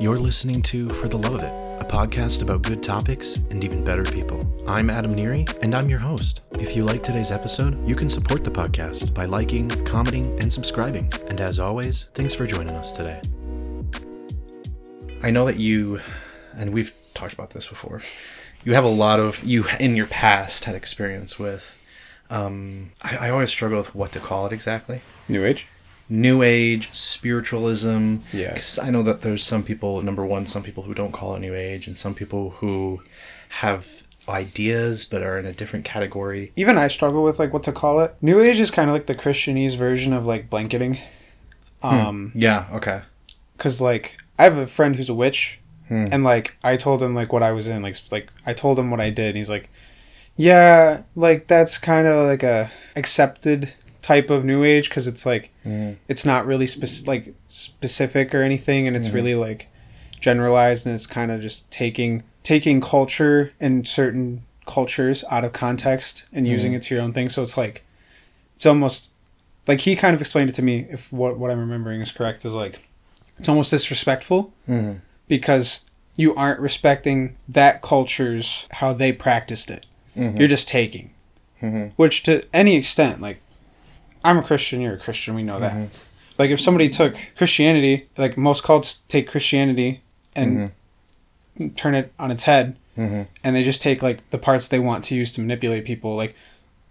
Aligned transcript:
You're 0.00 0.18
listening 0.18 0.60
to 0.62 0.90
For 0.90 1.08
the 1.08 1.16
Love 1.16 1.34
of 1.34 1.42
It, 1.42 1.52
a 1.80 1.88
podcast 1.88 2.42
about 2.42 2.60
good 2.60 2.82
topics 2.82 3.36
and 3.48 3.64
even 3.64 3.82
better 3.82 4.04
people. 4.04 4.46
I'm 4.68 4.90
Adam 4.90 5.14
Nieri, 5.14 5.48
and 5.62 5.74
I'm 5.74 5.88
your 5.88 5.98
host. 5.98 6.42
If 6.52 6.76
you 6.76 6.84
like 6.84 7.02
today's 7.02 7.30
episode, 7.30 7.88
you 7.88 7.96
can 7.96 8.10
support 8.10 8.44
the 8.44 8.50
podcast 8.50 9.14
by 9.14 9.24
liking, 9.24 9.70
commenting, 9.86 10.38
and 10.40 10.52
subscribing. 10.52 11.10
And 11.28 11.40
as 11.40 11.58
always, 11.58 12.10
thanks 12.12 12.34
for 12.34 12.46
joining 12.46 12.74
us 12.74 12.92
today. 12.92 13.18
I 15.22 15.30
know 15.30 15.46
that 15.46 15.56
you, 15.56 16.00
and 16.54 16.74
we've 16.74 16.92
talked 17.14 17.32
about 17.32 17.50
this 17.50 17.66
before, 17.66 18.02
you 18.62 18.74
have 18.74 18.84
a 18.84 18.88
lot 18.88 19.20
of, 19.20 19.42
you 19.42 19.64
in 19.80 19.96
your 19.96 20.06
past 20.08 20.64
had 20.64 20.74
experience 20.74 21.38
with, 21.38 21.78
um, 22.30 22.92
I, 23.02 23.16
I 23.16 23.30
always 23.30 23.50
struggle 23.50 23.78
with 23.78 23.94
what 23.94 24.12
to 24.12 24.20
call 24.20 24.46
it 24.46 24.52
exactly. 24.52 25.00
New 25.28 25.44
Age? 25.44 25.66
New 26.08 26.42
Age, 26.42 26.88
spiritualism. 26.92 28.16
Yeah. 28.32 28.54
'Cause 28.54 28.78
I 28.78 28.90
know 28.90 29.02
that 29.02 29.22
there's 29.22 29.42
some 29.44 29.62
people, 29.62 30.02
number 30.02 30.24
one, 30.24 30.46
some 30.46 30.62
people 30.62 30.82
who 30.84 30.94
don't 30.94 31.12
call 31.12 31.34
it 31.34 31.40
New 31.40 31.54
Age, 31.54 31.86
and 31.86 31.96
some 31.96 32.14
people 32.14 32.50
who 32.58 33.02
have 33.60 34.02
ideas 34.28 35.04
but 35.04 35.22
are 35.22 35.38
in 35.38 35.46
a 35.46 35.52
different 35.52 35.84
category. 35.84 36.52
Even 36.56 36.78
I 36.78 36.88
struggle 36.88 37.22
with 37.22 37.38
like 37.38 37.52
what 37.52 37.62
to 37.64 37.72
call 37.72 38.00
it. 38.00 38.14
New 38.22 38.40
Age 38.40 38.58
is 38.60 38.70
kind 38.70 38.88
of 38.90 38.94
like 38.94 39.06
the 39.06 39.14
Christianese 39.14 39.76
version 39.76 40.12
of 40.12 40.26
like 40.26 40.48
blanketing. 40.50 40.98
Um, 41.82 42.32
Yeah, 42.34 42.64
okay. 42.72 43.02
cause 43.58 43.80
like 43.80 44.16
I 44.38 44.44
have 44.44 44.56
a 44.56 44.66
friend 44.66 44.96
who's 44.96 45.08
a 45.10 45.14
witch, 45.14 45.60
Hmm. 45.88 46.06
and 46.10 46.24
like 46.24 46.56
I 46.64 46.76
told 46.78 47.02
him 47.02 47.14
like 47.14 47.32
what 47.32 47.42
I 47.42 47.52
was 47.52 47.66
in, 47.66 47.82
like 47.82 47.96
like 48.10 48.28
I 48.46 48.54
told 48.54 48.78
him 48.78 48.90
what 48.90 49.00
I 49.00 49.10
did, 49.10 49.28
and 49.28 49.36
he's 49.36 49.50
like, 49.50 49.68
yeah, 50.36 51.02
like 51.14 51.46
that's 51.46 51.78
kind 51.78 52.06
of 52.06 52.26
like 52.26 52.42
a 52.42 52.70
accepted 52.96 53.72
type 54.02 54.30
of 54.30 54.44
New 54.44 54.64
Age, 54.64 54.90
cause 54.90 55.06
it's 55.06 55.24
like 55.24 55.50
Mhm. 55.64 55.96
it's 56.08 56.26
not 56.26 56.46
really 56.46 56.66
spec- 56.66 57.06
like 57.06 57.34
specific 57.48 58.34
or 58.34 58.42
anything, 58.42 58.86
and 58.86 58.96
it's 58.96 59.10
really 59.10 59.34
like 59.34 59.68
generalized, 60.20 60.86
and 60.86 60.94
it's 60.94 61.06
kind 61.06 61.30
of 61.30 61.40
just 61.40 61.70
taking 61.70 62.22
taking 62.42 62.80
culture 62.80 63.52
and 63.60 63.86
certain 63.88 64.42
cultures 64.66 65.24
out 65.30 65.44
of 65.44 65.52
context 65.52 66.24
and 66.32 66.46
using 66.46 66.72
it 66.74 66.82
to 66.82 66.94
your 66.94 67.02
own 67.02 67.12
thing. 67.12 67.28
So 67.28 67.42
it's 67.42 67.56
like 67.56 67.82
it's 68.56 68.66
almost 68.66 69.10
like 69.66 69.80
he 69.80 69.96
kind 69.96 70.14
of 70.14 70.20
explained 70.20 70.50
it 70.50 70.54
to 70.54 70.62
me. 70.62 70.86
If 70.90 71.10
what 71.12 71.38
what 71.38 71.50
I'm 71.50 71.60
remembering 71.60 72.00
is 72.00 72.12
correct, 72.12 72.44
is 72.44 72.54
like 72.54 72.80
it's 73.38 73.48
almost 73.48 73.70
disrespectful 73.70 74.52
Mhm. 74.68 75.00
because 75.28 75.80
you 76.16 76.34
aren't 76.34 76.60
respecting 76.60 77.34
that 77.48 77.80
culture's 77.82 78.66
how 78.72 78.92
they 78.92 79.10
practiced 79.12 79.70
it. 79.70 79.86
Mhm. 80.16 80.38
You're 80.38 80.48
just 80.48 80.68
taking, 80.68 81.10
Mhm. 81.62 81.92
which 81.96 82.22
to 82.24 82.42
any 82.52 82.76
extent, 82.76 83.20
like 83.20 83.40
I'm 84.24 84.38
a 84.38 84.42
Christian, 84.42 84.80
you're 84.80 84.94
a 84.94 84.98
Christian, 84.98 85.34
we 85.34 85.42
know 85.42 85.58
that. 85.60 85.88
Like 86.38 86.50
if 86.50 86.60
somebody 86.60 86.88
took 86.88 87.16
Christianity, 87.36 88.06
like 88.16 88.36
most 88.36 88.62
cults 88.64 89.00
take 89.08 89.28
Christianity 89.28 90.00
and 90.34 90.70
turn 91.76 91.94
it 91.94 92.12
on 92.18 92.30
its 92.30 92.44
head, 92.44 92.76
Mhm. 92.96 93.26
and 93.42 93.54
they 93.56 93.62
just 93.62 93.80
take 93.82 94.02
like 94.02 94.28
the 94.30 94.38
parts 94.38 94.68
they 94.68 94.78
want 94.78 95.04
to 95.04 95.14
use 95.14 95.30
to 95.32 95.40
manipulate 95.40 95.84
people. 95.84 96.14
Like 96.14 96.34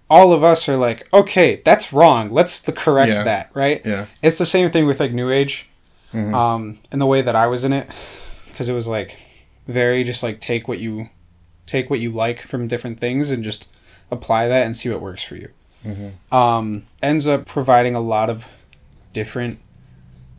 all 0.10 0.32
of 0.32 0.44
us 0.44 0.70
are 0.70 0.78
like, 0.78 1.08
okay, 1.14 1.62
that's 1.66 1.92
wrong. 1.92 2.30
Let's 2.32 2.60
the 2.60 2.72
correct 2.72 3.14
Yeah. 3.16 3.24
that, 3.24 3.50
right? 3.54 3.82
Yeah. 3.86 4.06
It's 4.22 4.38
the 4.38 4.46
same 4.46 4.70
thing 4.70 4.86
with 4.86 5.00
like 5.00 5.12
New 5.14 5.32
Age, 5.32 5.66
Mhm. 6.14 6.34
um, 6.34 6.78
and 6.92 7.02
the 7.02 7.06
way 7.06 7.22
that 7.22 7.36
I 7.36 7.48
was 7.48 7.64
in 7.66 7.74
it, 7.74 7.90
because 8.52 8.70
it 8.70 8.74
was 8.74 8.88
like 8.88 9.18
very 9.68 10.04
just 10.04 10.22
like 10.24 10.40
take 10.40 10.68
what 10.68 10.80
you 10.80 11.10
take 11.66 11.90
what 11.90 12.00
you 12.00 12.10
like 12.12 12.40
from 12.42 12.68
different 12.68 13.00
things 13.00 13.32
and 13.32 13.44
just 13.44 13.70
apply 14.12 14.48
that 14.48 14.66
and 14.66 14.76
see 14.76 14.90
what 14.90 15.02
works 15.02 15.24
for 15.24 15.36
you. 15.36 15.50
Mhm. 15.86 16.12
Um, 16.34 16.86
ends 17.02 17.28
up 17.28 17.46
providing 17.46 17.96
a 17.96 18.00
lot 18.00 18.30
of 18.30 18.48
different 19.14 19.60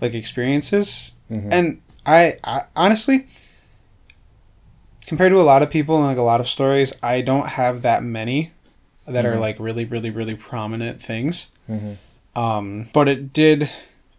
like 0.00 0.14
experiences, 0.14 1.12
Mhm. 1.30 1.48
and 1.52 1.80
I, 2.06 2.36
I 2.44 2.62
honestly. 2.76 3.26
Compared 5.06 5.32
to 5.32 5.40
a 5.40 5.42
lot 5.42 5.62
of 5.62 5.70
people 5.70 5.96
and 5.98 6.06
like 6.06 6.16
a 6.16 6.22
lot 6.22 6.40
of 6.40 6.48
stories, 6.48 6.94
I 7.02 7.20
don't 7.20 7.46
have 7.46 7.82
that 7.82 8.02
many 8.02 8.52
that 9.06 9.26
are 9.26 9.34
Mhm. 9.34 9.40
like 9.40 9.56
really, 9.60 9.84
really, 9.84 10.10
really 10.10 10.34
prominent 10.34 11.00
things. 11.02 11.48
Mhm. 11.70 11.98
Um, 12.34 12.88
but 12.94 13.06
it 13.08 13.32
did 13.32 13.70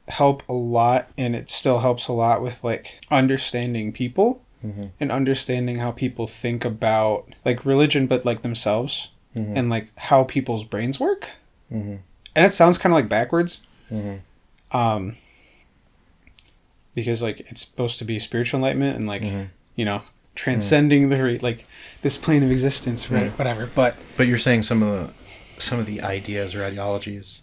help 0.08 0.44
a 0.48 0.54
lot, 0.54 1.10
and 1.18 1.36
it 1.36 1.50
still 1.50 1.80
helps 1.80 2.08
a 2.08 2.14
lot 2.14 2.42
with 2.44 2.64
like 2.64 3.00
understanding 3.10 3.92
people 3.92 4.42
Mhm. 4.66 4.92
and 5.00 5.12
understanding 5.12 5.78
how 5.78 5.92
people 5.92 6.28
think 6.28 6.66
about 6.66 7.28
like 7.46 7.66
religion, 7.66 8.08
but 8.08 8.26
like 8.26 8.42
themselves 8.42 9.10
Mhm. 9.36 9.56
and 9.58 9.70
like 9.70 9.88
how 10.00 10.24
people's 10.24 10.64
brains 10.64 11.00
work. 11.00 11.32
Mhm. 11.72 12.00
And 12.36 12.46
it 12.46 12.52
sounds 12.52 12.78
kind 12.78 12.92
of 12.94 12.98
like 12.98 13.10
backwards, 13.10 13.60
Mhm. 13.92 14.20
um, 14.72 15.18
because 16.94 17.22
like 17.22 17.42
it's 17.42 17.62
supposed 17.66 18.00
to 18.00 18.06
be 18.06 18.20
spiritual 18.20 18.60
enlightenment 18.60 18.96
and 18.98 19.08
like 19.08 19.22
Mhm. 19.24 19.50
you 19.76 19.86
know 19.86 20.02
transcending 20.36 21.10
the 21.10 21.22
re- 21.24 21.38
like 21.40 21.66
this 22.02 22.18
plane 22.18 22.44
of 22.44 22.52
existence, 22.52 23.10
right? 23.10 23.24
Right. 23.24 23.38
Whatever, 23.40 23.68
but 23.74 23.96
But 24.18 24.28
you're 24.28 24.38
saying 24.38 24.64
some 24.64 24.84
of 24.84 24.92
the 25.08 25.14
some 25.62 25.80
of 25.80 25.86
the 25.86 26.02
ideas 26.02 26.54
or 26.56 26.64
ideologies 26.66 27.42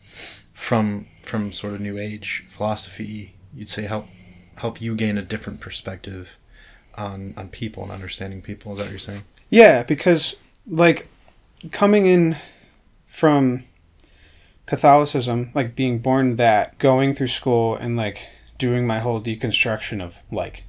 from 0.53 1.07
from 1.23 1.53
sort 1.53 1.73
of 1.75 1.81
new 1.81 1.99
age 1.99 2.45
philosophy, 2.49 3.35
you'd 3.55 3.69
say 3.69 3.83
help 3.85 4.09
help 4.57 4.81
you 4.81 4.95
gain 4.95 5.17
a 5.19 5.23
different 5.23 5.61
perspective 5.61 6.37
on 6.97 7.35
on 7.37 7.49
people 7.49 7.83
and 7.83 7.93
understanding 7.93 8.43
people. 8.43 8.73
Is 8.73 8.79
that 8.79 8.85
what 8.85 8.91
you're 8.91 8.99
saying? 8.99 9.25
Yeah, 9.51 9.83
because 9.83 10.37
like 10.67 11.09
coming 11.71 12.07
in 12.07 12.37
from 13.07 13.65
Catholicism, 14.67 15.51
like 15.55 15.75
being 15.75 15.99
born 15.99 16.37
that, 16.37 16.79
going 16.79 17.15
through 17.15 17.27
school 17.29 17.77
and 17.77 17.97
like 17.97 18.27
doing 18.59 18.87
my 18.87 19.01
whole 19.01 19.21
deconstruction 19.21 20.01
of 20.03 20.19
like 20.31 20.65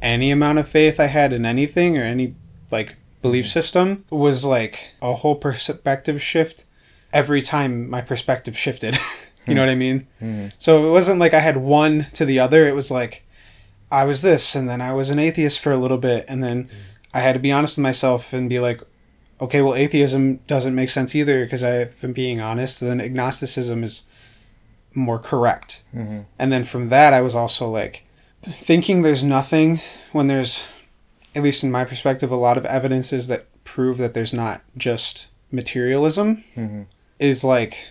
any 0.00 0.30
amount 0.30 0.58
of 0.58 0.68
faith 0.68 0.98
I 1.00 1.06
had 1.06 1.32
in 1.32 1.44
anything 1.44 1.98
or 1.98 2.02
any 2.02 2.34
like 2.70 2.96
belief 3.20 3.48
system 3.48 4.04
was 4.10 4.44
like 4.44 4.92
a 5.02 5.14
whole 5.14 5.36
perspective 5.36 6.20
shift 6.22 6.64
every 7.12 7.42
time 7.42 7.90
my 7.90 8.00
perspective 8.00 8.56
shifted. 8.56 8.96
you 9.46 9.54
know 9.54 9.60
what 9.60 9.68
I 9.68 9.74
mean? 9.74 10.06
Mhm. 10.20 10.52
So 10.58 10.88
it 10.88 10.90
wasn't 10.90 11.20
like 11.20 11.34
I 11.34 11.40
had 11.40 11.56
one 11.56 12.06
to 12.14 12.24
the 12.24 12.38
other. 12.38 12.66
It 12.66 12.74
was 12.74 12.90
like 12.90 13.24
I 13.92 14.04
was 14.04 14.22
this, 14.22 14.56
and 14.56 14.68
then 14.68 14.80
I 14.80 14.92
was 14.92 15.10
an 15.10 15.18
atheist 15.18 15.60
for 15.60 15.70
a 15.70 15.76
little 15.76 15.98
bit, 15.98 16.24
and 16.28 16.42
then 16.42 16.68
I 17.14 17.20
had 17.20 17.34
to 17.34 17.38
be 17.38 17.52
honest 17.52 17.76
with 17.76 17.82
myself 17.82 18.32
and 18.32 18.48
be 18.48 18.58
like, 18.58 18.80
okay, 19.40 19.60
well, 19.60 19.74
atheism 19.74 20.36
doesn't 20.46 20.74
make 20.74 20.88
sense 20.88 21.14
either 21.14 21.44
because 21.44 21.62
I've 21.62 22.00
been 22.00 22.12
being 22.12 22.40
honest. 22.40 22.80
And 22.80 22.90
then 22.90 23.00
agnosticism 23.00 23.84
is 23.84 24.02
more 24.94 25.18
correct. 25.18 25.82
Mhm. 25.94 26.24
And 26.38 26.52
then 26.52 26.64
from 26.64 26.88
that, 26.90 27.12
I 27.12 27.20
was 27.20 27.34
also 27.34 27.68
like 27.68 28.04
thinking 28.42 29.02
there's 29.02 29.24
nothing 29.24 29.80
when 30.12 30.26
there's, 30.28 30.62
at 31.34 31.42
least 31.42 31.64
in 31.64 31.70
my 31.70 31.84
perspective, 31.84 32.30
a 32.30 32.36
lot 32.36 32.56
of 32.56 32.64
evidences 32.66 33.26
that 33.28 33.46
prove 33.64 33.98
that 33.98 34.14
there's 34.14 34.32
not 34.32 34.62
just 34.76 35.26
materialism 35.50 36.44
Mhm. 36.56 36.86
is 37.18 37.42
like 37.44 37.88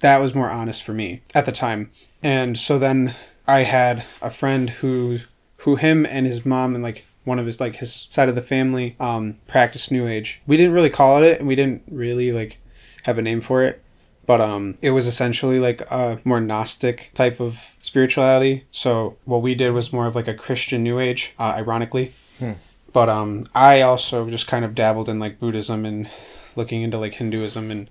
that 0.00 0.20
was 0.22 0.34
more 0.34 0.48
honest 0.50 0.82
for 0.84 0.92
me 0.92 1.22
at 1.34 1.44
the 1.44 1.52
time. 1.52 1.90
And 2.22 2.56
so 2.56 2.78
then 2.78 3.14
I 3.48 3.62
had 3.62 4.04
a 4.20 4.30
friend 4.30 4.68
who 4.68 5.20
who 5.60 5.76
him 5.76 6.06
and 6.06 6.26
his 6.26 6.44
mom 6.46 6.74
and 6.74 6.84
like 6.84 7.04
one 7.24 7.38
of 7.38 7.46
his 7.46 7.60
like 7.60 7.76
his 7.76 8.06
side 8.10 8.28
of 8.28 8.34
the 8.34 8.42
family 8.42 8.94
um 9.00 9.38
practiced 9.48 9.90
new 9.90 10.06
age. 10.06 10.40
We 10.46 10.56
didn't 10.58 10.74
really 10.74 10.90
call 10.90 11.22
it 11.22 11.26
it 11.26 11.38
and 11.40 11.48
we 11.48 11.56
didn't 11.56 11.82
really 11.90 12.30
like 12.30 12.58
have 13.04 13.18
a 13.18 13.22
name 13.22 13.40
for 13.40 13.62
it. 13.62 13.82
But 14.26 14.42
um 14.42 14.76
it 14.82 14.90
was 14.90 15.06
essentially 15.06 15.58
like 15.58 15.80
a 15.90 16.20
more 16.24 16.40
gnostic 16.40 17.10
type 17.14 17.40
of 17.40 17.74
spirituality. 17.80 18.66
So 18.70 19.16
what 19.24 19.42
we 19.42 19.54
did 19.54 19.72
was 19.72 19.92
more 19.94 20.06
of 20.06 20.14
like 20.14 20.28
a 20.28 20.34
Christian 20.34 20.82
new 20.82 20.98
age, 20.98 21.32
uh, 21.38 21.54
ironically. 21.56 22.12
Hmm. 22.38 22.52
But 22.92 23.08
um 23.08 23.46
I 23.54 23.80
also 23.80 24.28
just 24.28 24.46
kind 24.46 24.64
of 24.64 24.74
dabbled 24.74 25.08
in 25.08 25.18
like 25.18 25.40
Buddhism 25.40 25.86
and 25.86 26.10
looking 26.54 26.82
into 26.82 26.98
like 26.98 27.14
Hinduism 27.14 27.70
and 27.70 27.88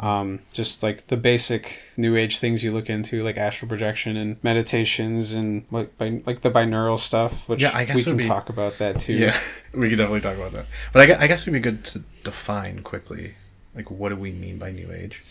um, 0.00 0.40
just 0.52 0.82
like 0.82 1.06
the 1.08 1.16
basic 1.16 1.78
new 1.96 2.16
age 2.16 2.38
things 2.38 2.62
you 2.64 2.72
look 2.72 2.88
into, 2.90 3.22
like 3.22 3.36
astral 3.36 3.68
projection 3.68 4.16
and 4.16 4.36
meditations 4.42 5.32
and 5.32 5.64
like 5.70 5.96
bi- 5.98 6.22
like 6.26 6.40
the 6.42 6.50
binaural 6.50 6.98
stuff, 6.98 7.48
which 7.48 7.60
Yeah, 7.62 7.72
I 7.74 7.84
guess 7.84 7.96
we 7.98 8.02
can 8.04 8.12
would 8.16 8.22
be- 8.22 8.28
talk 8.28 8.48
about 8.48 8.78
that 8.78 8.98
too. 9.00 9.12
Yeah, 9.14 9.38
we 9.74 9.88
could 9.88 9.98
definitely 9.98 10.20
talk 10.22 10.36
about 10.36 10.52
that. 10.52 10.66
But 10.92 11.10
I, 11.10 11.24
I 11.24 11.26
guess 11.26 11.42
it'd 11.42 11.52
be 11.52 11.60
good 11.60 11.84
to 11.86 12.00
define 12.22 12.82
quickly, 12.82 13.34
like 13.74 13.90
what 13.90 14.08
do 14.10 14.16
we 14.16 14.32
mean 14.32 14.58
by 14.58 14.70
new 14.70 14.90
age? 14.92 15.22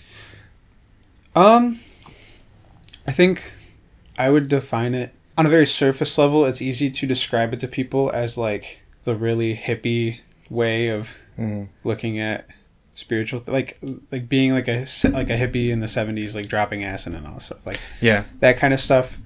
Um, 1.36 1.80
I 3.08 3.12
think 3.12 3.54
I 4.18 4.30
would 4.30 4.48
define 4.48 4.94
it 4.94 5.14
on 5.38 5.46
a 5.46 5.50
very 5.50 5.66
surface 5.66 6.18
level. 6.18 6.46
It's 6.46 6.62
easy 6.62 6.90
to 6.92 7.08
describe 7.08 7.54
it 7.54 7.60
to 7.62 7.68
people 7.68 8.12
as 8.14 8.38
like 8.38 8.80
the 9.04 9.16
really 9.16 9.56
hippie 9.56 10.20
way 10.50 10.88
of 10.90 11.16
Mhm. 11.40 11.70
looking 11.84 12.20
at 12.20 12.46
spiritual, 12.94 13.40
th- 13.40 13.52
like 13.54 13.80
like 14.12 14.30
being 14.30 14.52
like 14.54 14.68
a 14.68 14.86
like 15.12 15.30
a 15.30 15.38
hippie 15.38 15.70
in 15.70 15.80
the 15.80 15.88
seventies, 15.88 16.36
like 16.36 16.48
dropping 16.48 16.84
acid 16.84 17.14
and 17.16 17.26
all 17.28 17.34
that 17.34 17.42
stuff, 17.42 17.66
like 17.66 17.80
Yeah. 18.02 18.24
that 18.40 18.58
kind 18.58 18.74
of 18.74 18.80
stuff. 18.80 19.18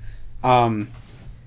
Um, 0.44 0.90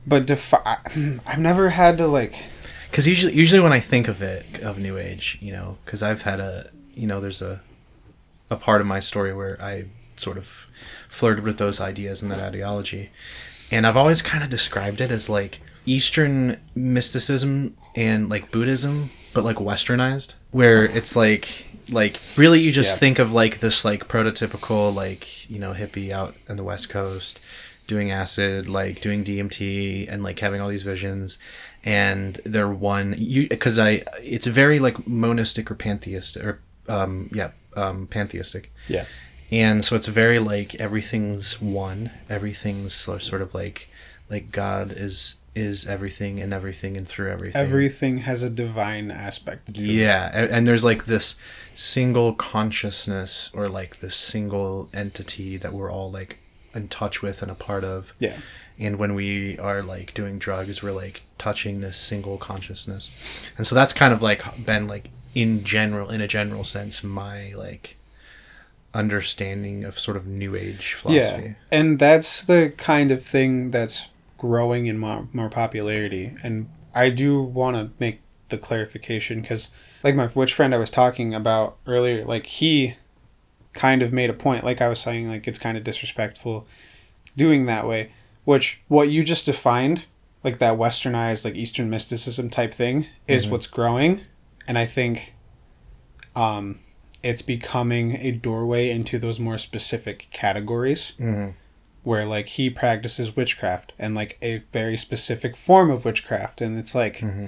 but 0.06 0.26
defi- 0.26 0.56
I've 1.26 1.38
never 1.38 1.70
had 1.70 1.98
to 1.98 2.06
like. 2.06 2.44
Because 2.90 3.06
usually, 3.06 3.34
usually 3.34 3.60
when 3.62 3.72
I 3.72 3.78
think 3.80 4.08
of 4.08 4.20
it, 4.20 4.44
of 4.62 4.78
New 4.78 4.98
Age, 4.98 5.38
you 5.40 5.52
know, 5.52 5.78
because 5.84 6.02
I've 6.02 6.22
had 6.22 6.40
a, 6.40 6.70
you 6.94 7.06
know, 7.06 7.20
there's 7.20 7.40
a, 7.40 7.60
a 8.50 8.56
part 8.56 8.80
of 8.80 8.86
my 8.88 8.98
story 8.98 9.32
where 9.32 9.56
I 9.62 9.84
sort 10.16 10.36
of 10.36 10.66
flirted 11.08 11.44
with 11.44 11.56
those 11.58 11.80
ideas 11.80 12.20
and 12.20 12.30
that 12.32 12.40
ideology. 12.40 13.10
And 13.70 13.86
I've 13.86 13.96
always 13.96 14.22
kind 14.22 14.42
of 14.42 14.50
described 14.50 15.00
it 15.00 15.12
as 15.12 15.28
like 15.28 15.60
Eastern 15.86 16.56
mysticism 16.74 17.76
and 17.94 18.28
like 18.28 18.50
Buddhism, 18.50 19.10
but 19.32 19.44
like 19.44 19.56
westernized, 19.56 20.34
where 20.50 20.84
it's 20.84 21.14
like 21.14 21.66
like 21.90 22.18
really 22.36 22.60
you 22.60 22.72
just 22.72 22.94
Yeah. 22.96 22.98
think 23.00 23.18
of 23.18 23.32
like 23.32 23.58
this 23.60 23.84
like 23.84 24.08
prototypical 24.08 24.94
like 24.94 25.48
you 25.50 25.58
know 25.58 25.72
hippie 25.72 26.10
out 26.10 26.34
in 26.48 26.56
the 26.56 26.64
west 26.64 26.88
coast 26.88 27.40
doing 27.86 28.10
acid 28.10 28.68
like 28.68 29.00
doing 29.00 29.24
dmt 29.24 30.06
and 30.08 30.22
like 30.22 30.38
having 30.38 30.60
all 30.60 30.68
these 30.68 30.82
visions 30.84 31.38
and 31.84 32.40
they're 32.44 32.68
one 32.68 33.14
you 33.18 33.48
because 33.48 33.78
i 33.78 34.02
it's 34.22 34.46
very 34.46 34.78
like 34.78 35.06
monistic 35.08 35.70
or 35.70 35.74
pantheistic 35.74 36.44
or 36.44 36.60
um 36.88 37.28
yeah 37.32 37.50
um 37.76 38.06
pantheistic 38.06 38.70
Yeah. 38.88 39.06
and 39.50 39.84
so 39.84 39.96
it's 39.96 40.06
very 40.06 40.38
like 40.38 40.74
everything's 40.76 41.60
one 41.60 42.10
everything's 42.28 42.94
sort 42.94 43.32
of 43.42 43.54
like 43.54 43.88
like 44.28 44.52
god 44.52 44.92
is 44.92 45.34
is 45.54 45.86
everything 45.86 46.40
and 46.40 46.52
everything 46.54 46.96
and 46.96 47.06
through 47.08 47.30
everything 47.30 47.60
Everything 47.60 48.18
has 48.18 48.42
a 48.44 48.50
divine 48.50 49.10
aspect 49.10 49.74
to 49.74 49.80
it. 49.82 49.86
yeah, 49.86 50.30
a- 50.32 50.48
and 50.52 50.66
there's 50.66 50.84
like 50.84 51.06
this 51.06 51.36
single 51.74 52.32
consciousness 52.34 53.50
or 53.52 53.68
like 53.68 53.98
this 54.00 54.14
single 54.14 54.88
entity 54.94 55.56
that 55.56 55.72
we're 55.72 55.90
all 55.90 56.10
like 56.10 56.38
in 56.74 56.86
touch 56.88 57.20
with 57.20 57.42
and 57.42 57.50
a 57.50 57.54
part 57.56 57.82
of. 57.82 58.12
Yeah. 58.20 58.36
And 58.78 58.96
when 58.96 59.14
we 59.14 59.58
are 59.58 59.82
like 59.82 60.14
doing 60.14 60.38
drugs, 60.38 60.82
we're 60.82 60.92
like 60.92 61.22
touching 61.36 61.80
this 61.80 61.96
single 61.96 62.38
consciousness. 62.38 63.10
And 63.58 63.66
so 63.66 63.74
that's 63.74 63.92
kind 63.92 64.12
of 64.12 64.22
like 64.22 64.64
been 64.64 64.86
like 64.86 65.08
in 65.34 65.64
general, 65.64 66.10
in 66.10 66.20
a 66.20 66.28
general 66.28 66.62
sense, 66.64 67.02
my 67.04 67.52
like 67.56 67.96
understanding 68.94 69.84
of 69.84 69.98
sort 69.98 70.16
of 70.16 70.26
new 70.26 70.54
age 70.56 70.94
philosophy. 70.94 71.42
Yeah, 71.42 71.54
and 71.78 71.98
that's 71.98 72.44
the 72.44 72.72
kind 72.76 73.12
of 73.12 73.22
thing 73.24 73.70
that's 73.70 74.08
growing 74.40 74.86
in 74.86 74.98
more, 74.98 75.28
more 75.34 75.50
popularity. 75.50 76.32
And 76.42 76.70
I 76.94 77.10
do 77.10 77.42
want 77.42 77.76
to 77.76 77.90
make 78.00 78.22
the 78.48 78.56
clarification 78.56 79.42
because, 79.42 79.68
like 80.02 80.14
my 80.16 80.26
witch 80.34 80.54
friend 80.54 80.74
I 80.74 80.78
was 80.78 80.90
talking 80.90 81.34
about 81.34 81.76
earlier, 81.86 82.24
like 82.24 82.46
he 82.46 82.94
kind 83.74 84.02
of 84.02 84.12
made 84.14 84.30
a 84.30 84.34
point, 84.34 84.64
like 84.64 84.80
I 84.80 84.88
was 84.88 84.98
saying, 84.98 85.28
like 85.28 85.46
it's 85.46 85.58
kind 85.58 85.76
of 85.76 85.84
disrespectful 85.84 86.66
doing 87.36 87.66
that 87.66 87.86
way. 87.86 88.12
Which 88.44 88.80
what 88.88 89.10
you 89.10 89.22
just 89.22 89.44
defined, 89.44 90.06
like 90.42 90.56
that 90.58 90.78
westernized, 90.78 91.44
like 91.44 91.54
Eastern 91.54 91.90
mysticism 91.90 92.48
type 92.48 92.72
thing, 92.72 93.06
is 93.28 93.46
Mhm. 93.46 93.50
what's 93.50 93.66
growing, 93.66 94.22
and 94.66 94.78
I 94.78 94.86
think, 94.86 95.34
um, 96.34 96.80
it's 97.22 97.42
becoming 97.42 98.16
a 98.16 98.30
doorway 98.30 98.88
into 98.88 99.18
those 99.18 99.38
more 99.38 99.58
specific 99.58 100.28
categories 100.32 101.12
hmm 101.18 101.48
where 102.02 102.24
like 102.24 102.48
he 102.48 102.70
practices 102.70 103.36
witchcraft 103.36 103.92
and 103.98 104.14
like 104.14 104.38
a 104.40 104.58
very 104.72 104.96
specific 104.96 105.56
form 105.56 105.90
of 105.90 106.04
witchcraft. 106.04 106.60
And 106.60 106.78
it's 106.78 106.94
like 106.94 107.20
hmm 107.20 107.46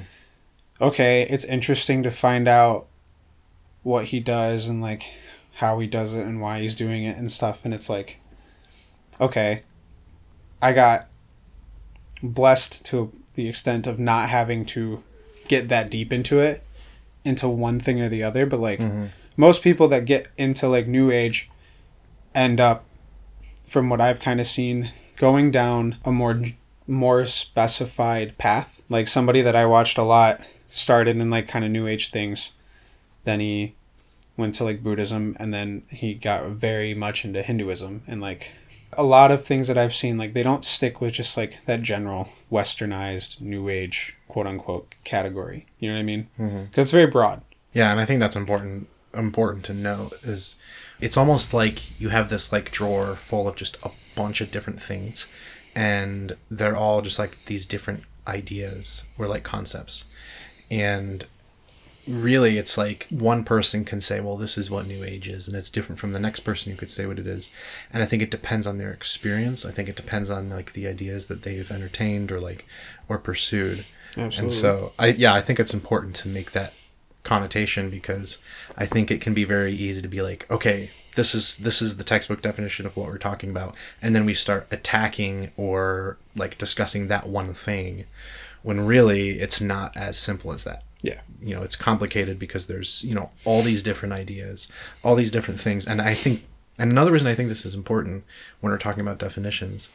okay 0.81 1.23
it's 1.31 1.45
interesting 1.45 2.03
to 2.03 2.11
find 2.11 2.49
out 2.49 2.89
what 3.85 4.07
he 4.07 4.19
does 4.19 4.69
and 4.69 4.83
like 4.83 5.13
how 5.55 5.79
he 5.79 5.87
does 5.87 6.15
it 6.15 6.27
and 6.27 6.41
why 6.41 6.61
he's 6.61 6.75
doing 6.75 7.05
it 7.05 7.17
and 7.17 7.31
stuff. 7.31 7.65
And 7.65 7.73
it's 7.73 7.89
like 7.89 8.21
okay 9.21 9.63
i 10.63 10.73
got 10.73 11.09
blessed 12.23 12.85
to 12.87 13.13
the 13.35 13.49
extent 13.49 13.87
of 13.87 13.99
not 13.99 14.29
having 14.29 14.65
to 14.65 15.03
get 15.49 15.69
that 15.69 15.91
deep 15.91 16.13
into 16.13 16.39
it 16.41 16.65
into 17.25 17.49
one 17.49 17.79
thing 17.79 18.01
or 18.01 18.09
the 18.09 18.23
other. 18.23 18.47
But 18.47 18.61
like 18.61 18.81
hmm 18.81 19.07
most 19.35 19.63
people 19.63 19.89
that 19.89 20.05
get 20.05 20.29
into 20.37 20.69
like 20.69 20.87
new 20.87 21.11
age 21.11 21.49
end 22.35 22.61
up 22.61 22.85
from 23.73 23.89
what 23.89 24.01
i've 24.01 24.21
kind 24.21 24.41
of 24.41 24.47
seen 24.47 24.93
going 25.17 25.51
down 25.51 25.97
a 26.05 26.13
more 26.13 26.43
more 26.87 27.25
specified 27.25 28.37
path. 28.39 28.83
Like 28.89 29.09
somebody 29.09 29.41
that 29.43 29.57
i 29.57 29.65
watched 29.65 29.99
a 29.99 30.03
lot 30.03 30.47
started 30.71 31.17
in 31.17 31.31
like 31.31 31.49
kind 31.49 31.65
of 31.65 31.71
new 31.71 31.87
age 31.87 32.11
things. 32.11 32.53
Then 33.25 33.41
he 33.41 33.75
went 34.37 34.55
to 34.57 34.65
like 34.65 34.83
buddhism 34.83 35.37
and 35.39 35.53
then 35.53 35.85
he 35.91 36.15
got 36.15 36.49
very 36.51 36.95
much 36.95 37.25
into 37.25 37.43
hinduism 37.43 38.03
and 38.07 38.21
like 38.21 38.51
a 38.95 39.03
lot 39.03 39.31
of 39.31 39.45
things 39.45 39.69
that 39.69 39.79
i've 39.79 39.95
seen 39.95 40.19
like 40.19 40.33
they 40.33 40.43
don't 40.43 40.65
stick 40.65 41.01
with 41.01 41.13
just 41.13 41.37
like 41.37 41.65
that 41.67 41.83
general 41.83 42.29
westernized 42.51 43.41
new 43.41 43.69
age 43.69 44.17
quote 44.29 44.47
unquote 44.47 44.95
category. 45.05 45.67
You 45.79 45.89
know 45.89 45.95
what 45.95 46.01
i 46.01 46.05
mean? 46.05 46.29
Mm-hmm. 46.39 46.65
Because 46.65 46.87
it's 46.87 46.91
very 46.91 47.07
broad. 47.07 47.45
Yeah, 47.73 47.91
and 47.91 48.01
I 48.01 48.05
think 48.05 48.21
that's 48.21 48.37
important 48.37 48.89
important 49.15 49.65
to 49.67 49.75
note 49.75 50.15
is 50.23 50.57
it's 51.03 51.17
almost 51.17 51.53
like 51.53 52.01
you 52.01 52.11
have 52.11 52.31
this 52.31 52.53
like 52.53 52.71
drawer 52.71 53.17
full 53.17 53.49
of 53.49 53.57
just 53.57 53.77
a 53.83 53.91
bunch 54.15 54.41
of 54.41 54.53
different 54.53 54.81
things 54.81 55.27
and 55.75 56.37
they're 56.49 56.77
all 56.77 57.03
just 57.03 57.19
like 57.19 57.37
these 57.47 57.67
different 57.67 58.05
ideas 58.29 59.03
or 59.19 59.27
like 59.27 59.43
concepts. 59.43 60.05
And 60.71 61.27
really 62.07 62.57
it's 62.57 62.79
like 62.79 63.09
one 63.11 63.43
person 63.43 63.85
can 63.85 64.01
say, 64.01 64.21
well, 64.21 64.37
this 64.37 64.57
is 64.57 64.71
what 64.71 64.87
new 64.87 65.03
age 65.03 65.29
is 65.29 65.49
and 65.49 65.57
it's 65.57 65.71
different 65.71 65.99
from 65.99 66.13
the 66.13 66.21
next 66.21 66.41
person 66.41 66.71
who 66.71 66.79
could 66.79 66.91
say 66.91 67.05
what 67.05 67.19
it 67.19 67.27
is. 67.27 67.51
And 67.93 68.01
I 68.01 68.07
think 68.07 68.23
it 68.23 68.31
depends 68.31 68.69
on 68.69 68.79
their 68.79 68.93
experience. 68.93 69.65
I 69.65 69.73
think 69.73 69.89
it 69.89 69.97
depends 69.97 70.31
on 70.31 70.51
like 70.51 70.73
the 70.73 70.87
ideas 70.87 71.27
that 71.27 71.43
they've 71.43 71.71
entertained 71.71 72.31
or 72.31 72.39
like 72.39 72.65
or 73.09 73.19
pursued. 73.19 73.87
Absolutely. 74.17 74.39
And 74.39 74.53
so 74.53 74.93
I 75.01 75.07
yeah, 75.09 75.35
I 75.35 75.41
think 75.41 75.59
it's 75.59 75.75
important 75.75 76.15
to 76.17 76.29
make 76.29 76.53
that 76.53 76.75
connotation 77.23 77.91
because 77.91 78.39
I 78.77 78.87
think 78.87 79.11
it 79.11 79.21
can 79.21 79.35
be 79.35 79.45
very 79.45 79.73
easy 79.73 80.03
to 80.03 80.09
be 80.09 80.23
like, 80.23 80.51
okay, 80.51 80.91
this 81.15 81.35
is 81.35 81.57
this 81.59 81.83
is 81.83 81.97
the 81.97 82.05
textbook 82.05 82.43
definition 82.43 82.87
of 82.87 82.97
what 82.97 83.07
we're 83.07 83.19
talking 83.19 83.51
about, 83.51 83.77
and 84.01 84.15
then 84.15 84.25
we 84.25 84.35
start 84.35 84.67
attacking 84.71 85.51
or 85.57 86.17
like 86.35 86.59
discussing 86.59 87.09
that 87.09 87.29
one 87.29 87.53
thing, 87.55 88.05
when 88.63 88.81
really 88.87 89.41
it's 89.41 89.61
not 89.61 89.97
as 89.97 90.19
simple 90.19 90.53
as 90.53 90.65
that. 90.65 90.83
yeah. 91.03 91.21
You 91.43 91.57
know, 91.57 91.63
it's 91.63 91.77
complicated 91.77 92.39
because 92.39 92.67
there's 92.67 93.05
you 93.05 93.15
know 93.15 93.31
all 93.45 93.63
these 93.63 93.83
different 93.83 94.15
ideas, 94.15 94.69
all 95.05 95.15
these 95.15 95.31
different 95.31 95.61
things, 95.61 95.87
and 95.87 96.01
I 96.01 96.15
think 96.15 96.45
and 96.79 96.91
another 96.91 97.13
reason 97.13 97.29
I 97.29 97.35
think 97.35 97.49
this 97.49 97.67
is 97.67 97.75
important 97.75 98.25
when 98.61 98.73
we're 98.73 98.79
talking 98.79 99.01
about 99.01 99.19
definitions 99.19 99.91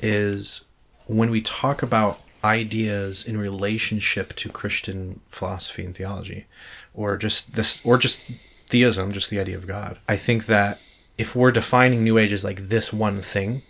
is 0.00 0.64
when 1.06 1.30
we 1.30 1.40
talk 1.42 1.82
about 1.82 2.20
ideas 2.44 3.26
in 3.26 3.36
relationship 3.38 4.34
to 4.36 4.48
Christian 4.50 5.20
philosophy 5.30 5.84
and 5.84 5.96
theology, 5.96 6.46
or 6.94 7.16
just 7.16 7.54
this, 7.54 7.80
or 7.84 7.96
just 7.98 8.22
theism, 8.68 9.12
just 9.12 9.30
the 9.30 9.40
idea 9.40 9.56
of 9.56 9.66
God. 9.66 9.98
I 10.08 10.16
think 10.16 10.46
that 10.46 10.78
if 11.16 11.34
we're 11.34 11.50
defining 11.50 12.04
New 12.04 12.18
Age 12.18 12.32
as 12.32 12.44
like 12.44 12.68
this 12.68 12.92
one 12.92 13.20
thing, 13.22 13.62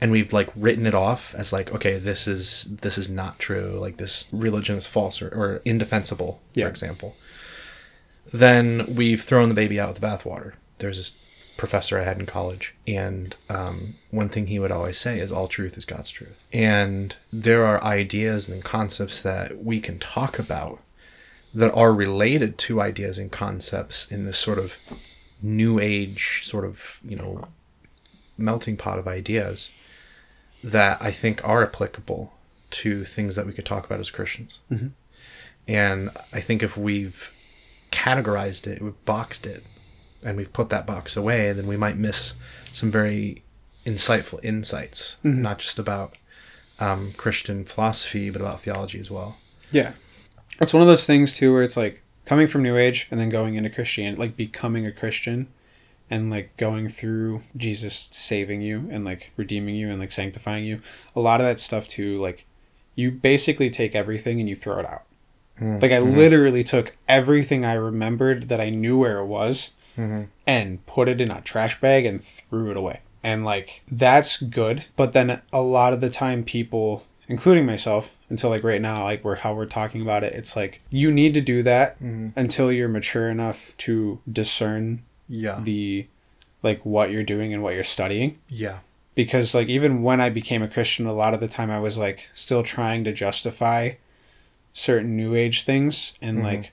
and 0.00 0.10
we've 0.10 0.32
like 0.32 0.50
written 0.56 0.86
it 0.86 0.94
off 0.94 1.34
as 1.34 1.52
like, 1.52 1.72
okay, 1.74 1.98
this 1.98 2.26
is 2.26 2.64
this 2.82 2.96
is 2.98 3.08
not 3.08 3.38
true, 3.38 3.78
like 3.80 3.98
this 3.98 4.26
religion 4.32 4.76
is 4.76 4.86
false 4.86 5.20
or, 5.22 5.28
or 5.28 5.62
indefensible, 5.64 6.40
Yeah. 6.54 6.64
for 6.64 6.70
example, 6.70 7.16
then 8.32 8.94
we've 8.94 9.22
thrown 9.22 9.48
the 9.48 9.54
baby 9.54 9.78
out 9.78 9.88
with 9.90 10.00
the 10.00 10.06
bathwater. 10.06 10.54
There's 10.78 10.96
this 10.96 11.16
professor 11.60 12.00
I 12.00 12.04
had 12.04 12.18
in 12.18 12.24
college, 12.24 12.74
and 12.88 13.36
um, 13.50 13.96
one 14.10 14.30
thing 14.30 14.46
he 14.46 14.58
would 14.58 14.72
always 14.72 14.96
say 14.96 15.18
is 15.20 15.30
all 15.30 15.46
truth 15.46 15.76
is 15.76 15.84
God's 15.84 16.10
truth. 16.10 16.42
And 16.54 17.14
there 17.30 17.66
are 17.66 17.84
ideas 17.84 18.48
and 18.48 18.64
concepts 18.64 19.20
that 19.20 19.62
we 19.62 19.78
can 19.78 19.98
talk 19.98 20.38
about 20.38 20.80
that 21.52 21.70
are 21.74 21.92
related 21.92 22.56
to 22.56 22.80
ideas 22.80 23.18
and 23.18 23.30
concepts 23.30 24.10
in 24.10 24.24
this 24.24 24.38
sort 24.38 24.58
of 24.58 24.78
new 25.42 25.78
age 25.78 26.40
sort 26.44 26.64
of 26.64 27.00
you 27.04 27.16
know 27.16 27.48
melting 28.38 28.76
pot 28.78 28.98
of 28.98 29.06
ideas 29.06 29.70
that 30.64 30.96
I 31.00 31.10
think 31.10 31.46
are 31.46 31.62
applicable 31.62 32.32
to 32.70 33.04
things 33.04 33.36
that 33.36 33.46
we 33.46 33.52
could 33.52 33.66
talk 33.66 33.84
about 33.84 34.00
as 34.00 34.10
Christians. 34.10 34.60
Mhm. 34.72 34.92
And 35.68 36.10
I 36.32 36.40
think 36.40 36.62
if 36.62 36.78
we've 36.78 37.30
categorized 37.90 38.66
it, 38.66 38.80
we've 38.80 39.04
boxed 39.04 39.46
it, 39.46 39.62
and 40.22 40.36
we've 40.36 40.52
put 40.52 40.68
that 40.70 40.86
box 40.86 41.16
away, 41.16 41.52
then 41.52 41.66
we 41.66 41.76
might 41.76 41.96
miss 41.96 42.34
some 42.72 42.90
very 42.90 43.42
insightful 43.86 44.38
insights, 44.44 45.16
Mhm. 45.24 45.38
not 45.38 45.58
just 45.58 45.78
about 45.78 46.16
um, 46.78 47.12
Christian 47.18 47.62
philosophy, 47.64 48.30
but 48.30 48.40
about 48.40 48.60
theology 48.62 48.98
as 48.98 49.10
well. 49.10 49.36
Yeah. 49.70 49.92
It's 50.62 50.72
one 50.72 50.80
of 50.80 50.88
those 50.88 51.06
things 51.06 51.34
too 51.36 51.52
where 51.52 51.62
it's 51.62 51.76
like 51.76 52.02
coming 52.24 52.46
from 52.48 52.62
New 52.62 52.76
Age 52.78 53.06
and 53.10 53.20
then 53.20 53.28
going 53.28 53.54
into 53.54 53.68
Christianity, 53.68 54.18
like 54.18 54.34
becoming 54.34 54.86
a 54.86 54.90
Christian 54.92 55.48
and 56.10 56.30
like 56.30 56.56
going 56.56 56.88
through 56.88 57.42
Jesus 57.54 58.08
saving 58.12 58.62
you 58.62 58.88
and 58.90 59.04
like 59.04 59.30
redeeming 59.36 59.74
you 59.74 59.90
and 59.90 60.00
like 60.00 60.10
sanctifying 60.10 60.64
you. 60.64 60.80
A 61.14 61.20
lot 61.20 61.40
of 61.40 61.46
that 61.46 61.58
stuff 61.58 61.86
too, 61.86 62.18
like 62.18 62.46
you 62.94 63.10
basically 63.10 63.68
take 63.68 63.94
everything 63.94 64.40
and 64.40 64.48
you 64.48 64.56
throw 64.56 64.78
it 64.78 64.86
out. 64.86 65.02
Like 65.60 65.92
I 65.92 65.98
Mhm. 65.98 66.16
literally 66.16 66.64
took 66.64 66.96
everything 67.08 67.62
I 67.66 67.74
remembered 67.74 68.48
that 68.48 68.60
I 68.62 68.70
knew 68.70 68.96
where 68.96 69.18
it 69.18 69.26
was 69.26 69.70
Mhm. 69.96 70.28
and 70.46 70.84
put 70.86 71.08
it 71.08 71.20
in 71.20 71.30
a 71.30 71.40
trash 71.40 71.80
bag 71.80 72.06
and 72.06 72.22
threw 72.22 72.70
it 72.70 72.76
away. 72.76 73.00
And 73.22 73.44
like 73.44 73.82
that's 73.90 74.38
good, 74.38 74.84
but 74.96 75.12
then 75.12 75.40
a 75.52 75.60
lot 75.62 75.92
of 75.92 76.00
the 76.00 76.08
time 76.10 76.42
people, 76.44 77.04
including 77.28 77.66
myself, 77.66 78.14
until 78.28 78.48
like 78.50 78.62
right 78.64 78.80
now, 78.80 79.02
like 79.04 79.22
we're 79.24 79.36
how 79.36 79.52
we're 79.52 79.66
talking 79.66 80.00
about 80.00 80.24
it, 80.24 80.32
it's 80.34 80.56
like 80.56 80.80
you 80.90 81.10
need 81.12 81.34
to 81.34 81.40
do 81.40 81.62
that 81.64 82.00
Mhm. 82.02 82.32
until 82.36 82.72
you're 82.72 82.88
mature 82.88 83.28
enough 83.28 83.72
to 83.78 84.20
discern 84.30 85.02
Yeah. 85.28 85.60
the 85.62 86.06
like 86.62 86.84
what 86.84 87.10
you're 87.10 87.22
doing 87.24 87.52
and 87.52 87.62
what 87.62 87.74
you're 87.74 87.84
studying 87.84 88.38
Yeah. 88.48 88.78
because 89.14 89.54
like 89.54 89.68
even 89.68 90.02
when 90.02 90.20
I 90.20 90.28
became 90.30 90.62
a 90.62 90.68
Christian, 90.68 91.06
a 91.06 91.12
lot 91.12 91.34
of 91.34 91.40
the 91.40 91.48
time 91.48 91.70
I 91.70 91.80
was 91.80 91.98
like 91.98 92.28
still 92.34 92.62
trying 92.62 93.04
to 93.04 93.12
justify 93.12 93.92
certain 94.72 95.16
New 95.16 95.34
Age 95.34 95.62
things 95.64 96.12
and 96.22 96.38
Mhm. 96.38 96.44
like 96.44 96.72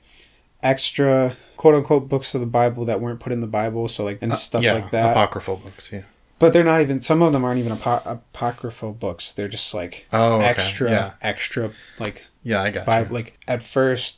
extra 0.64 1.36
quote 1.58 1.76
unquote 1.76 2.08
books 2.10 2.34
of 2.36 2.42
the 2.42 2.48
Bible 2.48 2.86
that 2.86 3.00
weren't 3.02 3.20
put 3.20 3.32
in 3.34 3.42
the 3.42 3.48
Bible, 3.48 3.88
so 3.88 4.04
like 4.04 4.20
and 4.22 4.36
stuff 4.36 4.62
Uh, 4.62 4.66
yeah, 4.66 4.74
like 4.74 4.92
that. 4.92 5.12
Apocryphal 5.12 5.58
books. 5.58 5.92
Yeah. 5.92 6.02
but 6.40 6.54
they're 6.54 6.64
not 6.64 6.82
even. 6.82 7.02
Some 7.02 7.22
of 7.24 7.34
them 7.34 7.44
aren't 7.44 7.60
even 7.60 7.72
apo- 7.72 8.02
apocryphal 8.06 8.94
books. 8.94 9.34
They're 9.34 9.48
just 9.48 9.74
like 9.74 10.08
Oh, 10.14 10.36
okay. 10.36 10.46
extra, 10.46 10.90
Yeah. 10.92 11.12
extra 11.22 11.72
like 12.00 12.26
Yeah, 12.44 12.62
I 12.62 12.70
got 12.72 12.86
Bible. 12.86 13.14
Like 13.16 13.40
at 13.48 13.64
first, 13.64 14.18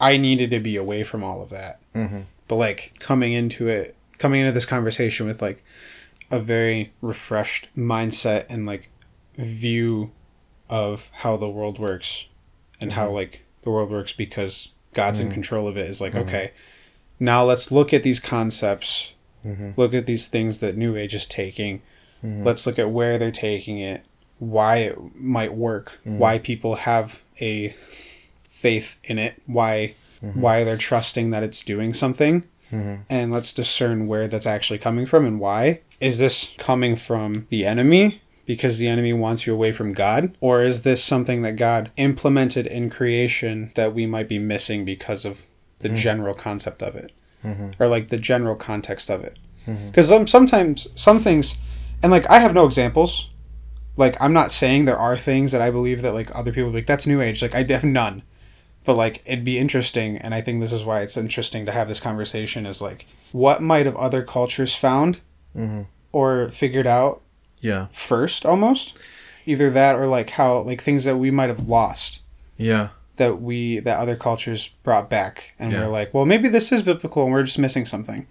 I 0.00 0.16
needed 0.16 0.50
to 0.50 0.60
be 0.60 0.76
away 0.76 1.02
from 1.04 1.22
all 1.22 1.42
of 1.42 1.50
that. 1.50 1.80
Mm-hmm. 1.94 2.20
but 2.48 2.56
like 2.56 2.92
coming 2.98 3.32
into 3.32 3.68
it 3.68 3.94
coming 4.18 4.40
into 4.40 4.52
this 4.52 4.66
conversation 4.66 5.26
with 5.26 5.40
like 5.40 5.62
a 6.30 6.40
very 6.40 6.92
refreshed 7.00 7.68
mindset 7.76 8.46
and 8.48 8.66
like 8.66 8.90
view 9.36 10.10
of 10.68 11.08
how 11.12 11.36
the 11.36 11.48
world 11.48 11.78
works 11.78 12.26
and 12.80 12.92
how 12.94 13.08
like 13.10 13.44
the 13.62 13.70
world 13.70 13.90
works 13.90 14.12
because 14.12 14.70
God's 14.94 15.20
in 15.20 15.28
Mhm. 15.28 15.32
control 15.34 15.68
of 15.68 15.76
it 15.76 15.88
is 15.88 16.00
like 16.00 16.12
Mhm. 16.14 16.22
okay 16.22 16.50
now 17.20 17.44
let's 17.44 17.70
look 17.70 17.92
at 17.92 18.02
these 18.02 18.20
concepts 18.20 19.12
Mm-hmm. 19.46 19.72
look 19.76 19.92
at 19.92 20.06
these 20.06 20.26
things 20.26 20.60
that 20.60 20.76
new 20.76 20.96
age 20.96 21.14
is 21.14 21.26
taking 21.26 21.82
Mm-hmm. 22.24 22.44
let's 22.44 22.66
look 22.66 22.78
at 22.78 22.90
where 22.90 23.18
they're 23.18 23.30
taking 23.30 23.78
it 23.78 24.06
why 24.38 24.76
it 24.78 24.96
might 25.14 25.54
work 25.54 26.00
Mhm. 26.06 26.16
why 26.18 26.38
people 26.38 26.76
have 26.76 27.20
a 27.40 27.74
faith 28.48 28.96
in 29.04 29.18
it 29.18 29.34
why 29.46 29.92
why 30.34 30.64
they're 30.64 30.78
trusting 30.78 31.30
that 31.30 31.42
it's 31.42 31.62
doing 31.62 31.92
something 31.92 32.44
Mm-hmm. 32.72 32.94
and 33.10 33.30
let's 33.30 33.52
discern 33.52 34.06
where 34.06 34.26
that's 34.26 34.46
actually 34.46 34.78
coming 34.80 35.04
from 35.06 35.26
and 35.26 35.38
why. 35.38 35.80
Is 36.00 36.18
this 36.18 36.50
coming 36.58 36.96
from 36.96 37.46
the 37.50 37.64
enemy 37.66 38.20
because 38.46 38.78
the 38.78 38.88
enemy 38.88 39.12
wants 39.12 39.46
you 39.46 39.52
away 39.54 39.72
from 39.72 39.92
God? 39.92 40.36
Or 40.40 40.62
is 40.62 40.82
this 40.82 41.02
something 41.02 41.42
that 41.42 41.56
God 41.56 41.90
implemented 41.96 42.66
in 42.66 42.90
creation 42.90 43.72
that 43.74 43.94
we 43.94 44.06
might 44.06 44.28
be 44.28 44.38
missing 44.38 44.84
because 44.84 45.24
of 45.24 45.42
the 45.80 45.88
Mhm. 45.90 45.96
general 45.96 46.34
concept 46.34 46.82
of 46.82 46.94
it? 46.96 47.12
Mm-hmm. 47.44 47.70
Or 47.82 47.86
like 47.88 48.08
the 48.08 48.16
general 48.18 48.56
context 48.56 49.10
of 49.10 49.22
it? 49.24 49.38
Because 49.66 50.08
sometimes 50.30 50.88
some 50.94 51.18
things, 51.18 51.56
and 52.02 52.12
like 52.12 52.28
I 52.28 52.38
have 52.38 52.52
no 52.54 52.66
examples. 52.66 53.30
Like 53.96 54.16
I'm 54.20 54.32
not 54.32 54.50
saying 54.52 54.84
there 54.84 54.98
are 54.98 55.16
things 55.16 55.52
that 55.52 55.62
I 55.62 55.70
believe 55.70 56.02
that 56.02 56.12
like 56.12 56.30
other 56.34 56.52
people 56.52 56.70
be 56.70 56.78
like 56.78 56.86
that's 56.86 57.06
new 57.06 57.20
age. 57.22 57.40
Like 57.42 57.54
I 57.54 57.64
have 57.72 57.84
none 57.84 58.22
but 58.84 58.96
like 58.98 59.22
it'd 59.24 59.44
be 59.44 59.58
interesting 59.58 60.18
and 60.18 60.34
i 60.34 60.42
think 60.42 60.60
this 60.60 60.70
is 60.70 60.84
why 60.84 61.00
it's 61.00 61.16
interesting 61.16 61.64
to 61.64 61.72
have 61.72 61.88
this 61.88 62.00
conversation 62.00 62.66
is 62.66 62.82
like 62.82 63.06
what 63.32 63.62
might 63.62 63.86
have 63.86 63.96
other 63.96 64.22
cultures 64.22 64.74
found 64.74 65.20
Mm-hmm. 65.56 65.82
or 66.12 66.50
figured 66.50 66.86
out 66.86 67.22
Yeah. 67.64 67.86
first 67.92 68.44
almost 68.46 68.98
either 69.46 69.68
that 69.70 69.96
or 69.96 70.06
like 70.06 70.30
how 70.30 70.58
like 70.60 70.80
things 70.82 71.04
that 71.04 71.16
we 71.16 71.30
might 71.30 71.48
have 71.50 71.66
lost 71.68 72.20
Yeah. 72.58 72.88
that 73.16 73.40
we 73.40 73.78
that 73.80 73.98
other 73.98 74.16
cultures 74.16 74.68
brought 74.82 75.08
back 75.10 75.54
and 75.58 75.72
Yeah. 75.72 75.80
we're 75.80 75.88
like 75.88 76.12
well 76.14 76.24
maybe 76.26 76.48
this 76.48 76.70
is 76.72 76.82
biblical 76.82 77.24
and 77.24 77.32
we're 77.32 77.42
just 77.42 77.58
missing 77.58 77.84
something 77.86 78.26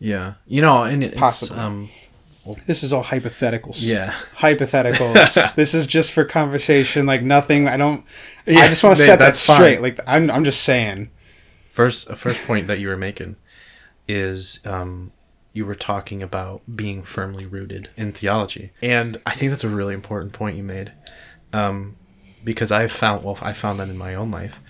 Yeah. 0.00 0.34
You 0.46 0.62
know, 0.62 0.82
and 0.84 1.02
it's 1.04 1.18
Possibly. 1.18 1.58
um. 1.58 1.88
this 2.66 2.82
is 2.82 2.92
all 2.94 3.04
hypotheticals 3.04 3.78
Yeah. 3.82 4.14
hypotheticals 4.38 5.54
this 5.60 5.74
is 5.74 5.86
just 5.86 6.12
for 6.12 6.24
conversation 6.24 7.04
like 7.06 7.22
nothing 7.22 7.68
i 7.68 7.76
don't 7.76 8.04
Yeah, 8.46 8.60
i 8.60 8.68
just 8.68 8.82
want 8.84 8.96
to 8.96 9.02
set 9.02 9.18
that 9.18 9.26
that's 9.26 9.44
fine. 9.44 9.56
straight 9.56 9.82
like 9.82 10.00
I'm, 10.06 10.30
I'm 10.30 10.44
just 10.44 10.62
saying 10.62 11.10
First, 11.70 12.10
a 12.10 12.16
first 12.16 12.40
point 12.46 12.66
that 12.66 12.80
you 12.80 12.88
were 12.88 12.96
making 12.96 13.36
is 14.08 14.58
um, 14.64 15.12
you 15.58 15.66
were 15.66 15.74
talking 15.74 16.22
about 16.22 16.62
being 16.76 17.02
firmly 17.02 17.44
rooted 17.44 17.90
in 17.96 18.12
theology, 18.12 18.70
and 18.80 19.20
I 19.26 19.32
think 19.32 19.50
that's 19.50 19.64
a 19.64 19.68
really 19.68 19.92
important 19.92 20.32
point 20.32 20.56
you 20.56 20.62
made, 20.62 20.92
um, 21.52 21.96
because 22.44 22.70
I 22.70 22.86
found 22.86 23.24
well, 23.24 23.36
I 23.42 23.52
found 23.52 23.80
that 23.80 23.88
in 23.88 23.98
my 23.98 24.14
own 24.14 24.30
life. 24.30 24.60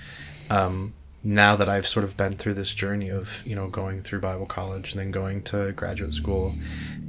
Um, 0.48 0.94
now 1.22 1.56
that 1.56 1.68
I've 1.68 1.86
sort 1.86 2.04
of 2.04 2.16
been 2.16 2.32
through 2.32 2.54
this 2.54 2.74
journey 2.74 3.10
of 3.10 3.42
you 3.44 3.54
know 3.54 3.68
going 3.68 4.02
through 4.02 4.20
Bible 4.20 4.46
college 4.46 4.92
and 4.92 5.00
then 5.00 5.10
going 5.10 5.42
to 5.44 5.72
graduate 5.72 6.14
school, 6.14 6.54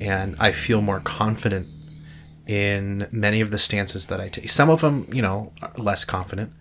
and 0.01 0.35
I 0.39 0.51
feel 0.51 0.81
more 0.81 0.99
confident 0.99 1.67
in 2.45 3.07
many 3.11 3.39
of 3.39 3.49
the 3.49 3.57
stances 3.57 4.07
that 4.07 4.19
I 4.19 4.27
take. 4.27 4.49
Some 4.49 4.69
of 4.69 4.81
them, 4.81 5.07
you 5.13 5.21
know, 5.21 5.53
are 5.61 5.71
less 5.77 6.03
confident, 6.03 6.51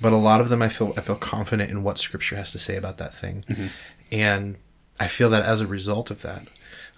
but 0.00 0.12
a 0.12 0.16
lot 0.16 0.40
of 0.40 0.48
them 0.48 0.60
I 0.60 0.68
feel 0.68 0.92
I 0.96 1.02
feel 1.02 1.14
confident 1.14 1.70
in 1.70 1.84
what 1.84 1.98
Scripture 1.98 2.34
has 2.34 2.50
to 2.50 2.58
say 2.58 2.74
about 2.74 2.98
that 2.98 3.14
thing, 3.14 3.44
and 4.10 4.56
I 4.98 5.08
feel 5.08 5.30
that 5.30 5.44
as 5.44 5.60
a 5.60 5.66
result 5.66 6.10
of 6.10 6.22
that, 6.22 6.46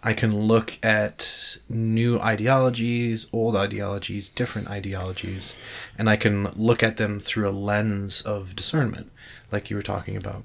I 0.02 0.12
can 0.12 0.36
look 0.42 0.78
at 0.84 1.56
new 1.68 2.18
ideologies, 2.20 3.26
old 3.32 3.56
ideologies, 3.56 4.28
different 4.28 4.68
ideologies, 4.68 5.54
and 5.98 6.08
I 6.08 6.16
can 6.16 6.50
look 6.52 6.82
at 6.82 6.96
them 6.96 7.18
through 7.18 7.48
a 7.48 7.50
lens 7.50 8.22
of 8.22 8.54
discernment, 8.54 9.10
like 9.50 9.68
you 9.70 9.76
were 9.76 9.82
talking 9.82 10.16
about, 10.16 10.44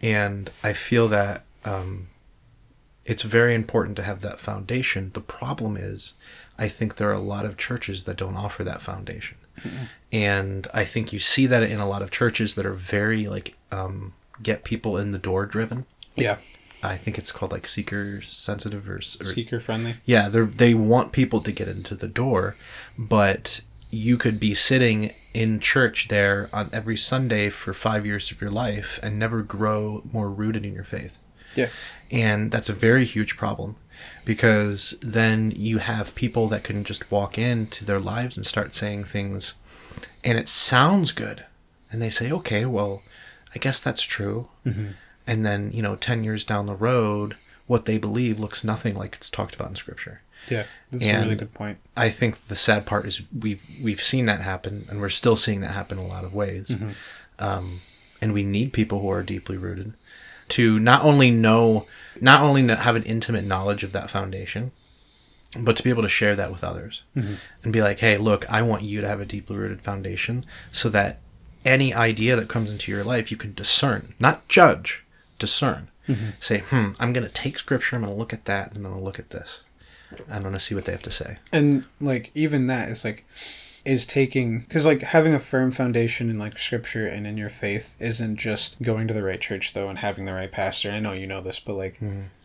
and 0.00 0.50
I 0.62 0.72
feel 0.72 1.08
that. 1.08 1.44
Um, 1.64 2.08
it's 3.04 3.22
very 3.22 3.54
important 3.54 3.96
to 3.96 4.02
have 4.02 4.20
that 4.22 4.40
foundation. 4.40 5.12
The 5.14 5.20
problem 5.20 5.76
is, 5.76 6.14
I 6.58 6.66
think 6.66 6.96
there 6.96 7.08
are 7.08 7.12
a 7.12 7.20
lot 7.20 7.44
of 7.44 7.56
churches 7.56 8.02
that 8.02 8.16
don't 8.16 8.34
offer 8.36 8.64
that 8.64 8.82
foundation. 8.82 9.36
And 10.12 10.66
I 10.74 10.84
think 10.84 11.12
you 11.12 11.18
see 11.18 11.46
that 11.46 11.62
in 11.62 11.78
a 11.80 11.88
lot 11.88 12.02
of 12.02 12.10
churches 12.10 12.56
that 12.56 12.66
are 12.66 12.72
very 12.72 13.28
like 13.28 13.56
um, 13.70 14.12
get 14.42 14.64
people 14.64 14.96
in 14.96 15.12
the 15.12 15.18
door 15.18 15.46
driven. 15.46 15.86
yeah 16.16 16.38
I 16.82 16.96
think 16.96 17.18
it's 17.18 17.32
called 17.32 17.52
like 17.52 17.66
seeker 17.66 18.20
sensitive 18.22 18.88
or, 18.88 18.96
or 18.96 19.00
seeker 19.00 19.60
friendly 19.60 19.96
yeah, 20.04 20.28
they 20.28 20.40
they 20.40 20.74
want 20.74 21.12
people 21.12 21.40
to 21.40 21.52
get 21.52 21.68
into 21.68 21.94
the 21.94 22.08
door, 22.08 22.56
but 22.98 23.60
you 23.90 24.16
could 24.16 24.38
be 24.40 24.52
sitting 24.54 25.12
in 25.32 25.60
church 25.60 26.08
there 26.08 26.48
on 26.52 26.68
every 26.72 26.96
Sunday 26.96 27.50
for 27.50 27.72
5 27.72 28.04
years 28.04 28.30
of 28.30 28.40
your 28.40 28.50
life 28.50 28.98
and 29.02 29.18
never 29.18 29.42
grow 29.42 30.02
more 30.12 30.30
rooted 30.30 30.64
in 30.64 30.74
your 30.74 30.84
faith. 30.84 31.18
yeah 31.54 31.68
And 32.10 32.50
that's 32.50 32.68
a 32.68 32.74
very 32.74 33.04
huge 33.04 33.36
problem 33.36 33.76
because 34.24 34.98
then 35.00 35.52
you 35.52 35.78
have 35.78 36.14
people 36.14 36.48
that 36.48 36.64
can 36.64 36.84
just 36.84 37.10
walk 37.10 37.38
into 37.38 37.84
their 37.84 38.00
lives 38.00 38.36
and 38.36 38.46
start 38.46 38.74
saying 38.74 39.04
things 39.04 39.54
and 40.24 40.36
it 40.36 40.48
sounds 40.48 41.12
good. 41.12 41.46
And 41.90 42.02
they 42.02 42.10
say, 42.10 42.32
okay, 42.32 42.66
well, 42.66 43.02
I 43.54 43.58
guess 43.58 43.80
that's 43.80 44.02
true. 44.02 44.48
Mm-hmm. 44.66 44.88
And 45.26 45.44
then, 45.44 45.72
you 45.72 45.82
know, 45.82 45.96
10 45.96 46.22
years 46.24 46.44
down 46.44 46.66
the 46.66 46.74
road, 46.74 47.36
what 47.66 47.84
they 47.84 47.98
believe 47.98 48.38
looks 48.38 48.62
nothing 48.64 48.94
like 48.94 49.16
it's 49.16 49.28
talked 49.30 49.54
about 49.54 49.68
in 49.70 49.76
scripture. 49.76 50.20
yeah 50.48 50.64
that's 50.92 51.04
a 51.04 51.22
really 51.22 51.34
good 51.34 51.52
point 51.52 51.78
I 51.96 52.10
think 52.10 52.36
the 52.36 52.54
sad 52.54 52.86
part 52.86 53.06
is 53.06 53.22
we've 53.36 53.62
we've 53.82 54.02
seen 54.02 54.26
that 54.26 54.40
happen, 54.42 54.86
and 54.88 55.00
we're 55.00 55.08
still 55.08 55.34
seeing 55.36 55.60
that 55.62 55.72
happen 55.72 55.98
in 55.98 56.04
a 56.04 56.08
lot 56.08 56.24
of 56.24 56.32
ways. 56.34 56.76
Um, 57.38 57.80
and 58.20 58.32
we 58.32 58.44
need 58.44 58.72
people 58.72 59.00
who 59.00 59.10
are 59.10 59.22
deeply 59.22 59.56
rooted 59.56 59.94
to 60.48 60.78
not 60.78 61.02
only 61.02 61.30
know, 61.30 61.86
not 62.20 62.40
only 62.40 62.66
have 62.68 62.94
an 62.96 63.02
intimate 63.02 63.44
knowledge 63.44 63.82
of 63.82 63.92
that 63.92 64.10
foundation, 64.10 64.70
but 65.58 65.74
to 65.76 65.82
be 65.82 65.90
able 65.90 66.02
to 66.02 66.08
share 66.08 66.36
that 66.36 66.52
with 66.52 66.62
others 66.62 67.02
and 67.64 67.72
be 67.72 67.82
like, 67.82 67.98
"Hey, 68.00 68.16
look, 68.16 68.48
I 68.50 68.62
want 68.62 68.82
you 68.82 69.00
to 69.00 69.08
have 69.08 69.20
a 69.20 69.24
deeply 69.24 69.56
rooted 69.56 69.80
foundation, 69.82 70.44
so 70.70 70.88
that 70.90 71.18
any 71.64 71.92
idea 71.92 72.36
that 72.36 72.48
comes 72.48 72.70
into 72.70 72.92
your 72.92 73.02
life, 73.04 73.30
you 73.32 73.36
can 73.36 73.52
discern, 73.54 74.14
not 74.20 74.46
judge, 74.48 75.02
discern. 75.38 75.88
Say, 76.38 76.58
hmm, 76.60 76.90
I'm 77.00 77.12
going 77.12 77.26
to 77.26 77.32
take 77.32 77.58
scripture, 77.58 77.96
I'm 77.96 78.02
going 78.02 78.14
to 78.14 78.18
look 78.18 78.32
at 78.32 78.44
that, 78.44 78.74
and 78.74 78.84
then 78.84 78.92
I'll 78.92 79.02
look 79.02 79.18
at 79.18 79.30
this. 79.30 79.62
I'm 80.30 80.40
going 80.42 80.54
to 80.54 80.60
see 80.60 80.74
what 80.74 80.84
they 80.84 80.92
have 80.92 81.02
to 81.02 81.10
say. 81.10 81.38
and 81.52 81.84
like 82.00 82.30
even 82.34 82.68
that 82.68 82.88
is 82.88 83.04
like 83.04 83.26
is 83.84 84.06
taking 84.06 84.60
because 84.60 84.86
like 84.86 85.00
having 85.02 85.34
a 85.34 85.40
firm 85.40 85.70
foundation 85.72 86.30
in 86.30 86.38
like 86.38 86.58
scripture 86.58 87.06
and 87.06 87.26
in 87.26 87.36
your 87.36 87.48
faith 87.48 87.96
isn't 88.00 88.36
just 88.36 88.80
going 88.82 89.06
to 89.08 89.14
the 89.14 89.22
right 89.22 89.40
church 89.40 89.72
though 89.74 89.88
and 89.88 89.98
having 90.00 90.24
the 90.24 90.34
right 90.34 90.50
pastor 90.50 90.90
i 90.90 90.98
know 91.00 91.12
you 91.12 91.26
know 91.26 91.40
this 91.40 91.60
but 91.60 91.74
like 91.74 92.00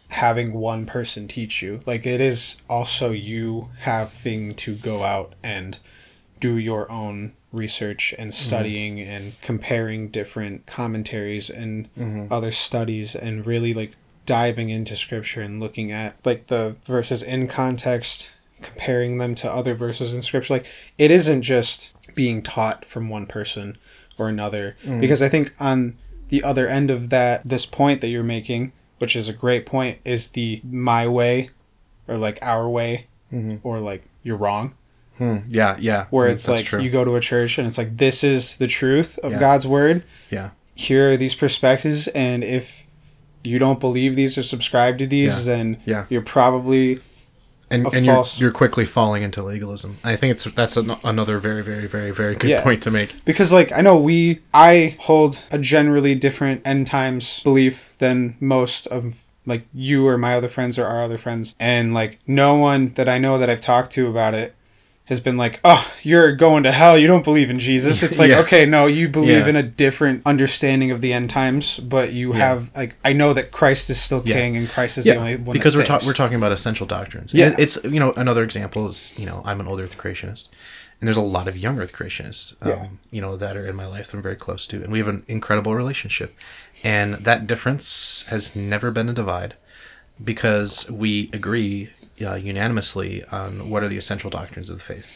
having 0.10 0.53
one 0.53 0.86
person 0.86 1.27
teach 1.27 1.62
you 1.63 1.79
like 1.88 2.05
it 2.05 2.21
is 2.21 2.57
also 2.69 3.10
you 3.12 3.69
having 3.79 4.53
to 4.53 4.75
go 4.75 5.03
out 5.03 5.33
and 5.43 5.79
do 6.39 6.57
your 6.57 6.91
own 6.91 7.33
research 7.51 8.13
and 8.17 8.31
mm-hmm. 8.31 8.46
studying 8.46 9.00
and 9.00 9.39
comparing 9.41 10.08
different 10.10 10.65
commentaries 10.65 11.50
and 11.50 11.93
mm-hmm. 11.96 12.31
other 12.31 12.51
studies 12.51 13.15
and 13.15 13.46
really 13.46 13.74
like 13.74 13.91
diving 14.25 14.70
into 14.70 14.96
scripture 14.96 15.41
and 15.41 15.60
looking 15.60 15.91
at 15.91 16.15
like 16.24 16.48
the 16.48 16.75
verses 16.86 17.22
in 17.22 17.48
context 17.48 18.31
comparing 18.62 19.17
them 19.17 19.34
to 19.34 19.51
other 19.51 19.74
verses 19.74 20.13
in 20.13 20.22
scripture. 20.22 20.53
Like 20.53 20.67
it 20.98 21.12
isn't 21.12 21.41
just 21.41 21.91
being 22.15 22.41
taught 22.41 22.86
from 22.86 23.10
one 23.10 23.25
person 23.25 23.77
or 24.17 24.29
another 24.29 24.75
mm. 24.84 25.01
because 25.01 25.22
i 25.22 25.29
think 25.29 25.53
on 25.60 25.96
the 26.29 26.43
other 26.43 26.67
end 26.67 26.91
of 26.91 27.10
that 27.10 27.46
this 27.46 27.65
point 27.65 28.01
that 28.01 28.10
you're 28.10 28.24
making 28.24 28.72
which 29.00 29.15
is 29.15 29.27
a 29.27 29.34
great 29.34 29.65
point 29.65 29.98
is 30.05 30.29
the 30.29 30.62
my 30.63 31.08
way 31.08 31.50
or 32.08 32.17
like 32.17 32.38
our 32.41 32.70
way 32.70 33.08
mm-hmm. 33.31 33.55
or 33.63 33.79
like 33.79 34.03
you're 34.24 34.38
wrong 34.38 34.75
Hmm. 35.21 35.37
Yeah, 35.47 35.75
yeah. 35.79 36.05
where 36.09 36.27
Mm, 36.27 36.31
it's 36.31 36.47
like 36.47 36.65
true. 36.65 36.81
you 36.81 36.89
go 36.89 37.05
to 37.05 37.15
a 37.15 37.19
church 37.19 37.59
and 37.59 37.67
it's 37.67 37.77
like 37.77 37.97
this 37.97 38.23
is 38.23 38.57
the 38.57 38.65
truth 38.65 39.19
of 39.19 39.33
Yeah. 39.33 39.39
God's 39.39 39.67
word. 39.67 40.03
yeah, 40.31 40.49
Here 40.73 41.11
are 41.11 41.17
these 41.17 41.35
perspectives, 41.35 42.07
and 42.07 42.43
if 42.43 42.87
you 43.43 43.59
don't 43.59 43.79
believe 43.79 44.15
these 44.15 44.35
or 44.37 44.41
subscribe 44.43 44.97
to 44.97 45.05
these, 45.05 45.45
Yeah. 45.45 45.53
then 45.55 45.77
Yeah. 45.85 46.03
you're 46.09 46.23
probably 46.23 46.99
and, 47.69 47.87
and 47.93 48.05
you're, 48.05 48.23
you're 48.37 48.51
quickly 48.51 48.83
falling 48.83 49.21
into 49.23 49.41
legalism. 49.43 49.97
I 50.03 50.15
think 50.15 50.31
it's 50.31 50.43
that's 50.45 50.75
an, 50.75 50.91
another 51.05 51.37
very 51.37 51.63
very 51.63 51.85
very 51.87 52.11
very 52.11 52.35
good 52.35 52.49
Yeah. 52.49 52.61
point 52.63 52.81
to 52.83 52.91
make. 52.91 53.23
because 53.23 53.53
like 53.53 53.71
I 53.71 53.81
know 53.81 53.95
we 53.97 54.39
I 54.53 54.95
hold 55.01 55.41
a 55.51 55.59
generally 55.59 56.15
different 56.15 56.63
end 56.65 56.87
times 56.87 57.41
belief 57.43 57.93
than 57.99 58.35
most 58.39 58.87
of 58.87 59.21
like 59.45 59.67
you 59.73 60.05
or 60.07 60.17
my 60.17 60.33
other 60.35 60.47
friends 60.49 60.77
or 60.79 60.85
our 60.85 61.01
other 61.03 61.17
friends 61.17 61.55
and 61.59 61.93
like 61.93 62.19
no 62.27 62.55
one 62.55 62.93
that 62.95 63.07
I 63.07 63.17
know 63.19 63.37
that 63.37 63.49
I've 63.49 63.61
talked 63.61 63.91
to 63.93 64.07
about 64.09 64.33
it 64.33 64.53
has 65.05 65.20
been 65.20 65.36
like 65.36 65.60
oh 65.65 65.91
you're 66.03 66.31
going 66.34 66.63
to 66.63 66.72
hell 66.72 66.98
you 66.98 67.05
don't 67.08 67.24
believe 67.25 67.50
in 67.50 67.60
Jesus 67.60 68.01
it's 68.01 68.17
like 68.17 68.29
Yeah. 68.34 68.39
okay 68.41 68.65
no 68.65 68.86
you 68.86 69.10
believe 69.10 69.29
Yeah. 69.43 69.48
in 69.48 69.55
a 69.58 69.63
different 69.63 70.22
understanding 70.25 70.89
of 70.91 71.01
the 71.01 71.12
end 71.12 71.29
times 71.29 71.79
but 71.79 72.13
you 72.13 72.31
Yeah. 72.31 72.38
have 72.39 72.75
like 72.75 72.96
I 73.03 73.12
know 73.13 73.34
that 73.34 73.51
Christ 73.51 73.89
is 73.89 74.00
still 74.00 74.22
king 74.22 74.55
and 74.55 74.70
Christ 74.70 74.98
is 74.98 75.05
the 75.05 75.15
only 75.15 75.36
one 75.36 75.53
because 75.53 75.75
we're, 75.75 75.84
ta- 75.84 76.00
we're 76.05 76.13
talking 76.13 76.38
about 76.38 76.51
essential 76.53 76.86
doctrines. 76.88 77.34
Yeah. 77.34 77.48
And 77.48 77.60
it's 77.60 77.84
you 77.84 78.00
know 78.00 78.13
another 78.13 78.43
example 78.43 78.86
is 78.86 79.13
you 79.17 79.25
know 79.25 79.41
I'm 79.43 79.60
an 79.60 79.67
old 79.67 79.81
Earth 79.81 79.98
creationist, 79.98 80.48
and 81.01 81.08
there's 81.08 81.17
a 81.17 81.22
lot 81.22 81.48
of 81.48 81.58
young 81.58 81.79
Earth 81.79 81.91
creationists, 81.93 82.55
um, 82.62 82.70
Yeah. 82.70 82.88
you 83.12 83.22
know 83.22 83.36
that 83.36 83.58
are 83.58 83.67
in 83.67 83.75
my 83.75 83.88
life 83.88 84.08
that 84.12 84.17
I'm 84.17 84.24
very 84.24 84.36
close 84.38 84.65
to, 84.67 84.81
and 84.84 84.91
we 84.93 85.00
have 85.00 85.08
an 85.10 85.22
incredible 85.27 85.75
relationship, 85.75 86.36
and 86.84 87.15
that 87.15 87.48
difference 87.48 88.24
has 88.29 88.55
never 88.55 88.91
been 88.91 89.10
a 89.10 89.13
divide, 89.13 89.55
because 90.24 90.89
we 90.89 91.29
agree 91.34 91.89
uh, 92.23 92.35
unanimously 92.35 93.23
on 93.25 93.69
what 93.69 93.83
are 93.83 93.87
the 93.87 93.97
essential 93.97 94.29
doctrines 94.29 94.69
of 94.69 94.77
the 94.77 94.83
faith, 94.83 95.09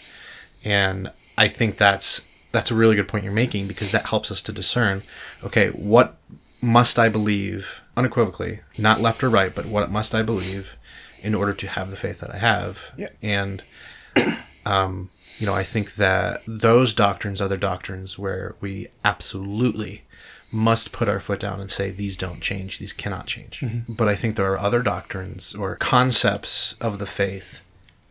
and 0.63 1.11
I 1.37 1.47
think 1.47 1.77
that's 1.77 2.21
that's 2.51 2.71
a 2.71 2.75
really 2.75 2.95
good 2.95 3.09
point 3.09 3.25
you're 3.25 3.33
making 3.33 3.67
because 3.67 3.91
that 3.91 4.05
helps 4.05 4.31
us 4.31 4.41
to 4.43 4.53
discern, 4.53 5.03
okay, 5.43 5.67
what 5.69 6.15
must 6.61 6.97
I 6.97 7.09
believe 7.09 7.81
unequivocally, 7.97 8.61
not 8.77 9.01
left 9.01 9.23
or 9.23 9.29
right, 9.29 9.53
but 9.53 9.65
what 9.65 9.91
must 9.91 10.15
I 10.15 10.21
believe 10.21 10.77
in 11.21 11.35
order 11.35 11.53
to 11.53 11.67
have 11.67 11.91
the 11.91 11.97
faith 11.97 12.21
that 12.21 12.31
I 12.31 12.37
have? 12.37 12.93
Yeah. 12.95 13.09
And, 13.21 13.61
um, 14.65 15.09
you 15.37 15.45
know, 15.45 15.53
I 15.53 15.63
think 15.63 15.95
that 15.95 16.41
those 16.47 16.93
doctrines 16.93 17.41
are 17.41 17.49
the 17.49 17.57
doctrines 17.57 18.17
where 18.17 18.55
we 18.61 18.87
absolutely 19.03 20.03
must 20.55 20.93
put 20.93 21.09
our 21.09 21.19
foot 21.19 21.39
down 21.41 21.59
and 21.59 21.69
say 21.69 21.91
these 21.91 22.15
don't 22.15 22.39
change, 22.39 22.79
these 22.79 22.93
cannot 22.93 23.27
change. 23.27 23.59
Mm-hmm. 23.59 23.93
But 23.93 24.07
I 24.07 24.15
think 24.15 24.35
there 24.35 24.51
are 24.51 24.59
other 24.59 24.81
doctrines 24.81 25.53
or 25.53 25.75
concepts 25.75 26.73
of 26.79 26.97
the 26.97 27.05
faith 27.05 27.61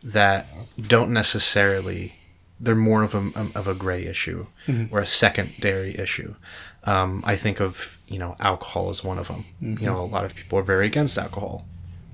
that 0.03 0.47
don't 0.79 1.11
necessarily 1.11 2.13
they're 2.59 2.75
more 2.75 3.03
of 3.03 3.13
a 3.13 3.17
um, 3.17 3.51
of 3.55 3.67
a 3.67 3.73
gray 3.73 4.05
issue 4.05 4.45
mm-hmm. 4.67 4.95
or 4.95 5.01
a 5.01 5.05
secondary 5.05 5.97
issue. 5.97 6.35
Um, 6.83 7.23
I 7.25 7.35
think 7.35 7.59
of 7.59 7.97
you 8.07 8.19
know 8.19 8.35
alcohol 8.39 8.89
as 8.89 9.03
one 9.03 9.17
of 9.17 9.27
them. 9.27 9.45
You 9.59 9.67
mm-hmm. 9.69 9.85
know, 9.85 9.99
a 9.99 10.05
lot 10.05 10.23
of 10.23 10.35
people 10.35 10.59
are 10.59 10.63
very 10.63 10.85
against 10.85 11.17
alcohol. 11.17 11.65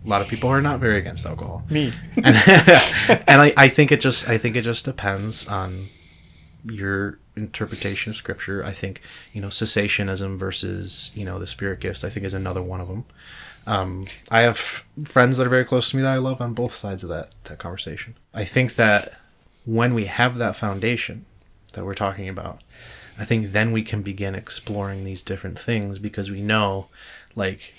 A 0.03 0.09
lot 0.09 0.21
of 0.21 0.29
people 0.29 0.50
are 0.50 0.61
not 0.61 0.79
very 0.79 0.97
against 0.97 1.27
alcohol. 1.27 1.63
me 1.69 1.93
and, 2.15 2.25
and 3.27 3.41
I, 3.41 3.53
I 3.57 3.67
think 3.67 3.91
it 3.91 4.00
just 4.00 4.27
I 4.27 4.38
think 4.38 4.55
it 4.55 4.63
just 4.63 4.85
depends 4.85 5.47
on 5.47 5.88
your 6.63 7.19
interpretation 7.35 8.11
of 8.11 8.17
scripture. 8.17 8.63
I 8.63 8.71
think 8.73 9.01
you 9.33 9.41
know 9.41 9.47
cessationism 9.47 10.38
versus 10.38 11.11
you 11.13 11.25
know 11.25 11.39
the 11.39 11.47
spirit 11.47 11.79
gifts. 11.79 12.03
I 12.03 12.09
think 12.09 12.25
is 12.25 12.33
another 12.33 12.61
one 12.61 12.81
of 12.81 12.88
them. 12.88 13.05
Um, 13.67 14.05
I 14.31 14.41
have 14.41 14.57
friends 15.03 15.38
that 15.38 15.45
are 15.45 15.51
very 15.51 15.65
close 15.65 15.91
to 15.91 15.97
me 15.97 16.01
that 16.01 16.13
I 16.13 16.17
love 16.17 16.41
on 16.41 16.53
both 16.53 16.75
sides 16.75 17.03
of 17.03 17.09
that 17.09 17.31
that 17.45 17.59
conversation. 17.59 18.15
I 18.33 18.45
think 18.45 18.75
that 18.75 19.13
when 19.65 19.93
we 19.93 20.05
have 20.05 20.38
that 20.38 20.55
foundation 20.55 21.25
that 21.73 21.85
we're 21.85 21.93
talking 21.93 22.27
about, 22.27 22.61
I 23.17 23.25
think 23.25 23.51
then 23.51 23.71
we 23.71 23.83
can 23.83 24.01
begin 24.01 24.35
exploring 24.35 25.03
these 25.03 25.21
different 25.21 25.59
things 25.59 26.00
because 26.00 26.31
we 26.31 26.41
know, 26.41 26.88
like, 27.35 27.73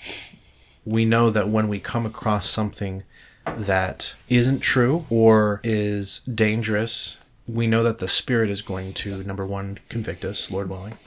we 0.85 1.05
know 1.05 1.29
that 1.29 1.49
when 1.49 1.67
we 1.67 1.79
come 1.79 2.05
across 2.05 2.49
something 2.49 3.03
that 3.45 4.13
isn't 4.29 4.61
true 4.61 5.05
or 5.09 5.59
is 5.63 6.19
dangerous, 6.19 7.17
we 7.47 7.67
know 7.67 7.83
that 7.83 7.99
the 7.99 8.07
Spirit 8.07 8.49
is 8.49 8.61
going 8.61 8.93
to, 8.93 9.23
number 9.23 9.45
one, 9.45 9.79
convict 9.89 10.23
us, 10.23 10.49
Lord 10.51 10.69
willing. 10.69 10.97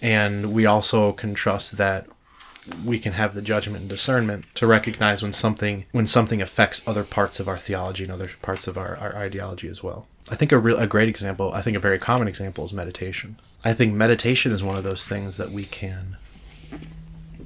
And 0.00 0.52
we 0.52 0.66
also 0.66 1.12
can 1.12 1.34
trust 1.34 1.76
that 1.76 2.06
we 2.84 2.98
can 2.98 3.12
have 3.12 3.34
the 3.34 3.42
judgment 3.42 3.82
and 3.82 3.88
discernment 3.88 4.44
to 4.54 4.66
recognize 4.66 5.22
when 5.22 5.32
something 5.32 5.84
when 5.92 6.06
something 6.06 6.42
affects 6.42 6.86
other 6.86 7.04
parts 7.04 7.38
of 7.38 7.48
our 7.48 7.58
theology 7.58 8.02
and 8.02 8.12
other 8.12 8.30
parts 8.42 8.66
of 8.66 8.76
our, 8.76 8.96
our 8.96 9.14
ideology 9.16 9.68
as 9.68 9.82
well. 9.82 10.06
I 10.30 10.34
think 10.34 10.50
a 10.50 10.58
real 10.58 10.76
a 10.76 10.86
great 10.86 11.08
example, 11.08 11.52
I 11.52 11.62
think 11.62 11.76
a 11.76 11.80
very 11.80 11.98
common 11.98 12.26
example 12.26 12.64
is 12.64 12.72
meditation. 12.72 13.38
I 13.64 13.72
think 13.72 13.94
meditation 13.94 14.52
is 14.52 14.62
one 14.62 14.76
of 14.76 14.82
those 14.82 15.06
things 15.06 15.36
that 15.36 15.52
we 15.52 15.64
can 15.64 16.16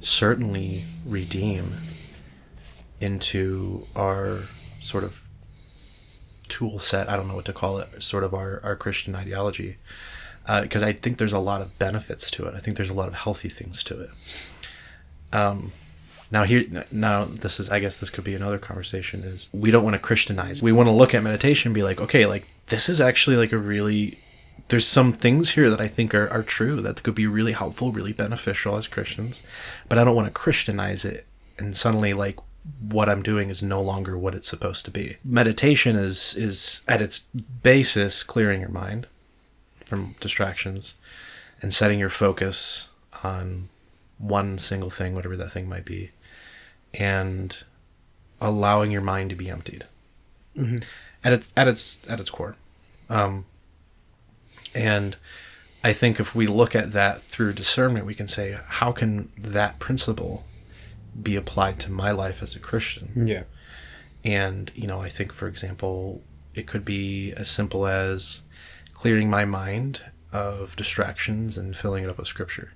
certainly 0.01 0.85
redeem 1.05 1.73
into 2.99 3.87
our 3.95 4.39
sort 4.79 5.03
of 5.03 5.27
tool 6.51 6.79
set. 6.79 7.09
I 7.09 7.15
don't 7.15 7.27
know 7.27 7.35
what 7.35 7.45
to 7.45 7.53
call 7.53 7.77
it, 7.79 8.03
sort 8.03 8.23
of 8.23 8.33
our, 8.33 8.59
our 8.63 8.75
Christian 8.75 9.15
ideology. 9.15 9.77
Because 10.45 10.83
I 10.83 10.91
think 10.91 11.17
there's 11.17 11.33
a 11.33 11.39
lot 11.39 11.61
of 11.61 11.77
benefits 11.79 12.29
to 12.31 12.45
it. 12.45 12.55
I 12.55 12.59
think 12.59 12.75
there's 12.75 12.89
a 12.89 12.99
lot 13.01 13.07
of 13.07 13.13
healthy 13.13 13.47
things 13.47 13.83
to 13.83 14.01
it. 14.01 14.09
Um, 15.31 15.71
now 16.29 16.43
here, 16.43 16.85
now 16.91 17.25
this 17.25 17.59
is, 17.59 17.69
I 17.69 17.79
guess 17.79 17.99
this 17.99 18.09
could 18.09 18.23
be 18.23 18.35
another 18.35 18.57
conversation. 18.57 19.23
Is 19.23 19.49
we 19.53 19.71
don't 19.71 19.83
want 19.83 19.93
to 19.93 19.99
Christianize. 19.99 20.61
We 20.61 20.71
want 20.71 20.87
to 20.87 20.93
look 20.93 21.13
at 21.13 21.23
meditation 21.23 21.69
and 21.69 21.75
be 21.75 21.83
like, 21.83 22.01
okay, 22.01 22.25
like 22.25 22.47
this 22.67 22.89
is 22.89 22.99
actually 22.99 23.37
like 23.37 23.53
a 23.53 23.57
really 23.57 24.17
there's 24.67 24.87
some 24.87 25.11
things 25.11 25.51
here 25.51 25.69
that 25.69 25.81
I 25.81 25.87
think 25.87 26.15
are, 26.15 26.29
are 26.29 26.43
true 26.43 26.81
that 26.81 27.03
could 27.03 27.15
be 27.15 27.27
really 27.27 27.51
helpful, 27.51 27.91
really 27.91 28.13
beneficial 28.13 28.77
as 28.77 28.87
Christians, 28.87 29.43
but 29.89 29.97
I 29.97 30.03
don't 30.03 30.15
want 30.15 30.27
to 30.27 30.33
Christianize 30.33 31.03
it 31.03 31.25
and 31.57 31.75
suddenly 31.75 32.13
like 32.13 32.37
what 32.79 33.09
I'm 33.09 33.21
doing 33.21 33.49
is 33.49 33.61
no 33.61 33.81
longer 33.81 34.17
what 34.17 34.35
it's 34.35 34.47
supposed 34.47 34.85
to 34.85 34.91
be. 34.91 35.17
Meditation 35.23 35.95
is 35.95 36.35
is 36.35 36.81
at 36.87 37.01
its 37.01 37.19
basis 37.63 38.23
clearing 38.23 38.61
your 38.61 38.69
mind 38.69 39.07
from 39.85 40.15
distractions 40.19 40.95
and 41.61 41.73
setting 41.73 41.99
your 41.99 42.09
focus 42.09 42.87
on 43.23 43.69
one 44.17 44.57
single 44.57 44.89
thing, 44.89 45.15
whatever 45.15 45.35
that 45.37 45.51
thing 45.51 45.67
might 45.67 45.85
be, 45.85 46.11
and 46.93 47.57
allowing 48.39 48.91
your 48.91 49.01
mind 49.01 49.29
to 49.29 49.35
be 49.35 49.49
emptied 49.49 49.85
at 51.23 51.33
its 51.33 51.53
at 51.55 51.67
its 51.67 51.99
at 52.09 52.19
its 52.19 52.29
core. 52.29 52.55
Um, 53.09 53.45
and 54.73 55.17
I 55.83 55.93
think 55.93 56.19
if 56.19 56.35
we 56.35 56.47
look 56.47 56.75
at 56.75 56.93
that 56.93 57.21
through 57.21 57.53
discernment, 57.53 58.05
we 58.05 58.15
can 58.15 58.27
say, 58.27 58.57
how 58.67 58.91
can 58.91 59.31
that 59.37 59.79
principle 59.79 60.45
be 61.21 61.35
applied 61.35 61.79
to 61.79 61.91
my 61.91 62.11
life 62.11 62.41
as 62.43 62.55
a 62.55 62.59
Christian? 62.59 63.27
yeah 63.27 63.43
And, 64.23 64.71
you 64.75 64.87
know, 64.87 65.01
I 65.01 65.09
think, 65.09 65.33
for 65.33 65.47
example, 65.47 66.21
it 66.53 66.67
could 66.67 66.85
be 66.85 67.33
as 67.33 67.49
simple 67.49 67.87
as 67.87 68.41
clearing 68.93 69.29
my 69.29 69.45
mind 69.45 70.03
of 70.31 70.75
distractions 70.75 71.57
and 71.57 71.75
filling 71.75 72.03
it 72.03 72.09
up 72.09 72.17
with 72.17 72.27
scripture. 72.27 72.73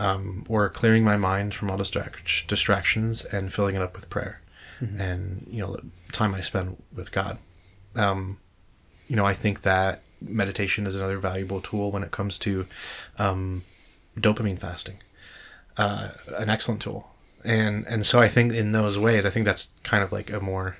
Um, 0.00 0.44
or 0.48 0.68
clearing 0.68 1.04
my 1.04 1.16
mind 1.16 1.54
from 1.54 1.70
all 1.70 1.76
distract- 1.76 2.48
distractions 2.48 3.24
and 3.24 3.52
filling 3.52 3.76
it 3.76 3.82
up 3.82 3.94
with 3.94 4.10
prayer 4.10 4.40
and, 4.98 5.46
you 5.48 5.60
know, 5.60 5.76
the 5.76 6.12
time 6.12 6.34
I 6.34 6.40
spend 6.40 6.76
with 6.92 7.12
God. 7.12 7.38
Um, 7.94 8.38
you 9.08 9.14
know, 9.16 9.24
I 9.24 9.32
think 9.32 9.62
that 9.62 10.02
meditation 10.20 10.86
is 10.86 10.94
another 10.96 11.18
valuable 11.18 11.60
tool 11.60 11.92
when 11.92 12.02
it 12.02 12.10
comes 12.10 12.38
to 12.40 12.66
um, 13.16 13.62
dopamine 14.18 14.58
fasting. 14.58 14.96
Uh, 15.76 16.10
an 16.36 16.50
excellent 16.50 16.82
tool, 16.82 17.13
and 17.44 17.86
and 17.86 18.04
so 18.06 18.20
I 18.20 18.28
think 18.28 18.52
in 18.52 18.72
those 18.72 18.98
ways, 18.98 19.26
I 19.26 19.30
think 19.30 19.44
that's 19.46 19.72
kind 19.82 20.02
of 20.02 20.12
like 20.12 20.30
a 20.32 20.40
more 20.40 20.76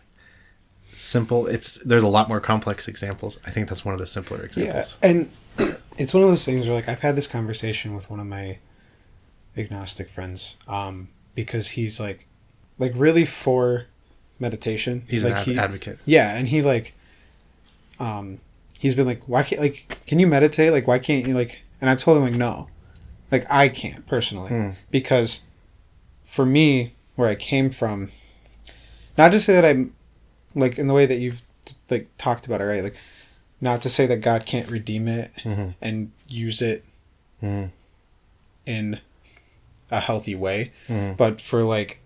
simple. 0.95 1.47
It's 1.47 1.79
there's 1.85 2.03
a 2.03 2.09
lot 2.09 2.29
more 2.29 2.41
complex 2.41 2.89
examples. 2.89 3.39
I 3.47 3.51
think 3.51 3.69
that's 3.69 3.85
one 3.85 3.95
of 3.95 4.01
the 4.01 4.07
simpler 4.07 4.43
examples. 4.43 4.97
Yeah, 5.03 5.11
and 5.11 5.31
it's 5.99 6.15
one 6.15 6.23
of 6.23 6.29
those 6.29 6.45
things 6.45 6.67
where 6.67 6.77
like 6.77 6.89
I've 6.89 7.01
had 7.01 7.17
this 7.17 7.27
conversation 7.27 7.95
with 7.95 8.11
one 8.11 8.21
of 8.21 8.27
my 8.27 8.59
agnostic 9.57 10.09
friends, 10.09 10.57
um, 10.67 11.09
because 11.35 11.71
he's 11.71 12.01
like, 12.01 12.27
like 12.79 12.93
really 12.95 13.25
for 13.25 13.87
meditation. 14.41 15.05
He's 15.09 15.25
like 15.25 15.33
an 15.35 15.39
ad- 15.39 15.47
he, 15.47 15.59
advocate. 15.59 15.99
yeah, 16.05 16.37
and 16.37 16.49
he 16.49 16.61
like, 16.63 16.95
um, 18.01 18.41
he's 18.79 18.95
been 18.95 19.07
like, 19.07 19.23
why 19.27 19.43
can't 19.43 19.61
like, 19.61 19.99
can 20.07 20.19
you 20.19 20.27
meditate? 20.27 20.73
Like, 20.73 20.87
why 20.87 20.99
can't 20.99 21.27
you 21.27 21.35
like? 21.35 21.63
And 21.81 21.91
I've 21.91 22.01
told 22.01 22.17
him 22.19 22.25
like, 22.25 22.35
no, 22.35 22.69
like 23.31 23.45
I 23.51 23.69
can't 23.69 24.07
personally 24.07 24.49
Hmm. 24.49 24.71
because, 24.91 25.41
for 26.35 26.45
me, 26.45 26.93
where 27.15 27.29
I 27.29 27.37
came 27.37 27.71
from, 27.71 28.11
not 29.17 29.31
to 29.31 29.39
say 29.39 29.53
that 29.53 29.65
I'm, 29.65 29.95
like 30.57 30.81
in 30.81 30.89
the 30.89 30.95
way 30.95 31.07
that 31.07 31.19
you've 31.21 31.43
like 31.89 32.09
talked 32.19 32.45
about 32.45 32.61
it, 32.61 32.65
right? 32.65 32.83
Like, 32.83 32.97
not 33.61 33.83
to 33.83 33.89
say 33.89 34.05
that 34.07 34.17
God 34.17 34.45
can't 34.45 34.69
redeem 34.69 35.07
it 35.07 35.31
Mhm. 35.45 35.75
and 35.81 36.11
use 36.29 36.61
it 36.61 36.85
Mhm. 37.41 37.71
in 38.67 38.99
a 39.93 40.01
healthy 40.01 40.35
way, 40.35 40.73
Mhm. 40.89 41.17
but 41.17 41.41
for 41.41 41.63
like 41.63 42.01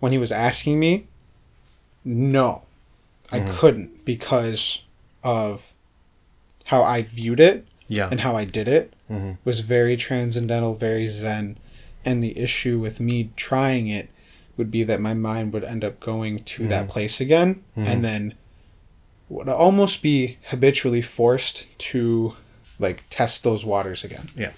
when 0.00 0.12
he 0.12 0.18
was 0.18 0.32
asking 0.32 0.80
me, 0.80 1.06
no, 2.06 2.62
I 3.30 3.40
Mhm. 3.40 3.50
couldn't 3.50 4.04
because 4.06 4.80
of 5.22 5.74
how 6.64 6.82
I 6.82 7.02
viewed 7.02 7.38
it 7.40 7.66
Yeah. 7.86 8.08
and 8.10 8.20
how 8.20 8.34
I 8.34 8.44
did 8.46 8.66
it 8.66 8.94
Mhm. 9.10 9.36
was 9.44 9.60
very 9.60 9.96
transcendental, 9.98 10.74
very 10.74 11.06
zen, 11.06 11.58
And 12.08 12.22
the 12.24 12.38
issue 12.38 12.78
with 12.78 13.00
me 13.00 13.30
trying 13.36 13.86
it 13.88 14.08
would 14.56 14.70
be 14.70 14.82
that 14.84 15.00
my 15.00 15.14
mind 15.14 15.52
would 15.52 15.64
end 15.64 15.84
up 15.84 16.00
going 16.00 16.42
to 16.44 16.62
Mm. 16.64 16.68
that 16.70 16.88
place 16.88 17.20
again 17.20 17.62
and 17.76 18.04
then 18.04 18.34
would 19.28 19.48
almost 19.48 20.00
be 20.02 20.38
habitually 20.50 21.02
forced 21.02 21.66
to 21.78 22.34
like 22.78 23.04
test 23.10 23.44
those 23.44 23.64
waters 23.64 24.04
again. 24.04 24.30
Yeah. 24.36 24.52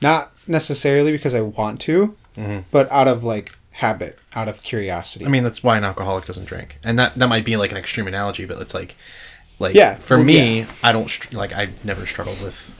Not 0.00 0.32
necessarily 0.46 1.12
because 1.12 1.34
I 1.34 1.42
want 1.42 1.80
to, 1.82 2.16
Mm-hmm. 2.36 2.60
but 2.70 2.90
out 2.92 3.08
of 3.08 3.24
like 3.24 3.52
habit, 3.72 4.18
out 4.34 4.48
of 4.48 4.62
curiosity. 4.62 5.24
I 5.26 5.28
mean, 5.28 5.42
that's 5.44 5.62
why 5.62 5.76
an 5.76 5.84
alcoholic 5.84 6.24
doesn't 6.26 6.46
drink, 6.46 6.78
and 6.84 6.98
that 6.98 7.14
that 7.16 7.28
might 7.28 7.44
be 7.44 7.56
like 7.56 7.70
an 7.72 7.76
extreme 7.78 8.06
analogy, 8.08 8.44
but 8.46 8.60
it's 8.60 8.74
like, 8.74 8.94
like 9.58 9.74
Yeah, 9.74 9.96
For 9.96 10.18
me, 10.18 10.64
I 10.82 10.92
don't 10.92 11.08
str- 11.10 11.34
like. 11.36 11.52
I've 11.54 11.82
never 11.84 12.04
struggled 12.06 12.42
with 12.42 12.74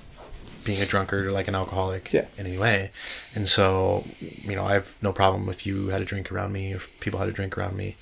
being 0.66 0.83
a 0.83 0.87
drunkard 0.87 1.24
or 1.26 1.33
like 1.33 1.48
an 1.48 1.55
alcoholic 1.55 2.12
Yeah. 2.12 2.26
in 2.37 2.46
any 2.46 2.59
way, 2.59 2.90
and 3.35 3.48
so 3.48 4.05
you 4.18 4.55
know, 4.57 4.66
I 4.66 4.74
have 4.74 4.98
no 5.00 5.12
problem 5.12 5.48
if 5.48 5.64
you 5.64 5.88
had 5.88 6.02
a 6.02 6.05
drink 6.05 6.31
around 6.31 6.52
me, 6.52 6.72
or 6.74 6.76
if 6.76 7.00
people 7.00 7.18
had 7.20 7.29
a 7.29 7.33
drink 7.33 7.57
around 7.57 7.76
me, 7.76 7.96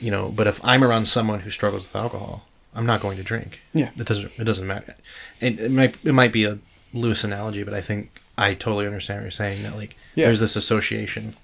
you 0.00 0.10
know. 0.10 0.28
But 0.28 0.46
if 0.46 0.60
I'm 0.64 0.84
around 0.84 1.06
someone 1.06 1.40
who 1.40 1.50
struggles 1.50 1.82
with 1.84 1.96
alcohol, 1.96 2.46
I'm 2.74 2.86
not 2.86 3.00
going 3.00 3.16
to 3.16 3.24
drink. 3.24 3.60
Yeah. 3.74 3.90
it 3.96 4.06
doesn't. 4.06 4.30
It 4.38 4.44
doesn't 4.44 4.66
matter. 4.66 4.94
It, 5.40 5.58
it 5.58 5.70
might 5.72 5.96
it 6.04 6.12
might 6.14 6.32
be 6.32 6.44
a 6.44 6.58
loose 6.94 7.24
analogy, 7.24 7.62
but 7.64 7.74
I 7.74 7.80
think 7.80 8.20
I 8.38 8.54
totally 8.54 8.86
understand 8.86 9.18
what 9.20 9.24
you're 9.24 9.30
saying. 9.32 9.62
That 9.62 9.76
like 9.76 9.96
Yeah. 10.14 10.26
there's 10.26 10.40
this 10.40 10.54
association, 10.56 11.34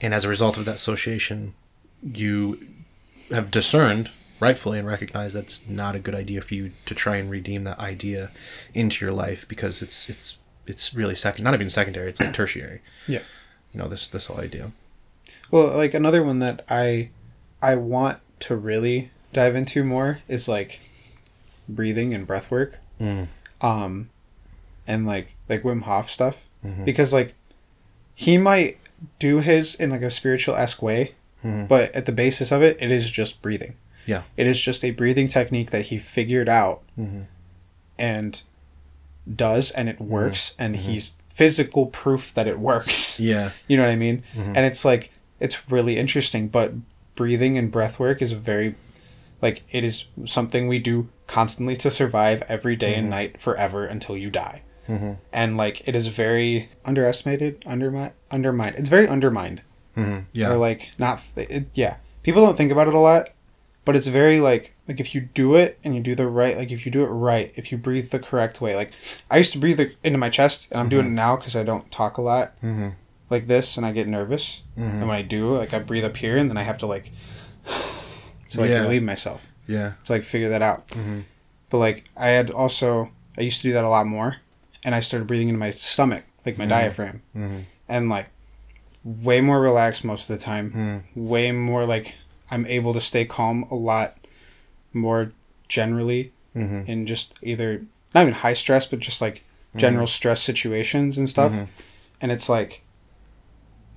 and 0.00 0.12
as 0.12 0.24
a 0.24 0.28
result 0.28 0.56
of 0.58 0.64
that 0.66 0.74
association, 0.76 1.54
you 2.02 2.58
have 3.30 3.50
discerned 3.50 4.10
rightfully 4.40 4.78
and 4.78 4.86
recognize 4.86 5.32
that's 5.32 5.66
not 5.68 5.94
a 5.94 5.98
good 5.98 6.14
idea 6.14 6.40
for 6.40 6.54
you 6.54 6.70
to 6.86 6.94
try 6.94 7.16
and 7.16 7.30
redeem 7.30 7.64
that 7.64 7.78
idea 7.78 8.30
into 8.74 9.04
your 9.04 9.12
life 9.14 9.46
because 9.48 9.82
it's 9.82 10.08
it's 10.08 10.38
it's 10.66 10.94
really 10.94 11.14
second 11.14 11.44
not 11.44 11.54
even 11.54 11.68
secondary 11.70 12.08
it's 12.10 12.20
like 12.20 12.32
tertiary 12.32 12.80
yeah. 13.06 13.20
you 13.72 13.78
know 13.80 13.88
this 13.88 14.06
this 14.08 14.26
whole 14.26 14.38
idea 14.40 14.70
Well, 15.50 15.68
like 15.76 15.94
another 15.94 16.22
one 16.22 16.38
that 16.40 16.64
I 16.68 17.10
I 17.62 17.74
want 17.76 18.18
to 18.40 18.54
really 18.56 19.10
dive 19.32 19.56
into 19.56 19.82
more 19.82 20.20
is 20.28 20.46
like 20.48 20.80
breathing 21.68 22.14
and 22.14 22.26
breath 22.26 22.50
work. 22.50 22.80
Mm. 23.00 23.28
Um 23.60 24.10
and 24.86 25.06
like 25.06 25.34
like 25.48 25.62
Wim 25.62 25.82
Hof 25.82 26.10
stuff 26.10 26.44
Mhm. 26.64 26.84
because 26.84 27.12
like 27.12 27.34
he 28.14 28.36
might 28.38 28.78
do 29.18 29.38
his 29.40 29.74
in 29.74 29.90
like 29.90 30.02
a 30.02 30.10
spiritual 30.10 30.54
esque 30.56 30.82
way, 30.82 31.14
Mhm. 31.44 31.68
but 31.68 31.94
at 31.94 32.04
the 32.06 32.12
basis 32.12 32.50
of 32.52 32.62
it, 32.62 32.76
it 32.80 32.90
is 32.90 33.10
just 33.10 33.40
breathing. 33.42 33.74
Yeah. 34.08 34.22
It 34.36 34.46
is 34.46 34.60
just 34.60 34.82
a 34.84 34.90
breathing 34.90 35.28
technique 35.28 35.70
that 35.70 35.86
he 35.86 35.98
figured 35.98 36.48
out 36.48 36.82
Mhm. 36.98 37.26
and 37.98 38.42
does, 39.34 39.70
and 39.72 39.88
it 39.88 40.00
works, 40.00 40.54
and 40.58 40.76
he's 40.76 41.14
physical 41.28 41.86
proof 41.86 42.32
that 42.34 42.46
it 42.46 42.58
works. 42.58 43.20
yeah 43.30 43.50
You 43.68 43.76
know 43.76 43.84
what 43.84 43.92
I 43.92 43.96
mean? 43.96 44.22
Mhm. 44.34 44.56
And 44.56 44.64
it's 44.66 44.84
like 44.84 45.10
it's 45.40 45.70
really 45.70 45.98
interesting, 45.98 46.48
but 46.48 46.72
breathing 47.14 47.56
and 47.58 47.70
breath 47.70 47.98
work 48.00 48.20
is 48.22 48.32
a 48.32 48.36
very 48.36 48.74
like 49.40 49.62
it 49.70 49.84
is 49.84 50.04
something 50.24 50.66
we 50.66 50.78
do 50.80 51.08
constantly 51.28 51.76
to 51.76 51.90
survive 51.90 52.42
every 52.48 52.74
day 52.74 52.94
and 52.94 53.08
night 53.10 53.38
forever 53.40 53.84
until 53.84 54.16
you 54.16 54.30
die. 54.30 54.62
mm-hmm. 54.88 55.12
And 55.32 55.56
like 55.58 55.86
it 55.86 55.94
is 55.94 56.06
very 56.08 56.70
underestimated, 56.84 57.62
undermined, 57.66 58.14
undermined. 58.30 58.76
It's 58.78 58.88
very 58.88 59.06
undermined. 59.06 59.60
Mm-hmm. 59.96 60.20
yeah 60.32 60.50
Or 60.50 60.56
like 60.56 60.90
not 60.98 61.20
it, 61.36 61.66
yeah. 61.74 61.96
People 62.22 62.44
don't 62.44 62.56
think 62.56 62.72
about 62.72 62.88
it 62.88 62.94
a 62.94 62.98
lot, 62.98 63.28
but 63.88 63.96
it's 63.96 64.06
very 64.06 64.38
like 64.38 64.74
like 64.86 65.00
if 65.00 65.14
you 65.14 65.22
do 65.22 65.54
it 65.54 65.78
and 65.82 65.94
you 65.94 66.02
do 66.02 66.14
the 66.14 66.26
right 66.26 66.58
like 66.58 66.70
if 66.70 66.84
you 66.84 66.92
do 66.92 67.04
it 67.04 67.06
right, 67.08 67.50
if 67.56 67.72
you 67.72 67.78
breathe 67.78 68.10
the 68.10 68.18
correct 68.18 68.60
way. 68.60 68.76
Like 68.76 68.92
I 69.30 69.38
used 69.38 69.52
to 69.54 69.58
breathe 69.58 69.80
it 69.80 69.96
into 70.04 70.18
my 70.18 70.28
chest 70.28 70.68
and 70.70 70.78
I'm 70.78 70.90
doing 70.90 71.06
it 71.06 71.12
now 71.12 71.36
cuz 71.38 71.56
I 71.56 71.62
don't 71.62 71.90
talk 71.90 72.18
a 72.18 72.20
lot 72.20 72.52
mm-hmm. 72.62 72.90
like 73.30 73.46
this 73.46 73.78
and 73.78 73.86
I 73.86 73.92
get 73.92 74.06
nervous. 74.06 74.60
Mhm. 74.76 74.82
And 74.90 75.08
when 75.08 75.16
I 75.16 75.22
do, 75.22 75.56
like 75.56 75.72
I 75.72 75.78
breathe 75.78 76.04
up 76.04 76.18
here 76.18 76.36
and 76.36 76.50
then 76.50 76.58
I 76.58 76.64
have 76.64 76.76
to 76.84 76.86
like 76.86 77.12
to 78.50 78.60
like 78.60 78.68
Yeah. 78.68 78.82
relieve 78.82 79.02
myself. 79.02 79.50
yeah 79.66 79.92
To 80.04 80.12
like 80.12 80.22
figure 80.22 80.50
that 80.50 80.60
out. 80.60 80.86
Mhm. 80.88 81.24
But 81.70 81.78
like 81.78 82.04
I 82.14 82.26
had 82.26 82.50
also 82.50 83.10
I 83.38 83.40
used 83.40 83.62
to 83.62 83.68
do 83.68 83.72
that 83.72 83.84
a 83.84 83.88
lot 83.88 84.06
more 84.06 84.36
and 84.84 84.94
I 84.94 85.00
started 85.00 85.26
breathing 85.26 85.48
into 85.48 85.60
my 85.60 85.70
stomach, 85.70 86.24
like 86.44 86.58
my 86.58 86.66
diaphragm. 86.66 87.22
Mhm. 87.34 87.64
And 87.88 88.10
like 88.10 88.28
way 89.02 89.40
more 89.40 89.62
relaxed 89.62 90.04
most 90.04 90.28
of 90.28 90.36
the 90.36 90.44
time. 90.44 90.66
Mhm. 90.76 91.26
Way 91.26 91.52
more 91.52 91.86
like 91.86 92.16
I'm 92.50 92.66
able 92.66 92.92
to 92.94 93.00
stay 93.00 93.24
calm 93.24 93.64
a 93.70 93.74
lot 93.74 94.16
more 94.92 95.32
generally 95.68 96.32
Mhm. 96.56 96.88
in 96.88 97.06
just 97.06 97.34
either 97.42 97.82
not 98.14 98.22
even 98.22 98.34
high 98.34 98.54
stress 98.54 98.86
but 98.86 98.98
just 99.00 99.20
like 99.20 99.44
general 99.76 100.06
stress 100.06 100.40
situations 100.42 101.18
and 101.18 101.28
stuff. 101.28 101.52
Mhm. 101.52 101.66
And 102.20 102.32
it's 102.32 102.48
like 102.48 102.82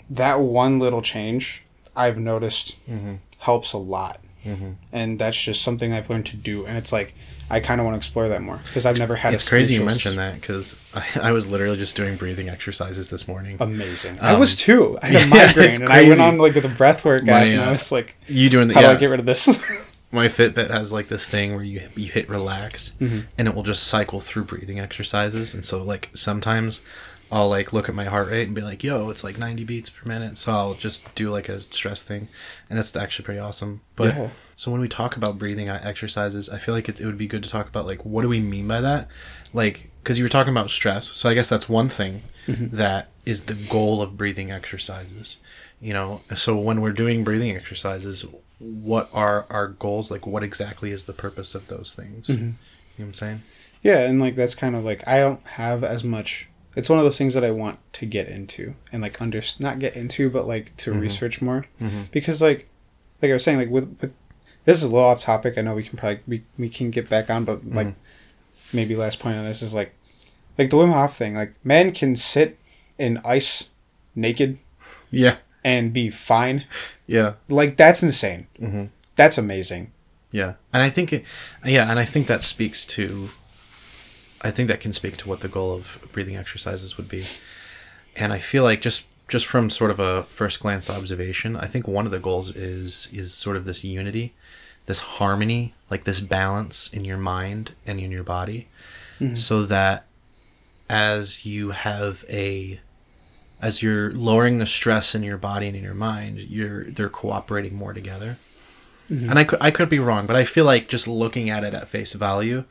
that 0.09 0.41
one 0.41 0.79
little 0.79 1.01
change 1.01 1.63
I've 1.95 2.17
noticed 2.17 2.75
Mhm. 2.89 3.19
helps 3.39 3.73
a 3.73 3.77
lot. 3.77 4.19
Mhm. 4.45 4.75
And 4.91 5.19
that's 5.19 5.39
just 5.41 5.61
something 5.61 5.93
I've 5.93 6.09
learned 6.09 6.25
to 6.27 6.35
do. 6.35 6.65
And 6.65 6.77
it's 6.77 6.91
like, 6.91 7.13
I 7.49 7.59
kind 7.59 7.81
of 7.81 7.85
want 7.85 7.95
to 7.95 7.97
explore 7.97 8.29
that 8.29 8.41
more 8.41 8.57
because 8.63 8.85
I've 8.85 8.97
never 8.97 9.15
had 9.15 9.33
it's 9.33 9.47
crazy 9.47 9.73
you 9.73 9.79
spiritual 9.81 10.13
mention 10.13 10.15
that 10.15 10.39
because 10.41 10.75
I, 10.95 11.05
I 11.29 11.31
was 11.33 11.47
literally 11.47 11.77
just 11.77 11.95
doing 11.97 12.15
breathing 12.15 12.47
exercises 12.49 13.09
this 13.09 13.27
morning 13.27 13.57
Amazing. 13.59 14.19
I 14.21 14.33
Um, 14.33 14.39
was 14.39 14.55
too. 14.55 14.97
I 15.03 15.07
had 15.07 15.23
a 15.23 15.27
migraine 15.57 15.81
and 15.83 15.89
I 15.91 16.03
went 16.07 16.21
on 16.21 16.37
like 16.37 16.55
with 16.55 16.65
a 16.65 16.69
breath 16.69 17.03
work 17.03 17.23
app 17.23 17.43
and 17.43 17.59
I 17.61 17.65
uh, 17.67 17.71
was 17.71 17.91
like, 17.91 18.15
you 18.27 18.49
doing 18.49 18.67
the 18.69 18.73
how 18.73 18.79
yeah 18.81 18.87
do 18.91 18.93
I 18.95 18.99
get 18.99 19.07
rid 19.09 19.19
of 19.19 19.25
this? 19.25 19.47
my 20.13 20.27
Fitbit 20.27 20.69
has 20.71 20.91
like 20.93 21.07
this 21.09 21.27
thing 21.27 21.53
where 21.55 21.63
you 21.63 21.81
you 21.95 22.09
hit 22.11 22.29
relax 22.29 22.93
Mhm. 23.01 23.25
and 23.37 23.47
it 23.49 23.53
will 23.53 23.63
just 23.63 23.83
cycle 23.83 24.21
through 24.21 24.45
breathing 24.45 24.79
exercises 24.79 25.53
and 25.53 25.63
so 25.65 25.83
like 25.83 26.09
sometimes 26.13 26.81
I'll 27.31 27.49
like 27.49 27.71
look 27.71 27.87
at 27.87 27.95
my 27.95 28.05
heart 28.05 28.29
rate 28.29 28.47
and 28.47 28.55
be 28.55 28.61
like 28.61 28.83
yo 28.83 29.09
it's 29.09 29.23
like 29.23 29.37
90 29.37 29.63
beats 29.63 29.89
per 29.89 30.07
minute 30.07 30.37
so 30.37 30.51
I'll 30.51 30.73
just 30.73 31.13
do 31.15 31.29
like 31.29 31.49
a 31.49 31.61
stress 31.61 32.03
thing. 32.03 32.29
And 32.69 32.77
that's 32.77 32.95
actually 32.95 33.25
pretty 33.25 33.39
awesome. 33.39 33.81
But 33.95 34.15
Yeah. 34.15 34.29
so 34.55 34.71
when 34.71 34.81
we 34.81 34.87
talk 34.87 35.17
about 35.17 35.37
breathing 35.37 35.69
exercises 35.69 36.49
I 36.49 36.57
feel 36.57 36.75
like 36.75 36.89
it, 36.89 36.99
it 36.99 37.05
would 37.05 37.17
be 37.17 37.27
good 37.27 37.43
to 37.43 37.49
talk 37.49 37.67
about 37.67 37.85
like 37.85 38.05
what 38.05 38.21
do 38.21 38.29
we 38.29 38.39
mean 38.39 38.67
by 38.67 38.81
that? 38.81 39.07
Like 39.53 39.89
because 40.03 40.17
you 40.17 40.25
were 40.25 40.29
talking 40.29 40.51
about 40.51 40.69
stress 40.69 41.09
so 41.15 41.29
I 41.29 41.33
guess 41.33 41.49
that's 41.49 41.69
one 41.69 41.89
thing 41.89 42.23
mm-hmm. 42.47 42.75
that 42.75 43.09
is 43.25 43.41
the 43.45 43.53
goal 43.53 44.01
of 44.01 44.17
breathing 44.17 44.51
exercises 44.51 45.37
you 45.83 45.93
know? 45.93 46.21
So 46.35 46.55
when 46.57 46.79
we're 46.79 46.91
doing 46.91 47.23
breathing 47.23 47.55
exercises 47.55 48.23
what 48.61 49.09
are 49.11 49.45
our 49.49 49.67
goals? 49.67 50.11
Like 50.11 50.27
what 50.27 50.43
exactly 50.43 50.91
is 50.91 51.05
the 51.05 51.13
purpose 51.13 51.55
of 51.55 51.67
those 51.67 51.95
things? 51.95 52.27
Mm-hmm. 52.27 52.43
You 52.43 52.47
know 52.47 52.55
what 52.97 53.05
i'm 53.05 53.13
saying? 53.13 53.43
Yeah. 53.81 53.99
And 53.99 54.19
like, 54.19 54.35
that's 54.35 54.55
kind 54.55 54.75
of 54.75 54.85
like, 54.85 55.07
I 55.07 55.19
don't 55.19 55.45
have 55.47 55.83
as 55.83 56.03
much. 56.03 56.47
It's 56.75 56.89
one 56.89 56.99
of 56.99 57.05
those 57.05 57.17
things 57.17 57.33
that 57.33 57.43
I 57.43 57.51
want 57.51 57.79
to 57.93 58.05
get 58.05 58.27
into 58.27 58.75
and 58.91 59.01
like 59.01 59.21
under 59.21 59.41
not 59.59 59.79
get 59.79 59.95
into, 59.95 60.29
but 60.29 60.47
like 60.47 60.75
to 60.77 60.91
mm-hmm. 60.91 60.99
research 60.99 61.41
more 61.41 61.65
mm-hmm. 61.81 62.03
because 62.11 62.41
like, 62.41 62.69
like 63.21 63.29
I 63.29 63.33
was 63.33 63.43
saying, 63.43 63.57
like 63.57 63.69
with, 63.69 63.97
with, 63.99 64.15
this 64.63 64.77
is 64.77 64.83
a 64.83 64.87
little 64.87 65.01
off 65.01 65.21
topic. 65.21 65.57
I 65.57 65.61
know 65.61 65.75
we 65.75 65.83
can 65.83 65.97
probably, 65.97 66.21
we, 66.27 66.43
we 66.57 66.69
can 66.69 66.91
get 66.91 67.09
back 67.09 67.29
on, 67.29 67.43
but 67.43 67.65
like 67.65 67.87
mm-hmm. 67.87 68.77
maybe 68.77 68.95
last 68.95 69.19
point 69.19 69.37
on 69.37 69.43
this 69.43 69.61
is 69.61 69.75
like, 69.75 69.93
like 70.57 70.69
the 70.69 70.77
Wim 70.77 70.93
Hof 70.93 71.17
thing, 71.17 71.35
like 71.35 71.53
men 71.63 71.91
can 71.91 72.15
sit 72.15 72.57
in 72.97 73.19
ice 73.25 73.69
naked 74.15 74.57
yeah 75.09 75.37
and 75.63 75.91
be 75.93 76.09
fine. 76.09 76.65
yeah 77.05 77.33
Like 77.49 77.77
that's 77.77 78.01
insane. 78.01 78.47
mm-hmm. 78.59 78.85
That's 79.15 79.37
amazing. 79.37 79.91
yeah 80.31 80.53
and 80.73 80.81
i 80.81 80.89
think 80.89 81.11
it 81.11 81.25
yeah 81.65 81.89
and 81.91 81.99
i 81.99 82.05
think 82.05 82.27
that 82.27 82.41
speaks 82.41 82.85
to 82.85 83.29
i 84.41 84.51
think 84.51 84.67
that 84.67 84.79
can 84.79 84.91
speak 84.91 85.17
to 85.17 85.27
what 85.29 85.41
the 85.41 85.47
goal 85.47 85.73
of 85.73 85.99
breathing 86.11 86.37
exercises 86.37 86.97
would 86.97 87.07
be. 87.09 87.25
And 88.15 88.33
i 88.33 88.39
feel 88.39 88.63
like 88.63 88.81
just 88.81 89.05
just 89.27 89.45
from 89.45 89.69
sort 89.69 89.91
of 89.91 89.99
a 89.99 90.23
first 90.23 90.59
glance 90.59 90.89
observation 90.89 91.55
i 91.55 91.65
think 91.65 91.87
one 91.87 92.05
of 92.05 92.11
the 92.11 92.19
goals 92.19 92.53
is 92.55 93.07
is 93.13 93.33
sort 93.33 93.55
of 93.55 93.65
this 93.65 93.83
unity 93.83 94.33
this 94.85 94.99
harmony 94.99 95.73
like 95.89 96.03
this 96.05 96.19
balance 96.19 96.91
in 96.91 97.05
your 97.05 97.17
mind 97.17 97.73
and 97.85 97.99
in 97.99 98.11
your 98.11 98.23
body. 98.23 98.67
Mm-hmm. 99.19 99.35
So 99.35 99.63
that 99.63 100.05
as 100.89 101.45
you 101.45 101.71
have 101.71 102.25
a 102.29 102.79
as 103.61 103.83
you're 103.83 104.11
lowering 104.11 104.57
the 104.57 104.65
stress 104.65 105.13
in 105.13 105.23
your 105.23 105.37
body 105.37 105.67
and 105.67 105.75
in 105.75 105.83
your 105.83 105.93
mind 105.93 106.39
you're 106.39 106.85
they're 106.85 107.09
cooperating 107.09 107.75
more 107.75 107.93
together 107.93 108.37
Mm-hmm. 109.11 109.29
and 109.29 109.39
I 109.39 109.43
could, 109.43 109.59
I 109.61 109.71
could 109.71 109.89
be 109.89 109.99
wrong 109.99 110.25
but 110.25 110.37
i 110.37 110.45
feel 110.45 110.63
like 110.63 110.87
just 110.87 111.05
looking 111.07 111.49
at 111.49 111.65
it 111.65 111.73
at 111.73 111.89
face 111.89 112.13
value 112.13 112.63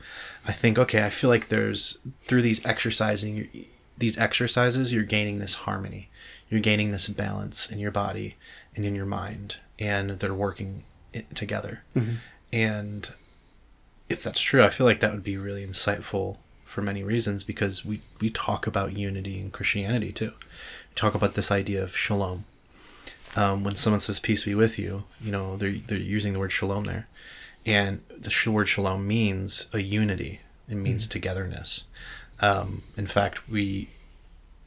i 0.47 0.51
think 0.51 0.79
okay 0.79 1.03
i 1.05 1.09
feel 1.11 1.29
like 1.29 1.49
there's 1.49 1.99
through 2.23 2.41
these 2.41 2.65
exercising 2.65 3.67
these 3.97 4.17
exercises 4.17 4.91
you're 4.91 5.03
gaining 5.03 5.37
this 5.37 5.53
harmony 5.53 6.09
you're 6.49 6.59
gaining 6.59 6.89
this 6.89 7.07
balance 7.07 7.69
in 7.69 7.77
your 7.77 7.91
body 7.91 8.37
and 8.75 8.85
in 8.85 8.95
your 8.95 9.05
mind 9.05 9.57
and 9.77 10.11
they're 10.11 10.33
working 10.33 10.83
it 11.13 11.35
together 11.35 11.83
mm-hmm. 11.95 12.15
and 12.51 13.11
if 14.11 14.21
that's 14.21 14.41
true, 14.41 14.63
I 14.63 14.69
feel 14.69 14.85
like 14.85 14.99
that 14.99 15.11
would 15.11 15.23
be 15.23 15.37
really 15.37 15.65
insightful 15.65 16.37
for 16.65 16.81
many 16.81 17.03
reasons 17.03 17.43
because 17.43 17.85
we, 17.85 18.01
we 18.19 18.29
talk 18.29 18.67
about 18.67 18.95
unity 18.95 19.39
in 19.39 19.51
Christianity 19.51 20.11
too. 20.11 20.33
We 20.37 20.95
talk 20.95 21.15
about 21.15 21.33
this 21.33 21.51
idea 21.51 21.81
of 21.81 21.95
shalom. 21.95 22.45
Um, 23.35 23.63
when 23.63 23.75
someone 23.75 23.99
says 24.01 24.19
peace 24.19 24.43
be 24.43 24.55
with 24.55 24.77
you, 24.77 25.03
you 25.21 25.31
know, 25.31 25.55
they're, 25.55 25.71
they're 25.71 25.97
using 25.97 26.33
the 26.33 26.39
word 26.39 26.51
shalom 26.51 26.83
there. 26.83 27.07
And 27.65 28.01
the 28.09 28.51
word 28.51 28.67
shalom 28.67 29.07
means 29.07 29.67
a 29.71 29.79
unity. 29.79 30.41
It 30.67 30.75
means 30.75 31.07
togetherness. 31.07 31.85
Um, 32.39 32.83
in 32.97 33.07
fact, 33.07 33.49
we 33.49 33.89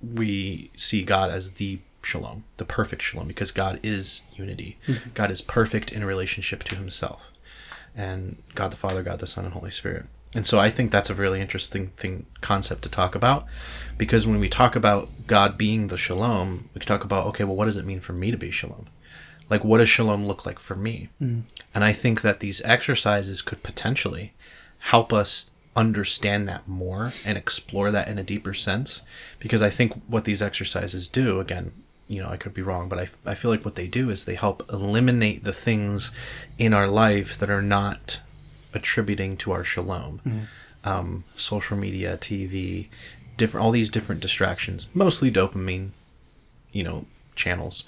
we 0.02 0.70
see 0.76 1.02
God 1.02 1.30
as 1.30 1.52
the 1.52 1.78
shalom, 2.02 2.44
the 2.58 2.64
perfect 2.64 3.02
shalom, 3.02 3.26
because 3.26 3.50
God 3.50 3.80
is 3.82 4.22
unity. 4.34 4.76
God 5.14 5.30
is 5.30 5.40
perfect 5.40 5.92
in 5.92 6.04
relationship 6.04 6.62
to 6.64 6.76
Himself, 6.76 7.30
and 7.96 8.36
God 8.54 8.70
the 8.70 8.76
Father, 8.76 9.02
God 9.02 9.18
the 9.18 9.26
Son, 9.26 9.44
and 9.44 9.54
Holy 9.54 9.70
Spirit. 9.70 10.06
And 10.34 10.46
so 10.46 10.58
I 10.58 10.68
think 10.68 10.90
that's 10.90 11.10
a 11.10 11.14
really 11.14 11.40
interesting 11.40 11.88
thing 11.96 12.26
concept 12.40 12.82
to 12.82 12.88
talk 12.88 13.14
about, 13.14 13.46
because 13.96 14.26
when 14.26 14.40
we 14.40 14.48
talk 14.48 14.74
about 14.74 15.08
God 15.26 15.56
being 15.56 15.86
the 15.86 15.96
shalom, 15.96 16.68
we 16.74 16.80
can 16.80 16.88
talk 16.88 17.04
about 17.04 17.26
okay, 17.28 17.44
well, 17.44 17.56
what 17.56 17.66
does 17.66 17.76
it 17.76 17.86
mean 17.86 18.00
for 18.00 18.12
me 18.12 18.30
to 18.30 18.36
be 18.36 18.50
shalom? 18.50 18.86
Like, 19.50 19.62
what 19.62 19.78
does 19.78 19.88
shalom 19.88 20.26
look 20.26 20.44
like 20.46 20.58
for 20.58 20.74
me? 20.74 21.10
Mm. 21.20 21.42
And 21.74 21.84
I 21.84 21.92
think 21.92 22.22
that 22.22 22.40
these 22.40 22.62
exercises 22.62 23.42
could 23.42 23.62
potentially 23.62 24.32
help 24.78 25.12
us 25.12 25.50
understand 25.76 26.48
that 26.48 26.66
more 26.66 27.12
and 27.24 27.36
explore 27.36 27.90
that 27.90 28.08
in 28.08 28.18
a 28.18 28.22
deeper 28.22 28.54
sense. 28.54 29.02
Because 29.38 29.60
I 29.62 29.70
think 29.70 29.92
what 30.08 30.24
these 30.24 30.42
exercises 30.42 31.08
do, 31.08 31.40
again, 31.40 31.72
you 32.08 32.22
know, 32.22 32.28
I 32.28 32.36
could 32.36 32.54
be 32.54 32.62
wrong, 32.62 32.88
but 32.88 32.98
I, 32.98 33.08
I 33.26 33.34
feel 33.34 33.50
like 33.50 33.64
what 33.64 33.74
they 33.74 33.86
do 33.86 34.10
is 34.10 34.24
they 34.24 34.34
help 34.34 34.62
eliminate 34.72 35.44
the 35.44 35.52
things 35.52 36.12
in 36.58 36.72
our 36.72 36.88
life 36.88 37.36
that 37.38 37.50
are 37.50 37.62
not 37.62 38.20
attributing 38.74 39.36
to 39.38 39.52
our 39.52 39.64
shalom. 39.64 40.48
Um, 40.82 41.24
social 41.34 41.78
media, 41.78 42.18
TV, 42.18 42.88
different, 43.38 43.64
all 43.64 43.70
these 43.70 43.88
different 43.88 44.20
distractions, 44.20 44.88
mostly 44.92 45.30
dopamine, 45.30 45.90
you 46.72 46.82
know, 46.82 47.06
channels 47.34 47.84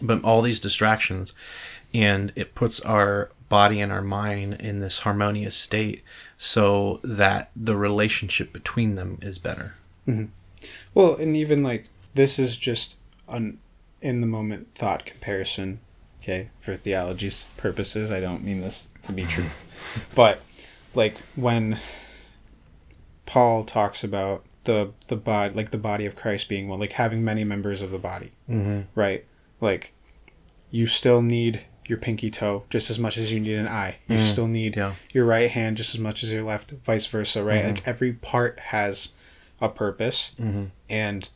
but 0.00 0.22
all 0.24 0.42
these 0.42 0.60
distractions 0.60 1.34
and 1.92 2.32
it 2.34 2.54
puts 2.54 2.80
our 2.80 3.30
body 3.48 3.80
and 3.80 3.92
our 3.92 4.00
mind 4.00 4.54
in 4.54 4.80
this 4.80 5.00
harmonious 5.00 5.54
state 5.54 6.02
so 6.38 6.98
that 7.04 7.50
the 7.54 7.76
relationship 7.76 8.52
between 8.52 8.94
them 8.94 9.18
is 9.20 9.38
better 9.38 9.74
Well, 10.94 11.14
and 11.16 11.36
even 11.36 11.62
like 11.62 11.86
this 12.14 12.38
is 12.38 12.56
just 12.56 12.96
an 13.28 13.58
in 14.00 14.20
the 14.20 14.26
moment 14.26 14.74
thought 14.74 15.04
comparison. 15.04 15.80
Okay, 16.20 16.50
for 16.60 16.76
theology's 16.76 17.46
purposes, 17.56 18.10
I 18.12 18.20
don't 18.20 18.44
mean 18.44 18.60
this 18.60 18.88
to 19.04 19.12
be 19.12 19.24
truth, 19.24 20.08
but 20.14 20.40
like 20.94 21.16
when 21.36 21.78
Paul 23.26 23.64
talks 23.64 24.04
about 24.04 24.44
the 24.64 24.92
the 25.08 25.16
body, 25.16 25.54
like 25.54 25.70
the 25.70 25.78
body 25.78 26.06
of 26.06 26.14
Christ 26.14 26.48
being 26.48 26.68
one, 26.68 26.78
like 26.78 26.92
having 26.92 27.24
many 27.24 27.44
members 27.44 27.82
of 27.82 27.90
the 27.90 27.98
body, 27.98 28.32
mm-hmm. 28.48 28.82
right? 28.94 29.24
Like 29.60 29.92
you 30.70 30.86
still 30.86 31.22
need 31.22 31.62
your 31.86 31.98
pinky 31.98 32.30
toe 32.30 32.64
just 32.70 32.90
as 32.90 32.98
much 32.98 33.18
as 33.18 33.32
you 33.32 33.40
need 33.40 33.54
an 33.56 33.66
eye. 33.68 33.96
You 34.08 34.16
Mhm. 34.16 34.30
still 34.30 34.46
need 34.46 34.76
Yeah. 34.76 34.94
your 35.12 35.24
right 35.24 35.50
hand 35.50 35.76
just 35.76 35.94
as 35.94 36.00
much 36.00 36.22
as 36.22 36.32
your 36.32 36.42
left, 36.44 36.70
vice 36.70 37.06
versa, 37.06 37.42
right? 37.42 37.64
Like 37.64 37.86
every 37.86 38.12
part 38.12 38.58
has 38.58 39.10
a 39.60 39.68
purpose, 39.68 40.30
Mm-hmm. 40.40 40.64
and 40.88 41.28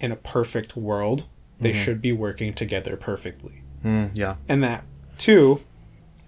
in 0.00 0.12
a 0.12 0.16
perfect 0.16 0.76
world, 0.76 1.24
they 1.60 1.72
Mhm. 1.72 1.84
should 1.84 2.02
be 2.02 2.12
working 2.12 2.52
together 2.54 2.96
perfectly. 2.96 3.62
mm, 3.84 4.10
yeah 4.14 4.36
And 4.48 4.62
that, 4.64 4.84
too, 5.18 5.60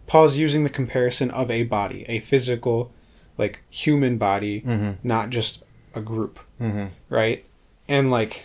Paul's 0.09 0.37
using 0.37 0.64
the 0.64 0.71
comparison 0.71 1.31
of 1.31 1.51
a 1.51 1.62
body, 1.62 2.05
a 2.09 2.18
physical, 2.18 2.92
like 3.37 3.62
human 3.71 4.18
body, 4.18 4.62
mm-hmm. 4.62 4.92
not 5.07 5.31
just 5.31 5.62
a 5.94 6.01
group, 6.01 6.40
Mm-hmm. 6.61 6.87
right? 7.09 7.44
And 7.88 8.11
like, 8.11 8.42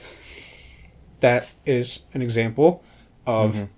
that 1.22 1.50
is 1.66 2.04
an 2.14 2.22
example 2.22 2.84
of 3.26 3.56
Mhm. 3.56 3.70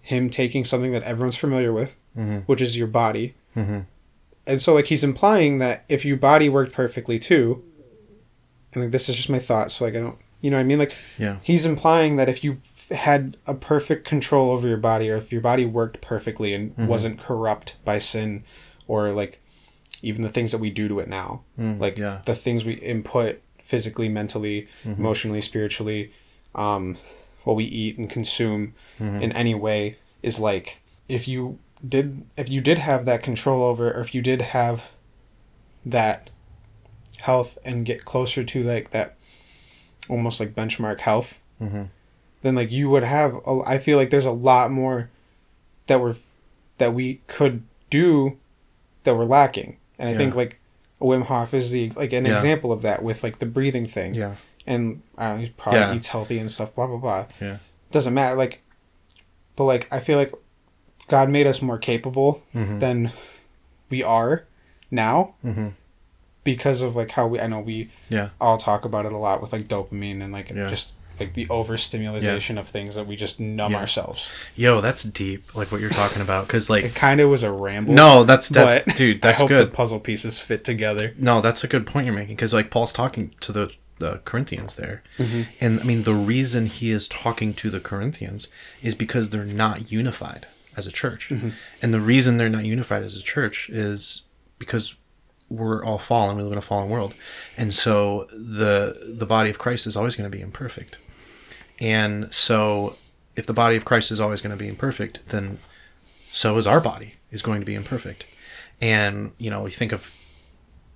him 0.00 0.30
taking 0.30 0.64
something 0.64 0.92
that 0.92 1.02
everyone's 1.02 1.36
familiar 1.36 1.72
with, 1.72 1.98
Mm-hmm. 2.16 2.38
which 2.46 2.62
is 2.62 2.76
your 2.76 2.86
body. 2.86 3.34
Mm-hmm. 3.56 3.80
And 4.46 4.60
so, 4.60 4.72
like, 4.74 4.86
he's 4.86 5.02
implying 5.02 5.58
that 5.58 5.84
if 5.88 6.04
your 6.04 6.16
body 6.16 6.48
worked 6.48 6.72
perfectly 6.72 7.18
too, 7.18 7.62
and 8.72 8.84
like, 8.84 8.92
this 8.92 9.08
is 9.08 9.16
just 9.16 9.28
my 9.30 9.38
thought, 9.38 9.70
so 9.72 9.84
like, 9.84 9.94
I 9.96 10.00
don't, 10.00 10.18
you 10.40 10.50
know 10.50 10.56
what 10.58 10.62
I 10.62 10.64
mean? 10.64 10.78
Like, 10.78 10.94
yeah 11.18 11.38
he's 11.42 11.64
implying 11.66 12.16
that 12.16 12.28
if 12.28 12.44
you 12.44 12.58
had 12.90 13.36
a 13.46 13.54
perfect 13.54 14.06
control 14.06 14.50
over 14.50 14.66
your 14.68 14.76
body, 14.76 15.10
or 15.10 15.16
if 15.16 15.32
your 15.32 15.40
body 15.40 15.64
worked 15.64 16.00
perfectly 16.00 16.52
and 16.54 16.76
Mhm. 16.76 16.86
wasn't 16.86 17.18
corrupt 17.18 17.76
by 17.84 17.98
sin, 17.98 18.44
or 18.86 19.10
like 19.10 19.40
even 20.02 20.22
the 20.22 20.28
things 20.28 20.50
that 20.52 20.58
we 20.58 20.70
do 20.70 20.86
to 20.88 20.98
it 21.00 21.08
now, 21.08 21.42
Mm, 21.58 21.80
like 21.80 21.96
yeah 21.98 22.20
the 22.26 22.34
things 22.34 22.64
we 22.64 22.74
input 22.74 23.40
physically, 23.58 24.08
mentally, 24.08 24.68
Mhm. 24.84 24.98
emotionally, 24.98 25.40
spiritually, 25.40 26.10
um, 26.54 26.98
what 27.44 27.56
we 27.56 27.64
eat 27.64 27.96
and 27.98 28.10
consume 28.10 28.74
Mhm. 29.00 29.22
in 29.22 29.32
any 29.32 29.54
way 29.54 29.96
is 30.22 30.38
like 30.38 30.80
if 31.08 31.26
you 31.28 31.58
did 31.86 32.24
if 32.36 32.48
you 32.48 32.60
did 32.60 32.78
have 32.78 33.04
that 33.06 33.22
control 33.22 33.62
over 33.62 33.90
or 33.90 34.00
if 34.00 34.14
you 34.14 34.22
did 34.22 34.40
have 34.42 34.90
that 35.84 36.30
health 37.20 37.58
and 37.64 37.84
get 37.84 38.04
closer 38.04 38.42
to 38.44 38.62
like 38.62 38.90
that 38.90 39.16
almost 40.08 40.40
like 40.40 40.54
benchmark 40.54 41.00
health 41.00 41.40
Mhm. 41.60 41.88
Then 42.44 42.54
like 42.54 42.70
you 42.70 42.88
would 42.90 43.02
have 43.02 43.34
a, 43.46 43.60
I 43.66 43.78
feel 43.78 43.98
like 43.98 44.10
there's 44.10 44.26
a 44.26 44.30
lot 44.30 44.70
more 44.70 45.10
that 45.88 46.00
we're 46.00 46.14
that 46.78 46.94
we 46.94 47.20
could 47.26 47.62
do 47.90 48.38
that 49.02 49.16
we're 49.16 49.24
lacking 49.24 49.78
and 49.98 50.08
I 50.08 50.12
Yeah. 50.12 50.18
think 50.18 50.34
like 50.36 50.60
Wim 51.00 51.24
Hof 51.24 51.52
is 51.54 51.72
the 51.72 51.90
like 51.90 52.12
an 52.12 52.24
Yeah. 52.26 52.34
example 52.34 52.70
of 52.72 52.82
that 52.82 53.02
with 53.02 53.22
like 53.24 53.38
the 53.40 53.46
breathing 53.46 53.86
thing 53.86 54.14
yeah 54.14 54.36
and 54.66 55.02
I 55.18 55.28
don't 55.28 55.36
know, 55.38 55.44
he 55.44 55.50
probably 55.56 55.80
Yeah. 55.80 55.94
eats 55.94 56.08
healthy 56.08 56.38
and 56.38 56.50
stuff 56.50 56.74
blah 56.74 56.86
blah 56.86 56.98
blah 56.98 57.26
Yeah. 57.40 57.56
doesn't 57.90 58.14
matter 58.14 58.36
like 58.36 58.60
but 59.56 59.64
like 59.64 59.92
I 59.92 59.98
feel 60.00 60.18
like 60.18 60.32
God 61.08 61.28
made 61.30 61.46
us 61.46 61.60
more 61.60 61.78
capable 61.78 62.42
mm-hmm. 62.54 62.78
than 62.78 63.12
we 63.90 64.02
are 64.02 64.44
now 64.90 65.34
Mm-hmm. 65.44 65.68
because 66.44 66.82
of 66.82 66.96
like 66.96 67.10
how 67.12 67.26
we 67.26 67.40
I 67.40 67.46
know 67.46 67.60
we 67.60 67.90
yeah 68.08 68.30
all 68.40 68.58
talk 68.58 68.84
about 68.84 69.06
it 69.06 69.12
a 69.12 69.18
lot 69.18 69.40
with 69.40 69.52
like 69.52 69.68
dopamine 69.68 70.22
and 70.22 70.32
like 70.32 70.48
just 70.48 70.92
like 71.20 71.34
the 71.34 71.46
overstimulation 71.50 72.58
of 72.58 72.68
things 72.68 72.94
that 72.96 73.06
we 73.06 73.16
just 73.16 73.38
numb 73.40 73.72
Yeah. 73.72 73.78
ourselves. 73.78 74.30
yo 74.56 74.80
that's 74.80 75.02
deep 75.04 75.54
like 75.54 75.70
what 75.72 75.80
you're 75.80 75.90
talking 75.90 76.22
about 76.22 76.46
because 76.46 76.68
like 76.70 76.84
It 76.84 76.94
kind 76.94 77.20
of 77.20 77.30
was 77.30 77.42
a 77.42 77.52
ramble. 77.52 77.94
no 77.94 78.24
that's 78.24 78.48
that's 78.48 78.82
dude 78.96 79.22
that's 79.22 79.40
I 79.40 79.44
hope 79.44 79.48
good 79.50 79.68
the 79.68 79.74
puzzle 79.76 80.00
pieces 80.00 80.38
fit 80.38 80.64
together. 80.64 81.14
No, 81.18 81.40
that's 81.40 81.62
a 81.64 81.68
good 81.68 81.86
point 81.86 82.06
you're 82.06 82.14
making 82.14 82.36
because 82.36 82.52
like 82.54 82.70
Paul's 82.70 82.92
talking 82.92 83.34
to 83.40 83.52
the 83.52 83.72
the 84.00 84.20
Corinthians 84.24 84.74
there, 84.74 85.04
Mm-hmm. 85.18 85.42
and 85.60 85.80
I 85.80 85.84
mean 85.84 86.02
the 86.02 86.14
reason 86.14 86.66
he 86.66 86.90
is 86.90 87.06
talking 87.06 87.54
to 87.54 87.70
the 87.70 87.78
Corinthians 87.80 88.48
is 88.82 88.94
because 88.96 89.30
they're 89.30 89.44
not 89.44 89.92
unified 89.92 90.46
as 90.76 90.86
a 90.88 90.90
church, 90.92 91.28
Mm-hmm. 91.30 91.50
and 91.80 91.94
the 91.94 92.00
reason 92.00 92.36
they're 92.36 92.48
not 92.48 92.64
unified 92.64 93.04
as 93.04 93.16
a 93.16 93.22
church 93.22 93.70
is 93.70 94.22
because 94.58 94.96
we're 95.48 95.84
all 95.84 95.98
fallen. 95.98 96.36
We 96.36 96.42
live 96.42 96.52
in 96.52 96.58
a 96.58 96.62
fallen 96.62 96.88
world, 96.90 97.14
and 97.56 97.72
so 97.72 98.26
the 98.32 99.14
the 99.16 99.26
body 99.26 99.48
of 99.50 99.58
Christ 99.58 99.86
is 99.86 99.96
always 99.96 100.16
going 100.16 100.28
to 100.28 100.36
be 100.36 100.42
imperfect, 100.42 100.98
and 101.80 102.32
so 102.32 102.96
if 103.36 103.46
the 103.46 103.52
body 103.52 103.76
of 103.76 103.84
Christ 103.84 104.10
is 104.10 104.20
always 104.20 104.40
going 104.40 104.56
to 104.56 104.62
be 104.62 104.68
imperfect, 104.68 105.28
then 105.28 105.58
so 106.32 106.56
is 106.56 106.66
our 106.66 106.80
body 106.80 107.14
is 107.30 107.42
going 107.42 107.60
to 107.60 107.66
be 107.66 107.74
imperfect, 107.74 108.26
and 108.80 109.32
you 109.38 109.50
know 109.50 109.62
we 109.62 109.70
think 109.70 109.92
of 109.92 110.12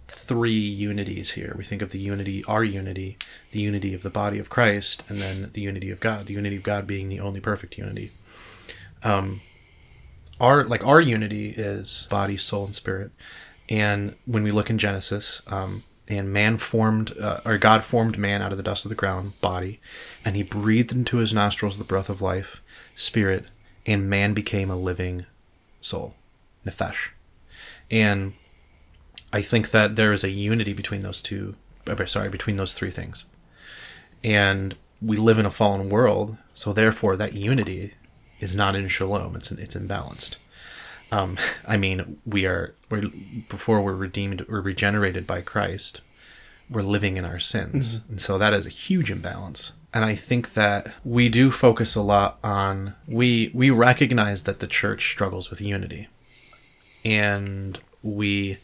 three 0.09 0.51
unities 0.53 1.33
here. 1.33 1.55
We 1.57 1.65
think 1.65 1.81
of 1.81 1.91
the 1.91 1.99
unity, 1.99 2.45
our 2.45 2.65
unity, 2.65 3.17
the 3.51 3.61
unity 3.61 3.95
of 3.95 4.03
the 4.03 4.11
body 4.11 4.39
of 4.39 4.51
Christ, 4.51 5.03
and 5.09 5.19
then 5.19 5.51
the 5.53 5.61
unity 5.61 5.91
of 5.91 6.01
God. 6.01 6.27
The 6.27 6.35
unity 6.35 6.57
of 6.57 6.63
God 6.63 6.87
being 6.87 7.09
the 7.09 7.21
only 7.21 7.41
perfect 7.41 7.79
unity. 7.79 8.13
Um, 9.03 9.41
our 10.41 10.65
like 10.65 10.87
our 10.87 11.01
unity 11.01 11.51
is 11.51 12.07
body, 12.11 12.37
soul, 12.37 12.67
and 12.67 12.75
spirit. 12.75 13.11
And 13.69 14.17
when 14.25 14.43
we 14.43 14.51
look 14.51 14.71
in 14.71 14.79
Genesis, 14.79 15.43
um, 15.47 15.85
and 16.09 16.33
man 16.33 16.57
formed, 16.57 17.17
uh, 17.19 17.41
or 17.45 17.59
God 17.59 17.85
formed 17.85 18.19
man 18.19 18.41
out 18.43 18.51
of 18.51 18.57
the 18.59 18.65
dust 18.65 18.85
of 18.85 18.89
the 18.89 18.95
ground, 18.95 19.39
body, 19.41 19.81
and 20.25 20.35
he 20.35 20.43
breathed 20.43 20.93
into 20.93 21.19
his 21.19 21.35
nostrils 21.35 21.77
the 21.77 21.85
breath 21.85 22.09
of 22.09 22.23
life, 22.23 22.63
spirit, 22.95 23.45
and 23.87 24.09
man 24.09 24.33
became 24.35 24.71
a 24.71 24.77
living 24.77 25.27
soul, 25.81 26.15
nefesh. 26.67 27.11
And 27.91 28.33
I 29.33 29.43
think 29.43 29.71
that 29.71 29.97
there 29.97 30.13
is 30.13 30.25
a 30.25 30.31
unity 30.31 30.73
between 30.73 31.03
those 31.03 31.23
two. 31.23 31.57
uh, 31.87 32.07
Sorry, 32.07 32.29
between 32.29 32.57
those 32.57 32.75
three 32.75 32.91
things. 32.91 33.27
And 34.25 34.77
we 35.01 35.17
live 35.17 35.39
in 35.39 35.47
a 35.47 35.51
fallen 35.51 35.89
world, 35.89 36.37
so 36.55 36.73
therefore 36.73 37.17
that 37.17 37.35
unity 37.35 37.95
is 38.41 38.57
not 38.57 38.75
in 38.75 38.89
shalom. 38.89 39.37
It's 39.37 39.51
it's 39.53 39.75
imbalanced. 39.75 40.37
Um, 41.11 41.37
I 41.67 41.77
mean, 41.77 42.19
we 42.27 42.47
are 42.47 42.75
we're 42.91 43.09
before 43.49 43.81
we're 43.81 43.95
redeemed 43.95 44.45
or 44.49 44.61
regenerated 44.61 45.27
by 45.27 45.41
Christ, 45.41 46.01
we're 46.71 46.83
living 46.83 47.17
in 47.17 47.25
our 47.25 47.39
sins, 47.39 48.01
and 48.09 48.21
so 48.21 48.39
that 48.39 48.53
is 48.53 48.67
a 48.67 48.71
huge 48.71 49.11
imbalance. 49.11 49.73
And 49.95 50.05
I 50.05 50.15
think 50.15 50.53
that 50.53 50.93
we 51.03 51.29
do 51.31 51.51
focus 51.51 51.95
a 51.95 52.03
lot 52.03 52.39
on 52.45 52.95
we 53.07 53.51
we 53.55 53.71
recognize 53.71 54.43
that 54.45 54.61
the 54.61 54.67
church 54.67 55.11
struggles 55.11 55.51
with 55.51 55.61
unity, 55.61 56.09
and 57.05 57.79
we 58.03 58.59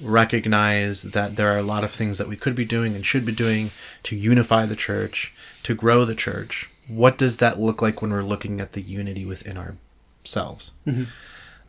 recognize 0.00 1.02
that 1.02 1.36
there 1.36 1.52
are 1.54 1.58
a 1.58 1.62
lot 1.62 1.82
of 1.82 1.90
things 1.90 2.18
that 2.18 2.28
we 2.28 2.36
could 2.36 2.54
be 2.54 2.66
doing 2.66 2.94
and 2.94 3.06
should 3.06 3.24
be 3.24 3.32
doing 3.32 3.70
to 4.02 4.14
unify 4.14 4.66
the 4.66 4.76
church, 4.76 5.32
to 5.62 5.74
grow 5.74 6.04
the 6.04 6.14
church. 6.14 6.68
What 6.88 7.16
does 7.16 7.38
that 7.38 7.58
look 7.58 7.80
like 7.80 8.02
when 8.02 8.10
we're 8.12 8.22
looking 8.22 8.60
at 8.60 8.72
the 8.72 8.82
unity 8.82 9.24
within 9.24 9.56
ourselves? 9.56 10.72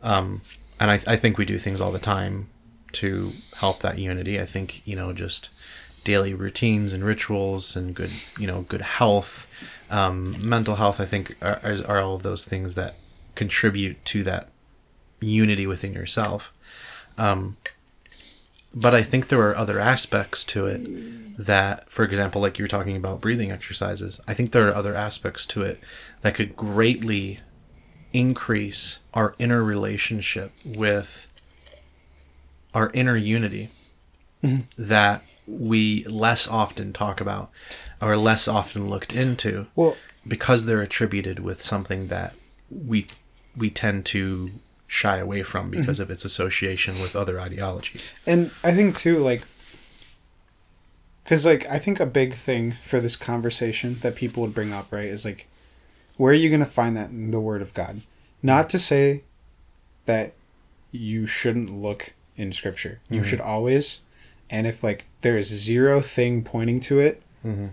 Um, 0.02 0.42
and 0.80 0.90
I, 0.90 1.00
I 1.06 1.16
think 1.16 1.38
we 1.38 1.44
do 1.44 1.58
things 1.58 1.80
all 1.80 1.92
the 1.92 1.98
time 1.98 2.48
to 2.92 3.32
help 3.56 3.80
that 3.80 3.98
unity. 3.98 4.40
I 4.40 4.44
think, 4.44 4.86
you 4.86 4.96
know, 4.96 5.12
just 5.12 5.50
daily 6.04 6.34
routines 6.34 6.92
and 6.92 7.04
rituals 7.04 7.76
and 7.76 7.94
good, 7.94 8.12
you 8.38 8.46
know, 8.46 8.62
good 8.62 8.82
health, 8.82 9.46
Um, 9.90 10.34
mental 10.46 10.76
health, 10.76 11.00
I 11.00 11.06
think, 11.06 11.34
are, 11.40 11.60
are, 11.86 12.00
all 12.00 12.14
of 12.14 12.22
those 12.22 12.44
things 12.44 12.74
that 12.74 12.94
contribute 13.34 14.04
to 14.12 14.22
that 14.24 14.48
unity 15.20 15.66
within 15.66 15.94
yourself. 15.94 16.52
Um, 17.16 17.56
but 18.74 18.94
I 18.94 19.02
think 19.02 19.28
there 19.28 19.40
are 19.40 19.56
other 19.56 19.80
aspects 19.80 20.44
to 20.44 20.66
it 20.66 20.80
that, 21.38 21.90
for 21.90 22.04
example, 22.04 22.42
like 22.42 22.58
you're 22.58 22.68
talking 22.68 22.96
about 22.96 23.20
breathing 23.20 23.50
exercises, 23.50 24.20
I 24.28 24.34
think 24.34 24.50
there 24.50 24.68
are 24.68 24.74
other 24.74 24.94
aspects 24.94 25.46
to 25.46 25.62
it 25.62 25.80
that 26.20 26.34
could 26.34 26.54
greatly 26.54 27.40
increase 28.12 29.00
our 29.14 29.34
inner 29.38 29.62
relationship 29.62 30.52
with 30.64 31.26
our 32.74 32.90
inner 32.94 33.16
unity 33.16 33.70
mm-hmm. 34.42 34.60
that 34.76 35.22
we 35.46 36.04
less 36.04 36.46
often 36.46 36.92
talk 36.92 37.20
about 37.20 37.50
or 38.00 38.16
less 38.16 38.46
often 38.46 38.88
looked 38.88 39.14
into 39.14 39.66
Well, 39.74 39.96
because 40.26 40.66
they're 40.66 40.82
attributed 40.82 41.40
with 41.40 41.62
something 41.62 42.08
that 42.08 42.34
we 42.70 43.06
we 43.56 43.70
tend 43.70 44.04
to 44.06 44.50
shy 44.86 45.18
away 45.18 45.42
from 45.42 45.70
mm-hmm. 45.70 45.80
because 45.80 46.00
of 46.00 46.10
its 46.10 46.24
association 46.24 46.94
with 47.00 47.16
other 47.16 47.40
ideologies. 47.40 48.12
And 48.26 48.50
I 48.62 48.72
think 48.72 48.96
too, 48.96 49.18
like, 49.18 49.42
because 51.24 51.44
like 51.44 51.68
I 51.70 51.78
think 51.78 52.00
a 52.00 52.06
big 52.06 52.34
thing 52.34 52.76
for 52.82 53.00
this 53.00 53.16
conversation 53.16 53.98
that 54.00 54.16
people 54.16 54.42
would 54.42 54.54
bring 54.54 54.72
up, 54.72 54.92
right, 54.92 55.06
is 55.06 55.24
like, 55.24 55.48
where 56.18 56.32
are 56.32 56.36
you 56.36 56.50
gonna 56.50 56.66
find 56.66 56.94
that 56.96 57.08
in 57.08 57.30
the 57.30 57.40
Word 57.40 57.62
of 57.62 57.72
God? 57.72 58.02
Not 58.42 58.68
to 58.70 58.78
say 58.78 59.22
that 60.04 60.34
you 60.92 61.26
shouldn't 61.26 61.70
look 61.70 62.12
in 62.36 62.52
Scripture. 62.52 63.00
You 63.08 63.20
mm-hmm. 63.20 63.30
should 63.30 63.40
always, 63.40 64.00
and 64.50 64.66
if 64.66 64.82
like 64.82 65.06
there 65.22 65.38
is 65.38 65.46
zero 65.48 66.00
thing 66.00 66.44
pointing 66.44 66.80
to 66.80 66.98
it, 67.00 67.22
Mhm. 67.44 67.70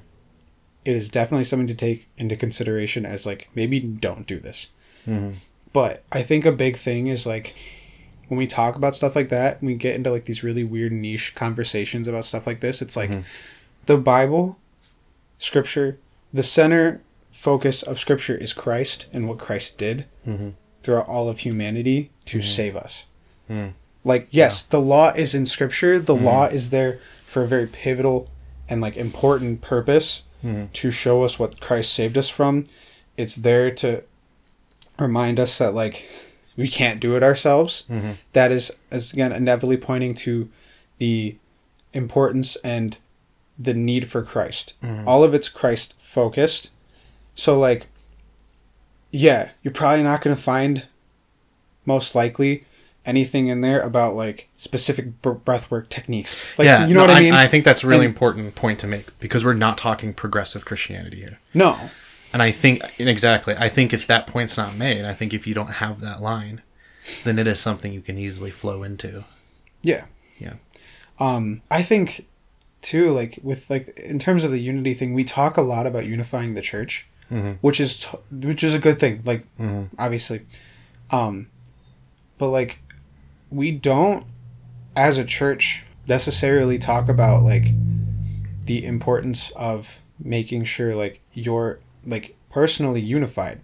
it 0.85 0.95
is 0.95 1.09
definitely 1.09 1.45
something 1.45 1.67
to 1.67 1.73
take 1.73 2.07
into 2.17 2.35
consideration 2.35 3.05
as 3.05 3.25
like 3.25 3.49
maybe 3.55 3.79
don't 3.79 4.27
do 4.27 4.39
this. 4.39 4.67
Mm-hmm. 5.07 5.37
But 5.73 6.03
I 6.11 6.21
think 6.21 6.45
a 6.45 6.51
big 6.51 6.77
thing 6.77 7.07
is 7.07 7.25
like 7.25 7.55
when 8.27 8.37
we 8.37 8.47
talk 8.47 8.75
about 8.75 8.95
stuff 8.95 9.15
like 9.15 9.29
that, 9.29 9.61
we 9.61 9.75
get 9.75 9.95
into 9.95 10.11
like 10.11 10.25
these 10.25 10.43
really 10.43 10.63
weird 10.63 10.91
niche 10.91 11.35
conversations 11.35 12.07
about 12.07 12.25
stuff 12.25 12.47
like 12.47 12.59
this. 12.59 12.81
It's 12.81 12.95
like 12.95 13.09
mm-hmm. 13.09 13.21
the 13.85 13.97
Bible, 13.97 14.57
scripture, 15.37 15.97
the 16.33 16.43
center 16.43 17.01
focus 17.45 17.83
of 17.83 17.99
scripture 17.99 18.35
is 18.35 18.53
Christ 18.53 19.05
and 19.13 19.29
what 19.29 19.37
Christ 19.37 19.77
did 19.77 20.07
mm-hmm. 20.25 20.49
throughout 20.79 21.07
all 21.07 21.29
of 21.29 21.37
humanity 21.39 22.09
to 22.25 22.39
mm-hmm. 22.39 22.55
save 22.57 22.75
us. 22.75 23.05
Mm. 23.47 23.73
Like, 24.03 24.27
yes, 24.31 24.63
the 24.63 24.81
law 24.81 25.11
is 25.15 25.35
in 25.35 25.45
scripture, 25.45 25.99
the 25.99 26.15
mm-hmm. 26.15 26.25
law 26.25 26.45
is 26.45 26.71
there 26.71 26.99
for 27.23 27.43
a 27.43 27.47
very 27.47 27.67
pivotal 27.67 28.31
and 28.67 28.81
like 28.81 28.97
important 28.97 29.61
purpose 29.61 30.23
to 30.73 30.91
show 30.91 31.23
us 31.23 31.39
what 31.39 31.59
Christ 31.59 31.93
saved 31.93 32.17
us 32.17 32.29
from. 32.29 32.65
It's 33.15 33.35
there 33.35 33.69
to 33.81 34.03
remind 34.97 35.39
us 35.39 35.57
that 35.59 35.73
like 35.73 36.07
we 36.57 36.67
can't 36.67 36.99
do 36.99 37.15
it 37.15 37.23
ourselves. 37.23 37.83
That 38.33 38.51
is, 38.51 38.71
is 38.91 39.13
again 39.13 39.31
inevitably 39.31 39.77
pointing 39.77 40.15
to 40.25 40.49
the 40.97 41.37
importance 41.93 42.57
and 42.63 42.97
the 43.57 43.73
need 43.73 44.07
for 44.07 44.23
Christ. 44.23 44.73
All 45.05 45.23
of 45.23 45.33
it's 45.33 45.49
Christ 45.49 45.95
focused. 45.99 46.71
So 47.35 47.59
like, 47.59 47.87
yeah, 49.11 49.51
you're 49.63 49.73
probably 49.73 50.03
not 50.03 50.21
going 50.21 50.35
to 50.35 50.41
find 50.41 50.85
most 51.85 52.15
likely 52.15 52.65
anything 53.05 53.47
in 53.47 53.61
there 53.61 53.79
about 53.81 54.15
like 54.15 54.49
specific 54.57 55.21
br- 55.21 55.31
breathwork 55.31 55.89
techniques. 55.89 56.45
Like, 56.57 56.65
yeah, 56.65 56.87
you 56.87 56.93
know 56.93 57.01
no, 57.05 57.13
what 57.13 57.15
I 57.17 57.21
mean? 57.21 57.33
I 57.33 57.47
think 57.47 57.63
that's 57.65 57.83
a 57.83 57.87
really 57.87 58.05
And- 58.05 58.13
important 58.13 58.55
point 58.55 58.79
to 58.79 58.87
make 58.87 59.17
because 59.19 59.45
we're 59.45 59.53
not 59.53 59.77
talking 59.77 60.13
progressive 60.13 60.65
Christianity 60.65 61.17
here. 61.21 61.39
no, 61.53 61.77
And 62.33 62.41
I 62.41 62.51
think 62.51 62.81
exactly. 62.99 63.55
I 63.57 63.69
think 63.69 63.93
if 63.93 64.07
that 64.07 64.27
point's 64.27 64.57
not 64.57 64.75
made, 64.75 65.05
I 65.05 65.13
think 65.13 65.33
if 65.33 65.45
you 65.45 65.53
don't 65.53 65.73
have 65.73 66.01
that 66.01 66.21
line, 66.21 66.61
then 67.23 67.37
it 67.37 67.45
is 67.47 67.59
something 67.59 67.93
you 67.93 68.01
can 68.01 68.17
easily 68.17 68.51
flow 68.51 68.83
into. 68.83 69.23
yeah. 69.83 70.05
Yeah. 70.39 70.55
um 71.17 71.61
i 71.71 71.81
think 71.81 72.27
too 72.81 73.09
like 73.11 73.39
with 73.41 73.69
like 73.69 73.87
in 73.99 74.19
terms 74.19 74.43
of 74.43 74.51
the 74.51 74.59
unity 74.59 74.93
thing 74.93 75.13
we 75.13 75.23
talk 75.23 75.55
a 75.55 75.61
lot 75.61 75.87
about 75.87 76.05
unifying 76.05 76.55
the 76.55 76.61
church 76.61 77.07
which 77.61 77.79
is 77.79 78.01
t- 78.05 78.17
which 78.47 78.63
is 78.63 78.73
a 78.73 78.79
good 78.79 78.99
thing 78.99 79.21
like 79.25 79.45
obviously 79.97 80.41
um 81.11 81.47
but 82.37 82.49
like 82.49 82.79
we 83.49 83.71
don't 83.71 84.25
as 84.95 85.17
a 85.17 85.23
church 85.25 85.83
necessarily 86.07 86.77
talk 86.77 87.09
about 87.09 87.43
like 87.43 87.67
the 88.65 88.85
importance 88.85 89.51
of 89.55 89.99
making 90.19 90.63
sure 90.63 90.95
like 90.95 91.21
you're 91.33 91.79
like 92.05 92.35
personally 92.51 93.01
unified 93.01 93.59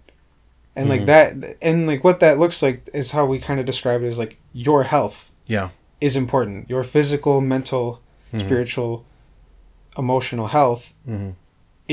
and 0.76 0.88
like 0.88 1.06
that 1.06 1.34
and 1.62 1.86
like 1.86 2.02
what 2.04 2.20
that 2.20 2.38
looks 2.38 2.62
like 2.62 2.88
is 2.92 3.12
how 3.12 3.24
we 3.24 3.38
kind 3.38 3.58
of 3.60 3.66
describe 3.66 4.02
it 4.02 4.06
as 4.06 4.18
like 4.18 4.38
your 4.52 4.82
health 4.84 5.30
Yeah. 5.46 5.68
is 6.00 6.16
important. 6.16 6.68
Your 6.70 6.82
physical, 6.84 7.40
mental, 7.40 8.00
spiritual, 8.36 9.04
emotional 9.98 10.46
health 10.48 10.94
Mhm. 11.08 11.34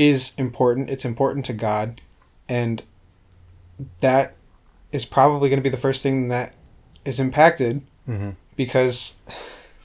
Is 0.00 0.32
important. 0.38 0.88
It's 0.88 1.04
important 1.04 1.44
to 1.44 1.52
God, 1.52 2.00
and 2.48 2.82
that 4.00 4.34
is 4.92 5.04
probably 5.04 5.48
going 5.50 5.58
to 5.58 5.62
be 5.62 5.68
the 5.68 5.76
first 5.76 6.02
thing 6.02 6.28
that 6.28 6.54
is 7.04 7.20
impacted 7.20 7.82
Mhm. 8.08 8.34
because, 8.56 9.12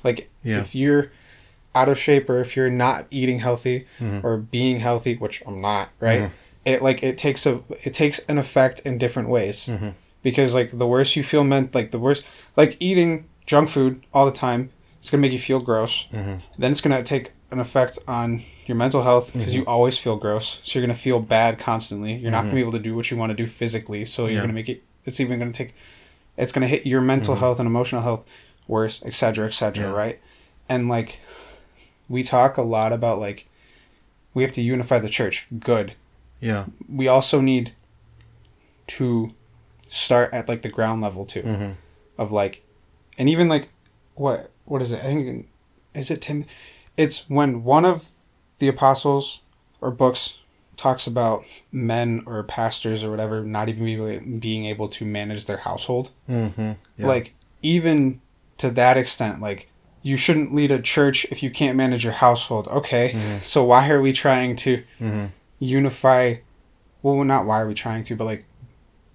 like, 0.03 0.29
Yeah. 0.43 0.59
if 0.61 0.73
you're 0.73 1.11
out 1.73 1.89
of 1.89 1.99
shape 1.99 2.29
or 2.29 2.39
if 2.39 2.55
you're 2.55 2.69
not 2.69 3.05
eating 3.11 3.39
healthy 3.39 3.85
Mhm. 3.99 4.23
or 4.23 4.37
being 4.37 4.79
healthy, 4.79 5.15
which 5.15 5.43
I'm 5.45 5.59
not, 5.59 5.89
right? 5.99 6.21
Mhm. 6.23 6.31
It 6.63 6.81
like 6.81 7.03
it 7.03 7.17
takes 7.17 7.45
a 7.45 7.61
it 7.83 7.93
takes 7.93 8.19
an 8.29 8.37
effect 8.37 8.79
in 8.85 8.97
different 8.97 9.27
ways 9.29 9.67
Mhm. 9.69 9.93
because 10.23 10.55
like 10.55 10.71
the 10.77 10.87
worse 10.87 11.15
you 11.17 11.21
feel 11.23 11.43
meant 11.43 11.75
like 11.75 11.91
the 11.91 11.99
worse 11.99 12.21
like 12.55 12.75
eating 12.79 13.25
junk 13.45 13.69
food 13.69 14.01
all 14.13 14.25
the 14.25 14.31
time 14.31 14.71
it's 14.99 15.11
gonna 15.11 15.21
make 15.21 15.31
you 15.31 15.37
feel 15.37 15.59
gross 15.59 16.07
Mhm. 16.11 16.41
then 16.57 16.71
it's 16.71 16.81
gonna 16.81 17.03
take 17.03 17.33
an 17.55 17.61
effect 17.61 17.97
on 18.07 18.43
your 18.67 18.75
mental 18.77 19.01
health 19.01 19.33
because 19.33 19.55
you 19.55 19.61
mm-hmm. 19.61 19.69
always 19.69 19.97
feel 19.97 20.15
gross. 20.17 20.59
So 20.63 20.77
you're 20.77 20.85
gonna 20.85 20.97
feel 20.97 21.19
bad 21.19 21.57
constantly. 21.57 22.13
You're 22.13 22.31
not 22.31 22.39
gonna 22.39 22.49
mm-hmm. 22.49 22.55
be 22.55 22.61
able 22.61 22.71
to 22.73 22.79
do 22.79 22.95
what 22.95 23.09
you 23.09 23.17
want 23.17 23.31
to 23.31 23.35
do 23.35 23.47
physically. 23.47 24.05
So 24.05 24.23
you're 24.23 24.33
Yeah. 24.35 24.41
gonna 24.41 24.53
make 24.53 24.69
it 24.69 24.83
it's 25.05 25.19
even 25.19 25.39
gonna 25.39 25.51
take 25.51 25.73
it's 26.37 26.51
gonna 26.51 26.67
hit 26.67 26.85
your 26.85 27.01
mental 27.01 27.33
mm-hmm. 27.33 27.39
health 27.39 27.59
and 27.59 27.67
emotional 27.67 28.01
health 28.01 28.25
worse 28.67 29.01
etc 29.03 29.47
etc 29.47 29.85
Yeah. 29.85 29.91
right? 29.93 30.19
And 30.67 30.89
like 30.89 31.19
we 32.09 32.21
talk 32.23 32.57
a 32.57 32.61
lot 32.61 32.91
about 32.93 33.19
like 33.19 33.47
we 34.33 34.43
have 34.43 34.51
to 34.53 34.61
unify 34.61 34.99
the 34.99 35.09
church. 35.09 35.47
Good. 35.59 35.93
Yeah. 36.41 36.65
we 36.89 37.07
also 37.07 37.41
need 37.41 37.73
to 38.87 39.33
start 39.87 40.33
at 40.33 40.47
like 40.47 40.61
the 40.61 40.69
ground 40.69 41.01
level 41.01 41.25
too 41.25 41.41
Mhm. 41.41 41.75
of 42.17 42.31
like 42.31 42.63
and 43.17 43.29
even 43.29 43.47
like 43.47 43.69
what 44.15 44.51
what 44.65 44.81
is 44.81 44.91
it? 44.91 44.99
I 44.99 45.03
think 45.03 45.47
is 45.93 46.11
it 46.11 46.21
tim 46.21 46.45
it's 46.97 47.29
when 47.29 47.63
one 47.63 47.85
of 47.85 48.09
the 48.59 48.67
apostles 48.67 49.41
or 49.81 49.91
books 49.91 50.35
talks 50.77 51.07
about 51.07 51.43
men 51.71 52.21
or 52.25 52.43
pastors 52.43 53.03
or 53.03 53.09
whatever 53.09 53.43
not 53.43 53.69
even 53.69 53.85
be, 53.85 54.37
being 54.39 54.65
able 54.65 54.87
to 54.89 55.05
manage 55.05 55.45
their 55.45 55.57
household 55.57 56.11
Mm-hmm. 56.29 56.71
Yeah. 56.97 57.07
like 57.07 57.33
even 57.61 58.21
to 58.57 58.69
that 58.71 58.97
extent 58.97 59.41
like 59.41 59.71
you 60.01 60.17
shouldn't 60.17 60.53
lead 60.53 60.71
a 60.71 60.81
church 60.81 61.25
if 61.31 61.41
you 61.41 61.49
can't 61.49 61.75
manage 61.77 62.03
your 62.03 62.13
household 62.13 62.67
okay 62.67 63.39
so 63.41 63.63
why 63.63 63.89
are 63.89 64.01
we 64.01 64.11
trying 64.13 64.55
to 64.57 64.83
Mhm. 65.01 65.31
unify 65.59 66.35
well 67.01 67.23
not 67.23 67.45
why 67.45 67.61
are 67.61 67.67
we 67.67 67.73
trying 67.73 68.03
to 68.03 68.15
but 68.15 68.25
like 68.25 68.45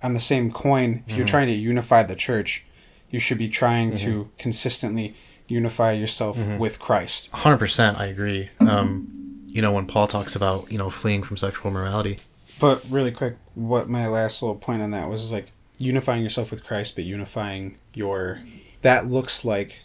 on 0.03 0.15
the 0.15 0.21
same 0.21 0.51
coin 0.51 1.05
if 1.07 1.17
you're 1.17 1.27
trying 1.27 1.47
to 1.47 1.53
unify 1.55 2.03
the 2.03 2.17
church 2.17 2.65
you 3.11 3.19
should 3.19 3.39
be 3.39 3.49
trying 3.49 3.95
to 3.97 4.31
consistently 4.39 5.13
unify 5.51 5.93
yourself 5.93 6.39
with 6.59 6.79
christ. 6.79 7.29
Hundred 7.33 7.59
percent, 7.59 7.99
I 7.99 8.07
agree. 8.07 8.51
Um, 8.61 9.45
you 9.47 9.61
know, 9.61 9.73
when 9.73 9.87
Paul 9.87 10.07
talks 10.07 10.37
about 10.37 10.71
you 10.71 10.79
know 10.79 10.91
fleeing 10.91 11.23
from 11.23 11.37
sexual 11.37 11.71
morality, 11.71 12.19
but 12.61 12.85
really 12.89 13.11
quick 13.11 13.37
what 13.55 13.89
my 13.89 14.07
last 14.07 14.43
little 14.43 14.57
point 14.57 14.83
on 14.83 14.93
that 14.93 15.09
was 15.09 15.33
like 15.33 15.53
unifying 15.79 16.23
yourself 16.23 16.51
with 16.51 16.63
christ 16.63 16.95
but 16.95 17.05
unifying 17.05 17.75
your 17.95 18.39
that 18.83 19.07
looks 19.07 19.47
like 19.47 19.81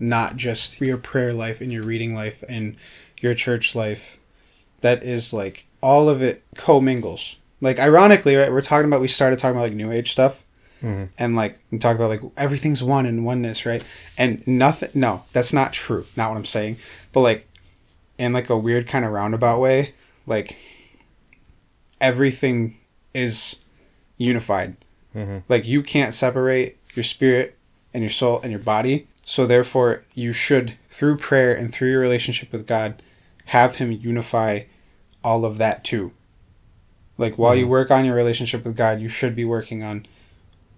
not 0.00 0.36
just 0.36 0.80
your 0.80 0.98
prayer 0.98 1.32
life 1.32 1.60
and 1.60 1.72
your 1.72 1.82
reading 1.82 2.14
life 2.14 2.42
and 2.48 2.76
your 3.20 3.34
church 3.34 3.74
life. 3.74 4.18
That 4.80 5.02
is 5.02 5.32
like 5.32 5.66
all 5.80 6.08
of 6.08 6.22
it 6.22 6.44
commingles 6.56 7.36
like 7.60 7.78
ironically 7.78 8.34
right 8.36 8.50
we're 8.50 8.60
talking 8.60 8.86
about 8.86 9.00
we 9.00 9.08
started 9.08 9.38
talking 9.38 9.56
about 9.56 9.68
like 9.68 9.72
new 9.72 9.92
age 9.92 10.10
stuff 10.10 10.44
Mm-hmm. 10.82 11.04
and 11.18 11.34
like 11.34 11.58
talk 11.80 11.96
about 11.96 12.08
like 12.08 12.20
everything's 12.36 12.82
one 12.82 13.04
and 13.04 13.24
oneness 13.24 13.66
right? 13.66 13.82
And 14.16 14.46
nothing 14.46 14.90
no 14.94 15.24
that's 15.32 15.52
not 15.52 15.72
true 15.72 16.06
not 16.16 16.30
what 16.30 16.36
i'm 16.36 16.44
saying. 16.44 16.76
But 17.12 17.20
like 17.20 17.48
in 18.16 18.32
like 18.32 18.48
a 18.48 18.56
weird 18.56 18.86
kind 18.86 19.04
of 19.04 19.12
roundabout 19.12 19.60
way 19.60 19.94
like 20.26 20.56
everything 22.00 22.76
is 23.14 23.56
unified. 24.16 24.76
Mm-hmm. 25.14 25.38
Like 25.48 25.66
you 25.66 25.82
can't 25.82 26.14
separate 26.14 26.78
your 26.94 27.02
spirit 27.02 27.56
and 27.92 28.02
your 28.02 28.10
soul 28.10 28.40
and 28.42 28.52
your 28.52 28.60
body. 28.60 29.08
So 29.24 29.46
therefore 29.46 30.04
you 30.14 30.32
should 30.32 30.76
through 30.88 31.16
prayer 31.16 31.54
and 31.54 31.72
through 31.72 31.90
your 31.90 32.00
relationship 32.00 32.52
with 32.52 32.66
god 32.66 33.02
have 33.46 33.76
him 33.76 33.90
unify 33.90 34.60
all 35.24 35.44
of 35.44 35.58
that 35.58 35.82
too. 35.82 36.12
Like 37.16 37.36
while 37.36 37.54
you 37.54 37.64
mm-hmm. 37.64 37.70
work 37.70 37.90
on 37.90 38.04
your 38.04 38.14
relationship 38.14 38.64
with 38.64 38.76
God, 38.76 39.00
you 39.00 39.08
should 39.08 39.34
be 39.34 39.44
working 39.44 39.82
on 39.82 40.06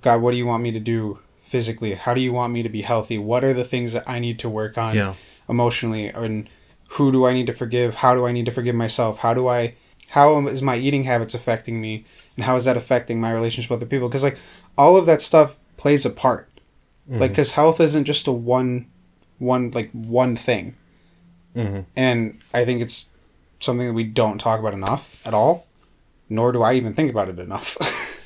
God, 0.03 0.21
what 0.23 0.33
do 0.33 0.37
you 0.39 0.47
want 0.47 0.63
me 0.63 0.71
to 0.73 0.81
do 0.81 1.19
physically? 1.43 1.95
How 1.95 2.15
do 2.15 2.21
you 2.21 2.33
want 2.33 2.53
me 2.53 2.63
to 2.63 2.69
be 2.69 2.83
healthy? 2.83 3.19
What 3.19 3.45
are 3.45 3.53
the 3.53 3.65
things 3.65 3.93
that 3.93 4.05
I 4.09 4.19
need 4.19 4.39
to 4.41 4.49
work 4.49 4.79
on 4.79 4.95
Yeah. 4.95 5.15
emotionally? 5.49 6.07
And 6.09 6.49
who 6.91 7.13
do 7.13 7.27
I 7.27 7.33
need 7.35 7.47
to 7.47 7.53
forgive? 7.53 7.97
How 7.97 8.15
do 8.15 8.27
I 8.27 8.33
need 8.33 8.47
to 8.47 8.53
forgive 8.53 8.75
myself? 8.75 9.19
How 9.19 9.35
do 9.35 9.49
I 9.49 9.75
how 10.09 10.45
is 10.49 10.61
my 10.61 10.77
eating 10.77 11.05
habits 11.05 11.35
affecting 11.35 11.81
me? 11.81 12.05
And 12.37 12.45
how 12.45 12.57
is 12.57 12.65
that 12.65 12.77
affecting 12.77 13.21
my 13.21 13.31
relationship 13.31 13.71
with 13.71 13.79
other 13.79 13.87
people? 13.87 14.09
Because 14.09 14.25
like 14.25 14.39
all 14.77 14.97
of 14.97 15.07
that 15.07 15.23
stuff 15.23 15.57
plays 15.77 16.05
a 16.05 16.11
part. 16.11 16.49
Like 17.09 17.35
cuz 17.35 17.53
health 17.53 17.81
isn't 17.81 18.05
just 18.05 18.27
a 18.29 18.33
one 18.33 18.87
one 19.39 19.71
like 19.73 19.91
one 19.93 20.37
thing. 20.37 20.75
Mhm. 21.57 21.85
And 21.97 22.39
I 22.55 22.65
think 22.65 22.81
it's 22.83 23.09
something 23.61 23.87
that 23.89 23.93
we 23.95 24.05
don't 24.05 24.39
talk 24.39 24.61
about 24.61 24.75
enough 24.75 25.25
at 25.27 25.35
all, 25.35 25.67
nor 26.29 26.53
do 26.53 26.63
I 26.63 26.75
even 26.75 26.93
think 26.95 27.11
about 27.11 27.29
it 27.29 27.39
enough. 27.39 27.77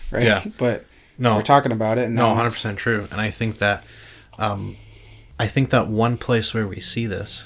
right? 0.10 0.22
Yeah. 0.24 0.44
But 0.58 0.84
No, 1.18 1.36
we're 1.36 1.42
talking 1.42 1.72
about 1.72 1.98
it 1.98 2.08
No, 2.10 2.34
hundred 2.34 2.50
percent 2.50 2.78
true. 2.78 3.06
And 3.10 3.20
I 3.20 3.30
think 3.30 3.58
that, 3.58 3.84
um, 4.38 4.76
I 5.38 5.46
think 5.46 5.70
that 5.70 5.88
one 5.88 6.16
place 6.16 6.52
where 6.54 6.66
we 6.66 6.80
see 6.80 7.06
this, 7.06 7.44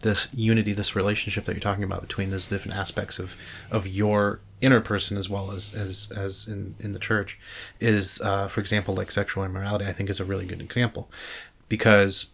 this 0.00 0.28
unity, 0.32 0.72
this 0.72 0.94
relationship 0.94 1.44
that 1.46 1.52
you're 1.52 1.60
talking 1.60 1.84
about 1.84 2.02
between 2.02 2.30
those 2.30 2.46
different 2.46 2.76
aspects 2.76 3.18
of 3.18 3.36
of 3.70 3.86
your 3.86 4.40
inner 4.60 4.80
person 4.80 5.16
as 5.16 5.28
well 5.28 5.50
as 5.50 5.74
as 5.74 6.10
as 6.16 6.46
in 6.46 6.74
in 6.78 6.92
the 6.92 6.98
church, 6.98 7.38
is 7.80 8.20
uh, 8.22 8.48
for 8.48 8.60
example 8.60 8.94
like 8.94 9.10
sexual 9.10 9.44
immorality. 9.44 9.86
I 9.86 9.92
think 9.92 10.10
is 10.10 10.20
a 10.20 10.24
really 10.24 10.46
good 10.46 10.60
example, 10.62 11.10
because 11.68 12.30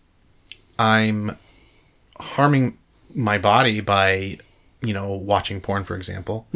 I'm 0.79 1.37
harming 2.19 2.79
my 3.15 3.39
body 3.39 3.81
by 3.81 4.39
you 4.83 4.93
know 4.93 5.13
watching 5.13 5.61
porn 5.61 5.85
for 5.85 5.97
example 5.97 6.47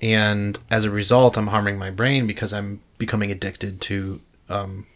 and 0.00 0.58
as 0.70 0.84
a 0.84 0.90
result 0.90 1.36
i'm 1.36 1.48
harming 1.48 1.76
my 1.76 1.90
brain 1.90 2.26
because 2.26 2.52
i'm 2.52 2.80
becoming 2.98 3.30
addicted 3.30 3.80
to 3.82 4.20
um, 4.48 4.86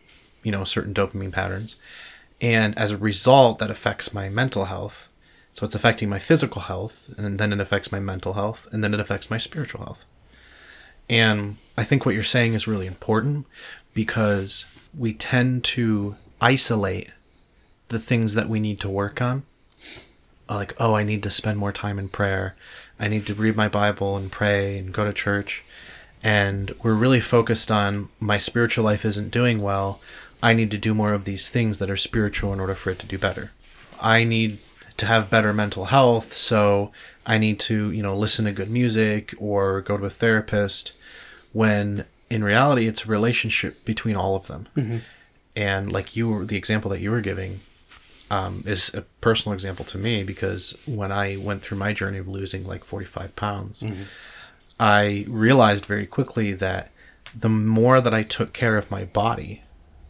you 0.42 0.52
know 0.52 0.64
certain 0.64 0.92
dopamine 0.92 1.32
patterns. 1.32 1.76
And 2.40 2.76
as 2.76 2.90
a 2.90 2.96
result 2.96 3.58
that 3.60 3.70
affects 3.70 4.12
my 4.12 4.28
mental 4.28 4.66
health. 4.66 5.08
So 5.54 5.66
it's 5.66 5.74
affecting 5.74 6.08
my 6.08 6.18
physical 6.18 6.62
health 6.62 7.08
and 7.16 7.38
then 7.38 7.52
it 7.52 7.60
affects 7.60 7.92
my 7.92 8.00
mental 8.00 8.32
health 8.32 8.66
and 8.72 8.82
then 8.82 8.94
it 8.94 9.00
affects 9.00 9.30
my 9.30 9.38
spiritual 9.38 9.84
health. 9.84 10.04
And 11.08 11.56
i 11.76 11.84
think 11.84 12.04
what 12.04 12.14
you're 12.14 12.24
saying 12.24 12.54
is 12.54 12.66
really 12.66 12.86
important 12.86 13.46
because 13.94 14.66
we 14.96 15.12
tend 15.12 15.62
to 15.64 16.16
isolate 16.40 17.10
the 17.88 17.98
things 17.98 18.34
that 18.34 18.48
we 18.48 18.60
need 18.60 18.80
to 18.80 18.88
work 18.88 19.20
on. 19.20 19.44
Like 20.48 20.74
oh 20.78 20.94
i 20.94 21.02
need 21.02 21.22
to 21.22 21.30
spend 21.30 21.58
more 21.58 21.72
time 21.72 21.98
in 21.98 22.08
prayer. 22.08 22.56
I 22.98 23.08
need 23.08 23.26
to 23.26 23.34
read 23.34 23.56
my 23.56 23.68
bible 23.68 24.16
and 24.16 24.32
pray 24.32 24.78
and 24.78 24.92
go 24.92 25.04
to 25.04 25.12
church 25.12 25.64
and 26.22 26.72
we're 26.82 26.94
really 26.94 27.20
focused 27.20 27.70
on 27.70 28.08
my 28.20 28.38
spiritual 28.38 28.84
life 28.84 29.04
isn't 29.04 29.30
doing 29.30 29.60
well 29.62 30.00
i 30.42 30.52
need 30.54 30.70
to 30.70 30.78
do 30.78 30.94
more 30.94 31.12
of 31.12 31.24
these 31.24 31.48
things 31.48 31.78
that 31.78 31.90
are 31.90 31.96
spiritual 31.96 32.52
in 32.52 32.60
order 32.60 32.74
for 32.74 32.90
it 32.90 32.98
to 32.98 33.06
do 33.06 33.18
better. 33.18 33.50
I 34.00 34.24
need 34.24 34.58
to 34.96 35.06
have 35.06 35.30
better 35.30 35.52
mental 35.52 35.86
health 35.86 36.32
so 36.32 36.92
i 37.26 37.38
need 37.38 37.58
to 37.60 37.90
you 37.90 38.02
know 38.02 38.14
listen 38.14 38.44
to 38.44 38.52
good 38.52 38.70
music 38.70 39.34
or 39.38 39.80
go 39.80 39.96
to 39.96 40.04
a 40.04 40.10
therapist 40.10 40.92
when 41.52 42.04
in 42.30 42.42
reality 42.42 42.86
it's 42.86 43.04
a 43.04 43.08
relationship 43.08 43.84
between 43.84 44.16
all 44.16 44.34
of 44.36 44.46
them. 44.46 44.68
And 45.54 45.92
like 45.92 46.16
you 46.16 46.28
were 46.30 46.44
the 46.46 46.56
example 46.56 46.90
that 46.92 47.00
you 47.00 47.10
were 47.10 47.20
giving 47.20 47.60
um, 48.30 48.64
is 48.66 48.94
a 48.94 49.02
personal 49.20 49.52
example 49.52 49.84
to 49.86 49.98
me 49.98 50.22
because 50.24 50.74
when 50.86 51.12
I 51.12 51.36
went 51.36 51.60
through 51.62 51.76
my 51.76 51.92
journey 51.92 52.16
of 52.16 52.26
losing 52.26 52.64
like 52.66 52.84
45 52.84 53.36
pounds, 53.36 53.82
I 54.82 55.24
realized 55.28 55.86
very 55.86 56.06
quickly 56.06 56.54
that 56.54 56.90
the 57.32 57.48
more 57.48 58.00
that 58.00 58.12
I 58.12 58.24
took 58.24 58.52
care 58.52 58.76
of 58.76 58.90
my 58.90 59.04
body, 59.04 59.62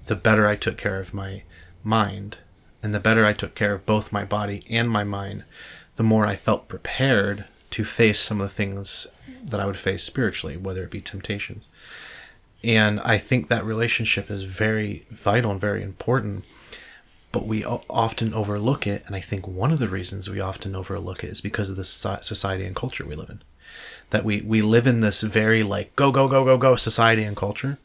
the 0.06 0.16
better 0.16 0.46
I 0.46 0.56
took 0.56 0.78
care 0.78 0.98
of 0.98 1.12
my 1.12 1.42
mind. 1.84 2.38
And 2.82 2.94
the 2.94 2.98
better 2.98 3.26
I 3.26 3.34
took 3.34 3.54
care 3.54 3.74
of 3.74 3.84
both 3.84 4.12
my 4.12 4.24
body 4.24 4.64
and 4.70 4.88
my 4.88 5.04
mind, 5.04 5.44
the 5.96 6.02
more 6.02 6.24
I 6.24 6.36
felt 6.36 6.68
prepared 6.68 7.44
to 7.72 7.84
face 7.84 8.18
some 8.18 8.40
of 8.40 8.48
the 8.48 8.54
things 8.54 9.06
that 9.44 9.60
I 9.60 9.66
would 9.66 9.76
face 9.76 10.04
spiritually, 10.04 10.56
whether 10.56 10.84
it 10.84 10.90
be 10.90 11.02
temptations. 11.02 11.66
And 12.64 12.98
I 13.00 13.18
think 13.18 13.48
that 13.48 13.66
relationship 13.66 14.30
is 14.30 14.44
very 14.44 15.04
vital 15.10 15.50
and 15.50 15.60
very 15.60 15.82
important 15.82 16.44
but 17.30 17.46
we 17.46 17.64
often 17.64 18.34
overlook 18.34 18.86
it 18.86 19.02
and 19.06 19.16
i 19.16 19.18
think 19.18 19.48
one 19.48 19.72
of 19.72 19.78
the 19.78 19.88
reasons 19.88 20.28
we 20.28 20.38
often 20.38 20.76
overlook 20.76 21.24
it 21.24 21.30
is 21.30 21.40
because 21.40 21.70
of 21.70 21.76
the 21.76 21.84
society 21.84 22.66
and 22.66 22.76
culture 22.76 23.06
we 23.06 23.16
live 23.16 23.30
in 23.30 23.42
that 24.12 24.24
we 24.24 24.40
we 24.42 24.62
live 24.62 24.86
in 24.86 25.00
this 25.00 25.20
very 25.20 25.62
like 25.62 25.94
go 25.96 26.10
go 26.10 26.28
go 26.28 26.44
go 26.44 26.56
go 26.56 26.76
society 26.76 27.24
and 27.24 27.36
culture. 27.36 27.78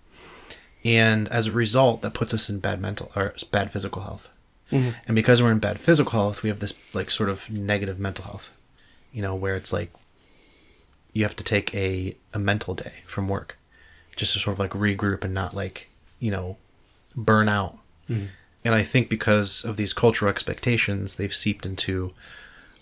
And 0.86 1.28
as 1.30 1.48
a 1.48 1.52
result 1.52 2.02
that 2.04 2.14
puts 2.14 2.34
us 2.34 2.50
in 2.50 2.60
bad 2.60 2.80
mental 2.80 3.12
or 3.16 3.34
bad 3.52 3.72
physical 3.72 4.04
health. 4.04 4.30
Mm-hmm. 4.72 4.92
And 5.08 5.16
because 5.16 5.42
we're 5.42 5.52
in 5.52 5.60
bad 5.60 5.80
physical 5.80 6.12
health 6.12 6.44
we 6.44 6.50
have 6.50 6.60
this 6.60 6.74
like 6.94 7.10
sort 7.10 7.30
of 7.30 7.50
negative 7.50 8.00
mental 8.00 8.26
health 8.26 8.52
you 9.14 9.22
know 9.22 9.34
where 9.34 9.56
it's 9.56 9.72
like 9.72 9.92
you 11.14 11.24
have 11.24 11.36
to 11.38 11.44
take 11.44 11.74
a, 11.74 12.16
a 12.34 12.38
mental 12.38 12.76
day 12.76 12.94
from 13.06 13.28
work 13.28 13.58
just 14.16 14.34
to 14.34 14.40
sort 14.40 14.54
of 14.54 14.60
like 14.60 14.72
regroup 14.72 15.24
and 15.24 15.34
not 15.34 15.56
like 15.56 15.90
you 16.20 16.30
know 16.30 16.58
burn 17.16 17.50
out. 17.50 17.78
Mm-hmm. 18.10 18.28
And 18.64 18.76
I 18.76 18.84
think 18.84 19.10
because 19.10 19.64
of 19.64 19.78
these 19.78 19.94
cultural 19.94 20.30
expectations, 20.30 21.16
they've 21.16 21.34
seeped 21.34 21.66
into 21.66 22.14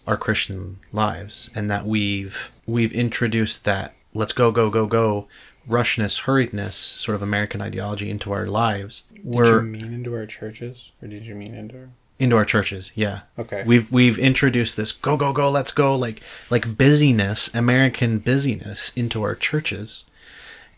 our 0.07 0.17
Christian 0.17 0.79
lives, 0.91 1.49
and 1.55 1.69
that 1.69 1.85
we've 1.85 2.51
we've 2.65 2.93
introduced 2.93 3.65
that 3.65 3.93
let's 4.13 4.33
go 4.33 4.51
go 4.51 4.69
go 4.69 4.85
go 4.85 5.27
rushness, 5.67 6.23
hurriedness, 6.23 6.73
sort 6.73 7.15
of 7.15 7.21
American 7.21 7.61
ideology 7.61 8.09
into 8.09 8.31
our 8.31 8.45
lives. 8.45 9.03
Did 9.13 9.47
you 9.47 9.61
mean 9.61 9.93
into 9.93 10.13
our 10.13 10.25
churches 10.25 10.91
or 11.01 11.07
did 11.07 11.25
you 11.25 11.35
mean 11.35 11.55
into 11.55 11.75
our 11.77 11.89
into 12.17 12.37
our 12.37 12.45
churches, 12.45 12.91
yeah. 12.95 13.21
Okay. 13.37 13.63
We've 13.65 13.91
we've 13.91 14.17
introduced 14.17 14.77
this 14.77 14.91
go 14.91 15.17
go 15.17 15.33
go 15.33 15.49
let's 15.49 15.71
go 15.71 15.95
like 15.95 16.21
like 16.49 16.77
busyness, 16.77 17.53
American 17.53 18.19
busyness 18.19 18.91
into 18.95 19.21
our 19.23 19.35
churches, 19.35 20.05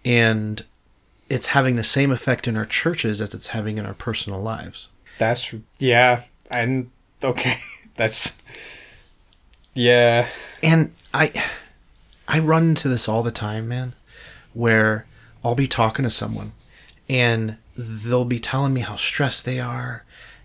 and 0.03 0.65
it's 1.29 1.47
having 1.47 1.75
the 1.75 1.83
same 1.83 2.11
effect 2.11 2.47
in 2.47 2.57
our 2.57 2.65
churches 2.65 3.21
as 3.21 3.35
it's 3.35 3.49
having 3.49 3.77
in 3.77 3.85
our 3.85 3.93
personal 3.93 4.41
lives. 4.41 4.89
That's 5.19 5.53
yeah, 5.79 6.23
and 6.49 6.89
okay. 7.23 7.55
That's 7.95 8.37
yeah. 9.77 10.27
and 10.61 10.93
I 11.13 11.31
I 12.27 12.39
run 12.39 12.69
into 12.69 12.89
this 12.89 13.07
all 13.07 13.23
the 13.23 13.31
time, 13.31 13.67
man, 13.67 13.93
where 14.53 15.05
I'll 15.43 15.55
be 15.55 15.67
talking 15.67 16.03
to 16.03 16.09
someone 16.09 16.51
and 17.07 17.57
they'll 17.77 18.25
be 18.25 18.39
telling 18.39 18.73
me 18.73 18.81
how 18.81 18.95
stressed 18.95 19.45
they 19.45 19.59
are 19.59 20.03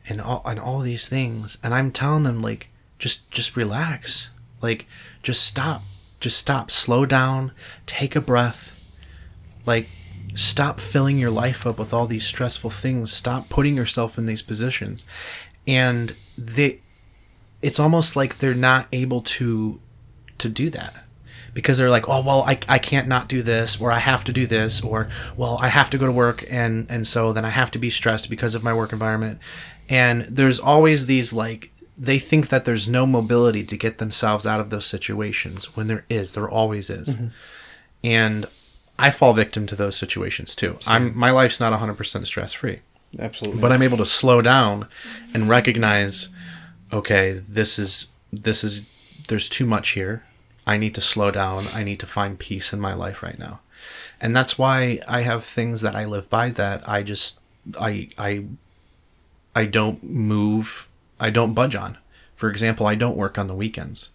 and 0.08 0.20
all 0.20 0.42
and 0.44 0.60
all 0.60 0.80
these 0.80 1.08
things 1.08 1.58
and 1.62 1.74
I'm 1.74 1.90
telling 1.90 2.22
them 2.24 2.42
like 2.42 2.68
just 2.98 3.28
just 3.30 3.56
relax. 3.56 4.30
Like 4.60 4.86
just 5.22 5.44
stop. 5.44 5.82
Just 6.20 6.38
stop. 6.38 6.70
Slow 6.70 7.04
down. 7.04 7.50
Take 7.84 8.14
a 8.14 8.20
breath. 8.20 8.78
Like 9.66 9.88
stop 10.34 10.78
filling 10.78 11.18
your 11.18 11.30
life 11.30 11.66
up 11.66 11.78
with 11.78 11.92
all 11.92 12.06
these 12.06 12.24
stressful 12.24 12.70
things. 12.70 13.12
Stop 13.12 13.48
putting 13.48 13.76
yourself 13.76 14.18
in 14.18 14.26
these 14.26 14.42
positions. 14.42 15.04
And 15.66 16.14
they 16.38 16.81
it's 17.62 17.80
almost 17.80 18.16
like 18.16 18.38
they're 18.38 18.54
not 18.54 18.88
able 18.92 19.22
to 19.22 19.80
to 20.38 20.48
do 20.48 20.68
that. 20.70 21.06
Because 21.54 21.76
they're 21.76 21.90
like 21.90 22.08
oh 22.08 22.22
well 22.22 22.42
I, 22.42 22.58
I 22.66 22.78
can't 22.78 23.06
not 23.06 23.28
do 23.28 23.42
this 23.42 23.78
or 23.78 23.92
i 23.92 23.98
have 23.98 24.24
to 24.24 24.32
do 24.32 24.46
this 24.46 24.80
or 24.80 25.10
well 25.36 25.58
i 25.60 25.68
have 25.68 25.90
to 25.90 25.98
go 25.98 26.06
to 26.06 26.12
work 26.12 26.46
and 26.48 26.86
and 26.88 27.06
so 27.06 27.30
then 27.30 27.44
i 27.44 27.50
have 27.50 27.70
to 27.72 27.78
be 27.78 27.90
stressed 27.90 28.30
because 28.30 28.54
of 28.54 28.62
my 28.62 28.72
work 28.72 28.92
environment. 28.92 29.38
And 29.88 30.22
there's 30.22 30.58
always 30.58 31.04
these 31.06 31.32
like 31.34 31.70
they 31.98 32.18
think 32.18 32.48
that 32.48 32.64
there's 32.64 32.88
no 32.88 33.06
mobility 33.06 33.64
to 33.64 33.76
get 33.76 33.98
themselves 33.98 34.46
out 34.46 34.60
of 34.60 34.70
those 34.70 34.86
situations 34.86 35.76
when 35.76 35.88
there 35.88 36.06
is 36.08 36.32
there 36.32 36.48
always 36.48 36.88
is. 36.88 37.10
Mm-hmm. 37.10 37.26
And 38.02 38.46
i 38.98 39.10
fall 39.10 39.34
victim 39.34 39.66
to 39.66 39.76
those 39.76 39.96
situations 39.96 40.54
too. 40.56 40.78
I'm 40.86 41.16
my 41.16 41.30
life's 41.30 41.60
not 41.60 41.78
100% 41.78 42.26
stress 42.26 42.54
free 42.54 42.80
Absolutely. 43.18 43.60
but 43.60 43.72
I'm 43.72 43.82
able 43.82 43.98
to 43.98 44.06
slow 44.06 44.40
down 44.40 44.88
and 45.34 45.48
recognize, 45.48 46.28
okay, 46.92 47.32
this 47.32 47.78
is 47.78 48.08
this 48.32 48.62
is 48.64 48.86
there's 49.28 49.48
too 49.48 49.66
much 49.66 49.90
here. 49.90 50.24
I 50.66 50.76
need 50.76 50.94
to 50.94 51.00
slow 51.00 51.30
down. 51.30 51.64
I 51.74 51.82
need 51.82 51.98
to 52.00 52.06
find 52.06 52.38
peace 52.38 52.72
in 52.72 52.80
my 52.80 52.94
life 52.94 53.22
right 53.22 53.38
now, 53.38 53.60
and 54.20 54.34
that's 54.34 54.58
why 54.58 55.00
I 55.08 55.22
have 55.22 55.44
things 55.44 55.80
that 55.80 55.96
I 55.96 56.04
live 56.04 56.28
by 56.30 56.50
that 56.50 56.88
I 56.88 57.02
just 57.02 57.38
I 57.78 58.10
I 58.18 58.44
I 59.54 59.66
don't 59.66 60.02
move. 60.02 60.88
I 61.18 61.30
don't 61.30 61.54
budge 61.54 61.74
on. 61.74 61.98
For 62.34 62.50
example, 62.50 62.86
I 62.86 62.94
don't 62.94 63.16
work 63.16 63.38
on 63.38 63.48
the 63.48 63.54
weekends, 63.54 64.10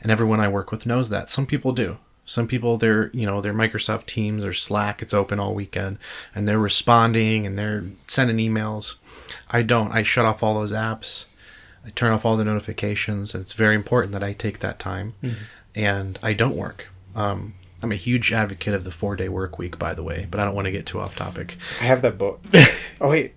and 0.00 0.10
everyone 0.10 0.40
I 0.40 0.48
work 0.48 0.70
with 0.70 0.86
knows 0.86 1.08
that. 1.08 1.28
Some 1.28 1.46
people 1.46 1.72
do. 1.72 1.98
Some 2.26 2.46
people, 2.46 2.76
they're 2.76 3.10
you 3.12 3.26
know, 3.26 3.40
their 3.40 3.52
Microsoft 3.52 4.06
Teams 4.06 4.44
or 4.44 4.52
Slack, 4.52 5.02
it's 5.02 5.12
open 5.14 5.40
all 5.40 5.52
weekend, 5.52 5.98
and 6.32 6.46
they're 6.46 6.60
responding 6.60 7.44
and 7.44 7.58
they're 7.58 7.84
sending 8.06 8.36
emails. 8.36 8.94
I 9.50 9.62
don't. 9.62 9.90
I 9.90 10.04
shut 10.04 10.26
off 10.26 10.42
all 10.42 10.54
those 10.54 10.72
apps. 10.72 11.24
I 11.84 11.90
turn 11.90 12.12
off 12.12 12.24
all 12.24 12.36
the 12.36 12.44
notifications, 12.44 13.34
and 13.34 13.42
it's 13.42 13.54
very 13.54 13.74
important 13.74 14.12
that 14.12 14.22
I 14.22 14.32
take 14.32 14.58
that 14.60 14.78
time, 14.78 15.14
and 15.74 16.18
I 16.22 16.32
don't 16.34 16.56
work. 16.56 16.88
Um, 17.14 17.54
I'm 17.82 17.90
a 17.92 17.96
huge 17.96 18.32
advocate 18.32 18.74
of 18.74 18.84
the 18.84 18.90
four 18.90 19.16
day 19.16 19.28
work 19.28 19.58
week, 19.58 19.78
by 19.78 19.94
the 19.94 20.02
way, 20.02 20.26
but 20.30 20.38
I 20.40 20.44
don't 20.44 20.54
want 20.54 20.66
to 20.66 20.70
get 20.72 20.84
too 20.86 21.00
off 21.00 21.16
topic. 21.16 21.56
I 21.80 21.84
have 21.84 22.02
that 22.02 22.18
book. 22.18 22.40
oh 23.00 23.08
wait, 23.08 23.34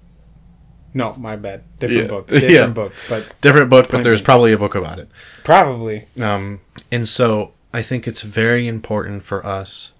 no, 0.93 1.13
my 1.15 1.35
bad. 1.37 1.63
Different 1.79 2.03
Yeah. 2.03 2.07
book. 2.07 2.27
Different 2.29 2.51
Yeah. 2.53 2.67
book, 2.67 2.93
but 3.09 3.33
Different 3.41 3.69
book, 3.69 3.89
but 3.89 4.03
there's 4.03 4.21
probably 4.21 4.51
a 4.51 4.57
book 4.57 4.75
about 4.75 4.99
it. 4.99 5.09
probably. 5.43 6.05
Um, 6.21 6.59
and 6.91 7.07
so 7.07 7.53
I 7.73 7.81
think 7.81 8.07
it's 8.07 8.21
very 8.21 8.67
important 8.67 9.23
for 9.23 9.43
us 9.45 9.93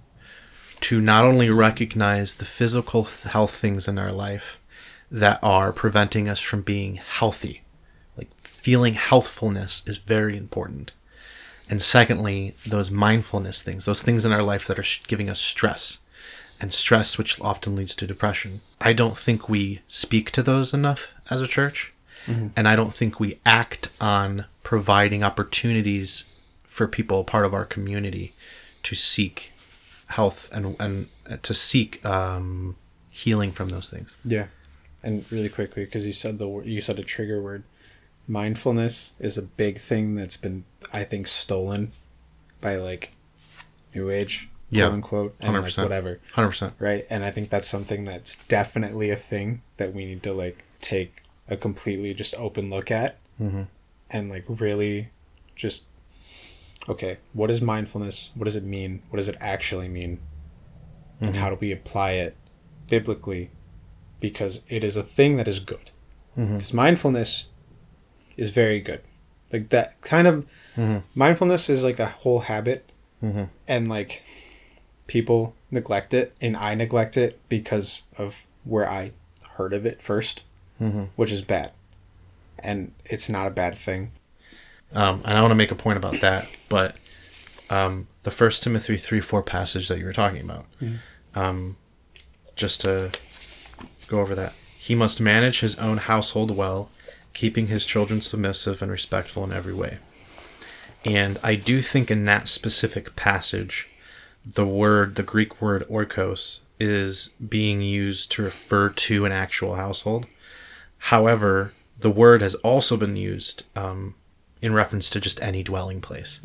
to 0.82 1.00
not 1.00 1.24
only 1.24 1.50
recognize 1.50 2.36
the 2.36 2.46
physical 2.46 3.06
health 3.06 3.56
things 3.56 3.88
in 3.88 3.98
our 3.98 4.12
life 4.12 4.60
that 5.10 5.40
are 5.42 5.72
preventing 5.72 6.28
us 6.28 6.40
from 6.42 6.62
being 6.62 6.96
healthy. 6.96 7.63
Feeling 8.64 8.94
healthfulness 8.94 9.84
is 9.86 9.98
very 9.98 10.38
important. 10.38 10.94
And 11.70 11.82
secondly, 11.82 12.56
those 12.66 12.90
mindfulness 12.90 13.62
things, 13.62 13.84
those 13.84 14.02
things 14.02 14.26
in 14.26 14.32
our 14.32 14.44
life 14.44 14.66
that 14.68 14.80
are 14.80 14.84
sh- 14.84 15.04
giving 15.06 15.30
us 15.30 15.40
stress, 15.40 16.00
and 16.62 16.72
stress, 16.72 17.18
which 17.18 17.40
often 17.42 17.76
leads 17.76 17.94
to 17.96 18.08
depression. 18.08 18.62
I 18.80 18.94
don't 18.94 19.18
think 19.18 19.50
we 19.50 19.82
speak 19.88 20.32
to 20.32 20.42
those 20.42 20.74
enough 20.74 21.14
as 21.30 21.42
a 21.42 21.48
church. 21.48 21.94
And 22.56 22.70
I 22.70 22.78
don't 22.78 22.94
think 22.94 23.20
we 23.20 23.42
act 23.46 23.90
on 24.00 24.46
providing 24.64 25.24
opportunities 25.24 26.24
for 26.64 26.88
people, 26.88 27.26
part 27.26 27.46
of 27.46 27.54
our 27.54 27.66
community, 27.66 28.34
to 28.84 28.96
seek 28.96 29.52
health 30.08 30.50
and, 30.54 30.78
and 30.80 31.10
to 31.44 31.54
seek 31.54 32.04
um, 32.06 32.78
healing 33.12 33.52
from 33.52 33.70
those 33.70 33.90
things. 33.90 34.16
Yeah, 34.24 34.48
and 35.04 35.30
really 35.34 35.50
quickly 35.50 35.84
because 35.84 36.08
you 36.08 36.14
said 36.14 36.40
the 36.40 36.48
you 36.64 36.80
said 36.80 36.98
a 36.98 37.04
trigger 37.04 37.42
word. 37.42 37.64
Mindfulness 38.28 39.14
is 39.20 39.38
a 39.38 39.42
big 39.42 39.80
thing 39.80 40.16
that's 40.16 40.38
been, 40.38 40.64
I 40.94 41.04
think, 41.04 41.28
stolen 41.28 41.92
by 42.62 42.78
like 42.78 43.12
New 43.94 44.10
Age, 44.10 44.50
Yeah, 44.70 44.84
quote 44.86 44.94
unquote, 44.94 45.36
and 45.42 45.54
like 45.54 45.64
100%. 45.66 45.84
whatever, 45.84 46.20
100%. 46.34 46.74
right? 46.80 47.06
And 47.10 47.26
I 47.26 47.32
think 47.32 47.50
that's 47.50 47.68
something 47.68 48.06
that's 48.06 48.38
definitely 48.48 49.10
a 49.10 49.16
thing 49.18 49.62
that 49.78 49.94
we 49.94 50.06
need 50.06 50.24
to 50.24 50.34
like 50.34 50.64
take 50.80 51.22
a 51.50 51.58
completely 51.58 52.14
just 52.14 52.34
open 52.36 52.70
look 52.70 52.90
at, 52.92 53.18
Mhm. 53.42 53.68
and 54.10 54.30
like 54.30 54.46
really, 54.48 55.10
just 55.56 55.84
okay, 56.88 57.18
what 57.34 57.52
is 57.52 57.62
mindfulness? 57.62 58.32
What 58.36 58.46
does 58.46 58.56
it 58.56 58.64
mean? 58.64 59.02
What 59.10 59.18
does 59.18 59.28
it 59.28 59.38
actually 59.40 59.88
mean? 59.90 60.20
And 61.22 61.38
how 61.38 61.50
do 61.50 61.56
we 61.56 61.72
apply 61.72 62.12
it 62.14 62.36
biblically? 62.90 63.50
Because 64.20 64.60
it 64.68 64.84
is 64.84 64.98
a 64.98 65.04
thing 65.04 65.38
that 65.38 65.48
is 65.48 65.60
good. 65.62 65.92
Mhm. 66.38 66.54
Because 66.58 66.74
mindfulness 66.74 67.46
is 68.38 68.50
very 68.50 68.80
good. 68.80 69.02
Like 69.52 69.70
that 69.70 70.00
kind 70.02 70.28
of 70.28 70.46
Mhm. 70.78 71.04
mindfulness 71.16 71.70
is 71.70 71.84
like 71.84 72.00
a 72.00 72.08
whole 72.08 72.40
habit, 72.42 72.90
Mhm. 73.22 73.50
and 73.68 73.88
like 73.88 74.24
people 75.08 75.56
neglect 75.72 76.14
it, 76.14 76.34
and 76.42 76.56
I 76.58 76.76
neglect 76.76 77.18
it 77.18 77.40
because 77.50 78.04
of 78.18 78.46
where 78.64 78.90
I 78.90 79.12
heard 79.58 79.74
of 79.74 79.86
it 79.86 80.02
1st 80.02 80.44
Mhm. 80.82 81.10
which 81.16 81.32
is 81.32 81.42
bad. 81.42 81.72
And 82.60 82.94
it's 83.06 83.30
not 83.30 83.46
a 83.48 83.52
bad 83.52 83.76
thing. 83.78 84.12
Um, 84.94 85.22
and 85.26 85.38
I 85.38 85.42
want 85.42 85.52
to 85.52 85.56
make 85.56 85.72
a 85.72 85.76
point 85.76 85.98
about 85.98 86.22
that, 86.22 86.48
but 86.70 86.96
um, 87.70 88.08
the 88.24 88.32
First 88.32 88.62
Timothy 88.64 88.98
three 88.98 89.22
four 89.22 89.42
passage 89.42 89.88
that 89.88 89.98
you 90.00 90.06
were 90.06 90.14
talking 90.14 90.42
about, 90.42 90.66
um, 91.36 91.76
just 92.56 92.82
to 92.82 93.12
go 94.08 94.20
over 94.20 94.36
that, 94.36 94.54
he 94.78 94.94
must 94.96 95.20
manage 95.22 95.62
his 95.62 95.78
own 95.80 95.98
household 95.98 96.52
well, 96.56 96.90
keeping 97.34 97.68
his 97.68 97.86
children 97.86 98.22
submissive 98.22 98.82
and 98.82 98.92
respectful 98.92 99.44
in 99.44 99.52
every 99.52 99.74
way. 99.74 99.98
And 101.06 101.38
I 101.44 101.56
do 101.56 101.82
think 101.82 102.10
in 102.10 102.26
that 102.26 102.48
specific 102.48 103.16
passage, 103.16 103.88
the 104.46 104.66
word, 104.66 105.16
the 105.16 105.24
Greek 105.24 105.62
word 105.62 105.86
oikos, 105.90 106.60
is 106.80 107.30
being 107.48 107.82
used 107.82 108.32
to 108.32 108.44
refer 108.44 108.90
to 108.90 109.26
an 109.26 109.32
actual 109.32 109.76
household. 109.76 110.26
However, 110.98 111.74
the 112.00 112.12
word 112.12 112.42
has 112.42 112.56
also 112.56 112.98
been 112.98 113.16
used 113.16 113.64
um, 113.76 114.16
in 114.62 114.74
reference 114.74 115.10
to 115.12 115.20
just 115.20 115.42
any 115.42 115.64
dwelling 115.64 116.02
place, 116.02 116.40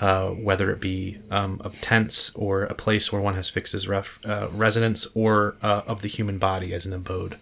uh, 0.00 0.30
whether 0.30 0.70
it 0.70 0.80
be 0.80 1.18
um, 1.30 1.60
of 1.64 1.80
tents 1.80 2.30
or 2.34 2.64
a 2.64 2.74
place 2.74 3.12
where 3.12 3.22
one 3.22 3.34
has 3.34 3.48
fixed 3.48 3.72
his 3.72 3.86
ref- 3.88 4.20
uh, 4.24 4.48
residence, 4.52 5.06
or 5.14 5.56
uh, 5.62 5.82
of 5.86 6.02
the 6.02 6.08
human 6.08 6.38
body 6.38 6.72
as 6.74 6.86
an 6.86 6.92
abode 6.92 7.36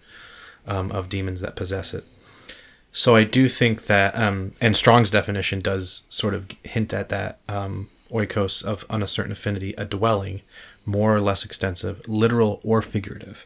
um, 0.67 0.91
of 0.91 1.09
demons 1.09 1.41
that 1.41 1.55
possess 1.55 1.93
it. 1.93 2.03
So 2.93 3.15
I 3.15 3.23
do 3.23 3.49
think 3.49 3.87
that, 3.87 4.15
um, 4.15 4.53
and 4.61 4.77
Strong's 4.77 5.09
definition 5.11 5.59
does 5.59 6.03
sort 6.09 6.33
of 6.35 6.47
hint 6.63 6.93
at 6.93 7.09
that 7.09 7.39
um, 7.49 7.89
oikos 8.11 8.63
of 8.63 8.85
on 8.89 9.01
a 9.03 9.07
certain 9.07 9.31
affinity, 9.31 9.73
a 9.77 9.83
dwelling, 9.83 10.41
more 10.85 11.15
or 11.15 11.19
less 11.19 11.43
extensive, 11.43 12.07
literal 12.07 12.61
or 12.63 12.81
figurative. 12.81 13.45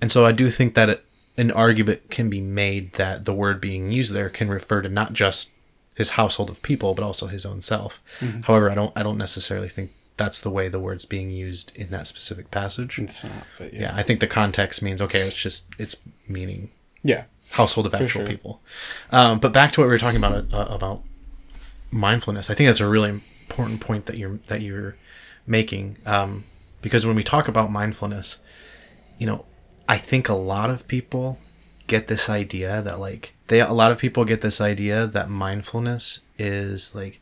And 0.00 0.12
so 0.12 0.26
I 0.26 0.32
do 0.32 0.50
think 0.50 0.74
that 0.74 0.88
it, 0.88 1.04
an 1.36 1.50
argument 1.50 2.10
can 2.10 2.28
be 2.28 2.40
made 2.40 2.94
that 2.94 3.24
the 3.24 3.32
word 3.32 3.60
being 3.60 3.90
used 3.90 4.12
there 4.12 4.28
can 4.28 4.48
refer 4.48 4.82
to 4.82 4.88
not 4.88 5.12
just 5.12 5.50
his 5.94 6.10
household 6.10 6.50
of 6.50 6.62
people, 6.62 6.94
but 6.94 7.02
also 7.02 7.26
his 7.26 7.46
own 7.46 7.60
self. 7.60 8.00
However, 8.44 8.70
I 8.70 8.74
don't 8.74 8.92
I 8.96 9.02
don't 9.02 9.18
necessarily 9.18 9.68
think 9.68 9.92
that's 10.16 10.38
the 10.40 10.50
way 10.50 10.68
the 10.68 10.78
word's 10.78 11.04
being 11.04 11.30
used 11.30 11.74
in 11.76 11.90
that 11.90 12.06
specific 12.06 12.50
passage. 12.50 12.98
It's 12.98 13.24
not, 13.24 13.46
but 13.58 13.72
yeah. 13.72 13.80
Yeah, 13.80 13.92
I 13.94 14.02
think 14.02 14.20
the 14.20 14.26
context 14.26 14.82
means 14.82 15.00
okay, 15.00 15.20
it's 15.20 15.36
just 15.36 15.66
it's 15.78 15.96
meaning 16.28 16.70
Yeah. 17.02 17.24
Household 17.52 17.86
of 17.86 17.94
actual 17.94 18.08
sure. 18.08 18.26
people. 18.26 18.60
Um, 19.10 19.38
but 19.38 19.52
back 19.52 19.72
to 19.72 19.80
what 19.80 19.86
we 19.86 19.92
were 19.92 19.98
talking 19.98 20.18
about 20.18 20.52
uh, 20.52 20.66
about 20.68 21.02
mindfulness, 21.90 22.50
I 22.50 22.54
think 22.54 22.68
that's 22.68 22.80
a 22.80 22.88
really 22.88 23.20
important 23.48 23.80
point 23.80 24.06
that 24.06 24.18
you're 24.18 24.38
that 24.48 24.62
you're 24.62 24.96
making 25.46 25.96
um, 26.06 26.44
because 26.80 27.06
when 27.06 27.16
we 27.16 27.22
talk 27.22 27.48
about 27.48 27.70
mindfulness, 27.70 28.38
you 29.18 29.26
know, 29.26 29.44
I 29.88 29.98
think 29.98 30.28
a 30.28 30.34
lot 30.34 30.70
of 30.70 30.86
people 30.88 31.38
get 31.86 32.06
this 32.06 32.28
idea 32.28 32.80
that 32.82 32.98
like 32.98 33.34
they 33.48 33.60
a 33.60 33.72
lot 33.72 33.92
of 33.92 33.98
people 33.98 34.24
get 34.24 34.40
this 34.40 34.60
idea 34.60 35.06
that 35.06 35.28
mindfulness 35.28 36.20
is 36.38 36.94
like 36.94 37.20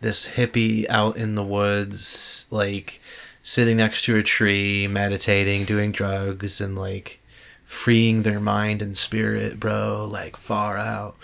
this 0.00 0.30
hippie 0.30 0.88
out 0.88 1.16
in 1.16 1.36
the 1.36 1.44
woods 1.44 2.46
like 2.50 3.00
sitting 3.42 3.76
next 3.76 4.04
to 4.04 4.16
a 4.16 4.22
tree 4.22 4.88
meditating 4.88 5.64
doing 5.64 5.92
drugs 5.92 6.60
and 6.60 6.76
like 6.76 7.20
freeing 7.72 8.22
their 8.22 8.38
mind 8.38 8.82
and 8.82 8.96
spirit 8.96 9.58
bro 9.58 10.06
like 10.10 10.36
far 10.36 10.76
out. 10.76 11.16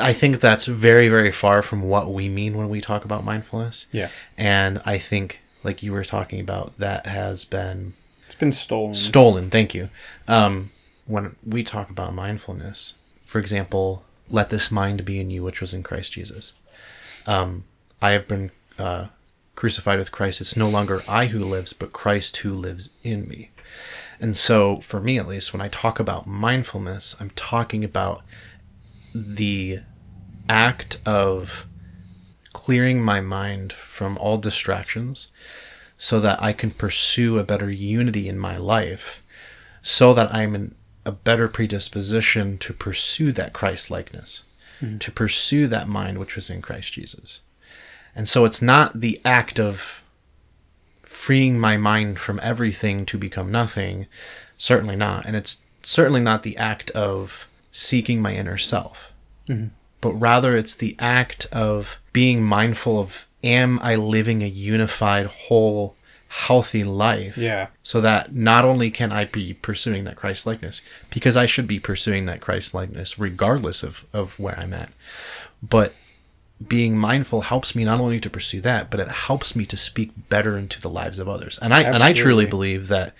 I 0.00 0.14
think 0.14 0.40
that's 0.40 0.64
very 0.64 1.08
very 1.10 1.30
far 1.30 1.60
from 1.60 1.82
what 1.82 2.10
we 2.10 2.28
mean 2.28 2.56
when 2.56 2.70
we 2.70 2.80
talk 2.80 3.04
about 3.04 3.22
mindfulness. 3.24 3.86
Yeah. 3.92 4.08
and 4.38 4.80
i 4.86 4.96
think 4.98 5.40
like 5.62 5.82
you 5.82 5.92
were 5.92 6.04
talking 6.04 6.40
about 6.40 6.78
that 6.78 7.06
has 7.06 7.44
been 7.44 7.92
It's 8.26 8.34
been 8.34 8.52
stolen. 8.52 8.94
stolen 8.94 9.50
thank 9.50 9.74
you. 9.74 9.90
Um, 10.26 10.70
when 11.06 11.36
we 11.46 11.62
talk 11.62 11.90
about 11.90 12.14
mindfulness 12.14 12.94
for 13.26 13.38
example 13.38 14.04
let 14.30 14.48
this 14.48 14.70
mind 14.70 15.04
be 15.04 15.20
in 15.20 15.28
you 15.30 15.42
which 15.42 15.60
was 15.60 15.74
in 15.74 15.82
christ 15.82 16.12
jesus. 16.12 16.54
Um, 17.26 17.64
i 18.00 18.12
have 18.12 18.26
been 18.26 18.50
uh, 18.78 19.08
crucified 19.54 19.98
with 19.98 20.10
christ. 20.10 20.40
It's 20.40 20.56
no 20.56 20.68
longer 20.70 21.02
i 21.06 21.26
who 21.26 21.44
lives 21.44 21.72
but 21.74 21.92
christ 21.92 22.38
who 22.38 22.54
lives 22.54 22.88
in 23.04 23.28
me 23.28 23.50
and 24.22 24.36
so 24.36 24.80
for 24.80 25.00
me 25.00 25.18
at 25.18 25.28
least 25.28 25.52
when 25.52 25.60
i 25.60 25.68
talk 25.68 26.00
about 26.00 26.26
mindfulness 26.26 27.14
i'm 27.20 27.30
talking 27.30 27.84
about 27.84 28.22
the 29.14 29.80
act 30.48 30.98
of 31.04 31.66
clearing 32.52 33.02
my 33.02 33.20
mind 33.20 33.72
from 33.72 34.16
all 34.18 34.38
distractions 34.38 35.28
so 36.02 36.18
that 36.20 36.42
I 36.42 36.52
can 36.52 36.72
pursue 36.72 37.38
a 37.38 37.44
better 37.44 37.70
unity 37.70 38.28
in 38.28 38.38
my 38.38 38.56
life, 38.56 39.22
so 39.82 40.12
that 40.14 40.34
I'm 40.34 40.54
in 40.54 40.74
a 41.04 41.12
better 41.12 41.48
predisposition 41.48 42.58
to 42.58 42.72
pursue 42.72 43.32
that 43.32 43.52
Christ 43.52 43.90
likeness, 43.90 44.42
hmm. 44.80 44.98
to 44.98 45.12
pursue 45.12 45.66
that 45.68 45.88
mind 45.88 46.18
which 46.18 46.34
was 46.34 46.50
in 46.50 46.60
Christ 46.60 46.92
Jesus. 46.92 47.40
And 48.14 48.28
so 48.28 48.44
it's 48.44 48.60
not 48.60 49.00
the 49.00 49.20
act 49.24 49.58
of 49.58 50.01
freeing 51.22 51.56
my 51.56 51.76
mind 51.76 52.18
from 52.18 52.40
everything 52.42 53.06
to 53.06 53.16
become 53.16 53.48
nothing, 53.50 54.06
certainly 54.56 54.96
not. 54.96 55.24
And 55.24 55.36
it's 55.36 55.62
certainly 55.82 56.20
not 56.20 56.42
the 56.42 56.56
act 56.56 56.90
of 56.90 57.46
seeking 57.70 58.20
my 58.20 58.34
inner 58.34 58.58
self 58.58 59.12
mm-hmm. 59.48 59.68
but 60.00 60.12
rather 60.12 60.56
it's 60.56 60.74
the 60.74 60.96
act 60.98 61.46
of 61.52 61.98
being 62.12 62.42
mindful 62.42 62.98
of 62.98 63.26
am 63.44 63.78
I 63.80 63.94
living 63.94 64.42
a 64.42 64.46
unified, 64.46 65.26
whole, 65.26 65.96
healthy 66.28 66.84
life? 66.84 67.36
Yeah. 67.36 67.68
So 67.82 68.00
that 68.00 68.34
not 68.34 68.64
only 68.64 68.90
can 68.90 69.12
I 69.12 69.24
be 69.24 69.54
pursuing 69.54 70.04
that 70.04 70.16
Christ 70.16 70.46
likeness, 70.46 70.80
because 71.10 71.36
I 71.36 71.46
should 71.46 71.66
be 71.66 71.80
pursuing 71.80 72.26
that 72.26 72.40
Christ 72.40 72.74
likeness 72.74 73.18
regardless 73.18 73.82
of, 73.82 74.06
of 74.12 74.38
where 74.38 74.58
I'm 74.58 74.74
at, 74.74 74.90
but 75.62 75.94
being 76.68 76.96
mindful 76.96 77.42
helps 77.42 77.74
me 77.74 77.84
not 77.84 78.00
only 78.00 78.20
to 78.20 78.30
pursue 78.30 78.60
that, 78.62 78.90
but 78.90 79.00
it 79.00 79.08
helps 79.08 79.56
me 79.56 79.64
to 79.66 79.76
speak 79.76 80.10
better 80.28 80.56
into 80.58 80.80
the 80.80 80.90
lives 80.90 81.18
of 81.18 81.28
others. 81.28 81.58
And 81.60 81.72
I 81.72 81.82
and 81.82 82.02
I 82.02 82.12
truly 82.12 82.46
believe 82.46 82.88
that 82.88 83.14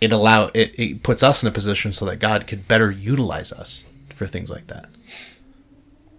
it 0.00 0.12
allow 0.12 0.50
it, 0.54 0.74
it 0.78 1.02
puts 1.02 1.22
us 1.22 1.42
in 1.42 1.48
a 1.48 1.52
position 1.52 1.92
so 1.92 2.04
that 2.06 2.16
God 2.18 2.46
could 2.46 2.66
better 2.68 2.90
utilize 2.90 3.52
us 3.52 3.84
for 4.14 4.26
things 4.26 4.50
like 4.50 4.66
that. 4.68 4.86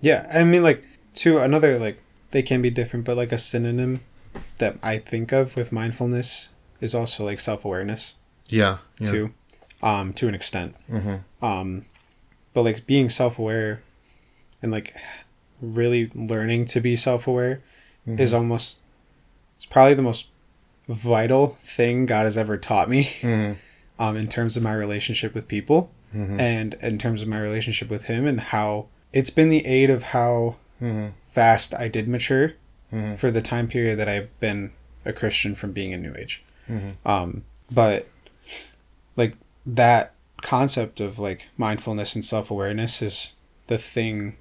Yeah, 0.01 0.27
I 0.33 0.43
mean, 0.43 0.61
like, 0.61 0.83
to 1.15 1.39
another, 1.39 1.79
like, 1.79 1.97
they 2.31 2.43
can 2.43 2.61
be 2.61 2.69
different, 2.69 3.05
but 3.05 3.17
like 3.17 3.31
a 3.31 3.37
synonym 3.37 4.01
that 4.57 4.77
I 4.83 4.97
think 4.97 5.31
of 5.31 5.55
with 5.55 5.71
mindfulness 5.71 6.49
is 6.81 6.93
also 6.93 7.23
like 7.23 7.39
self 7.39 7.63
awareness 7.63 8.13
Yeah. 8.49 8.77
yeah. 8.99 9.11
too, 9.11 9.33
um, 9.81 10.13
to 10.13 10.27
an 10.27 10.35
extent. 10.35 10.75
Mm-hmm. 10.91 11.45
Um, 11.45 11.85
but 12.53 12.63
like 12.63 12.85
being 12.85 13.09
self 13.09 13.39
aware 13.39 13.81
and 14.61 14.71
like 14.71 14.93
really 15.61 16.11
learning 16.13 16.65
to 16.65 16.79
be 16.81 16.95
self 16.95 17.27
aware 17.27 17.61
Mm-hmm. 18.07 18.21
is 18.21 18.33
almost 18.33 18.81
it's 19.55 19.65
probably 19.65 19.95
the 19.95 20.03
most 20.03 20.27
vital 20.87 21.55
thing 21.59 22.05
God 22.05 22.25
has 22.25 22.37
ever 22.37 22.55
taught 22.57 22.87
me. 22.89 23.03
Mm-hmm. 23.21 23.53
um, 23.97 24.15
in 24.17 24.27
terms 24.27 24.55
of 24.57 24.61
my 24.63 24.73
relationship 24.73 25.33
with 25.33 25.47
people 25.47 25.89
Mhm. 26.13 26.39
and 26.39 26.73
in 26.81 26.97
terms 26.97 27.21
of 27.21 27.27
my 27.27 27.39
relationship 27.39 27.89
with 27.89 28.05
him 28.05 28.25
and 28.27 28.39
how 28.39 28.87
it's 29.13 29.29
been 29.31 29.49
the 29.49 29.65
aid 29.65 29.89
of 29.89 30.03
how 30.03 30.57
Mm-hmm. 30.81 31.07
fast 31.29 31.73
I 31.73 31.87
did 31.87 32.07
mature 32.07 32.53
Mhm. 32.93 33.17
for 33.17 33.31
the 33.31 33.41
time 33.41 33.67
period 33.67 33.97
that 33.99 34.07
I've 34.09 34.37
been 34.39 34.71
a 35.05 35.11
Christian 35.13 35.55
from 35.55 35.71
being 35.71 35.93
a 35.93 35.97
New 35.97 36.13
Age. 36.17 36.43
Mhm. 36.69 36.95
Um, 37.05 37.43
but 37.71 38.07
like 39.15 39.33
that 39.65 40.13
concept 40.41 40.99
of 40.99 41.17
like 41.17 41.47
mindfulness 41.57 42.13
and 42.13 42.23
self 42.23 42.51
awareness 42.51 43.01
is 43.01 43.31
the 43.67 43.77
thing 43.79 44.35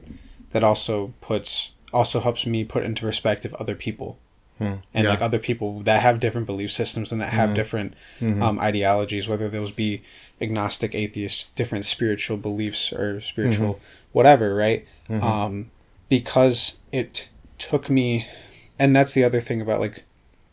that 0.55 0.65
also 0.65 1.13
puts 1.21 1.73
also 1.93 2.21
helps 2.21 2.47
me 2.47 2.65
put 2.65 2.83
into 2.85 3.03
perspective 3.03 3.53
other 3.55 3.75
people 3.77 4.19
Hmm. 4.59 4.75
and 4.95 5.05
yeah. 5.05 5.11
like 5.11 5.21
other 5.21 5.39
people 5.41 5.81
that 5.81 6.01
have 6.03 6.21
different 6.21 6.47
belief 6.47 6.71
systems 6.73 7.11
and 7.13 7.21
that 7.21 7.31
have 7.33 7.51
Mhm. 7.51 7.55
different 7.55 7.95
Mhm. 8.21 8.41
um, 8.41 8.59
ideologies, 8.61 9.27
whether 9.29 9.49
those 9.49 9.73
be 9.73 10.03
agnostic, 10.41 10.95
atheist, 10.95 11.55
different 11.57 11.85
spiritual 11.85 12.37
beliefs 12.37 12.93
or 12.93 13.21
spiritual 13.21 13.81
whatever, 14.13 14.55
right? 14.55 14.87
Mhm. 15.11 15.23
Um, 15.23 15.71
because 16.09 16.75
it 16.93 17.27
took 17.59 17.91
me, 17.91 18.27
and 18.79 18.95
that's 18.95 19.13
the 19.15 19.25
other 19.25 19.41
thing 19.41 19.61
about 19.61 19.81
like 19.81 20.05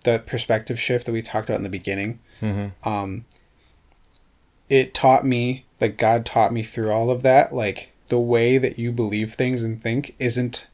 the 0.03 0.17
perspective 0.17 0.79
shift 0.79 1.05
that 1.05 1.11
we 1.11 1.21
talked 1.21 1.47
about 1.49 1.57
in 1.57 1.63
the 1.63 1.69
beginning. 1.69 2.17
Mhm. 2.41 2.71
Um, 2.83 3.25
it 4.69 4.93
taught 4.95 5.25
me, 5.25 5.65
like 5.79 5.97
God 5.97 6.25
taught 6.25 6.51
me 6.53 6.63
through 6.63 6.89
all 6.91 7.11
of 7.11 7.21
that, 7.21 7.53
like 7.53 7.90
the 8.12 8.20
way 8.20 8.57
that 8.57 8.78
you 8.78 8.91
believe 8.91 9.34
things 9.34 9.64
and 9.64 9.82
think 9.82 10.14
isn't 10.20 10.68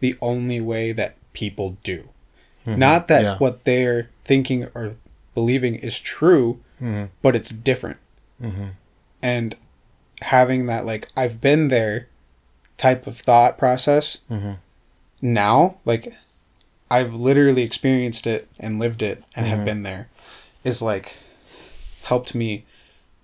the 0.00 0.16
only 0.22 0.60
way 0.62 0.92
that 0.92 1.14
people 1.34 1.76
do. 1.84 2.08
Mhm. 2.66 2.78
Not 2.78 3.06
that 3.08 3.22
Yeah. 3.22 3.36
what 3.36 3.64
they're 3.64 4.08
thinking 4.22 4.64
or 4.74 4.96
believing 5.34 5.74
is 5.74 6.00
true, 6.00 6.58
Mhm. 6.80 7.10
but 7.20 7.36
it's 7.36 7.50
different. 7.50 7.98
Mhm. 8.42 8.70
And 9.22 9.56
having 10.22 10.64
that, 10.66 10.86
like, 10.86 11.08
I've 11.14 11.38
been 11.38 11.68
there 11.68 12.06
type 12.78 13.06
of 13.06 13.18
thought 13.18 13.58
process 13.58 14.18
Mhm. 14.30 14.56
now, 15.20 15.76
like, 15.84 16.14
I've 16.90 17.12
literally 17.12 17.62
experienced 17.62 18.26
it 18.26 18.48
and 18.58 18.78
lived 18.78 19.02
it 19.02 19.22
and 19.36 19.44
have 19.46 19.66
been 19.66 19.82
there, 19.82 20.08
is 20.64 20.80
like 20.80 21.16
helped 22.04 22.34
me 22.34 22.64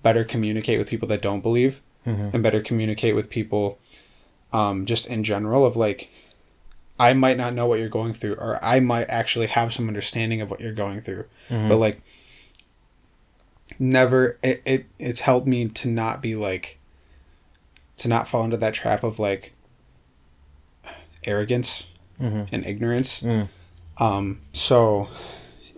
better 0.02 0.24
communicate 0.24 0.78
with 0.78 0.90
people 0.90 1.08
that 1.08 1.22
don't 1.22 1.40
believe 1.40 1.80
Mhm. 2.06 2.34
and 2.34 2.42
better 2.42 2.60
communicate 2.60 3.14
with 3.14 3.30
people 3.30 3.78
um, 4.52 4.84
just 4.86 5.06
in 5.06 5.24
general 5.24 5.64
of 5.66 5.74
like 5.76 6.10
i 6.98 7.12
might 7.12 7.36
not 7.36 7.54
know 7.54 7.66
what 7.66 7.78
you're 7.80 7.88
going 7.88 8.12
through 8.12 8.34
or 8.34 8.62
i 8.64 8.78
might 8.78 9.08
actually 9.10 9.46
have 9.48 9.72
some 9.72 9.88
understanding 9.88 10.40
of 10.40 10.48
what 10.50 10.60
you're 10.60 10.72
going 10.72 11.00
through 11.00 11.24
Mhm. 11.50 11.68
but 11.68 11.76
like 11.78 12.00
never 13.78 14.38
it, 14.42 14.62
it 14.64 14.86
it's 14.98 15.20
helped 15.20 15.46
me 15.46 15.66
to 15.68 15.88
not 15.88 16.22
be 16.22 16.34
like 16.34 16.78
to 17.96 18.06
not 18.08 18.28
fall 18.28 18.44
into 18.44 18.56
that 18.56 18.74
trap 18.74 19.02
of 19.02 19.18
like 19.18 19.52
arrogance 21.24 21.86
Mhm. 22.20 22.48
and 22.52 22.64
ignorance 22.66 23.20
Mm. 23.22 23.48
um 23.98 24.40
so 24.52 25.08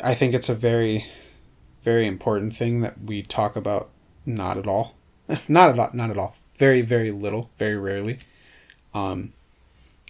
i 0.02 0.14
think 0.14 0.34
it's 0.34 0.48
a 0.50 0.54
very 0.54 1.06
very 1.82 2.06
important 2.06 2.52
thing 2.52 2.80
that 2.80 3.00
we 3.02 3.22
talk 3.22 3.56
about 3.56 3.88
not 4.26 4.56
at 4.58 4.66
all 4.66 4.95
not 5.48 5.70
at 5.70 5.78
all 5.78 5.90
not 5.92 6.10
at 6.10 6.18
all. 6.18 6.36
Very 6.58 6.82
very 6.82 7.10
little 7.10 7.50
very 7.58 7.76
rarely. 7.76 8.18
Um 8.94 9.32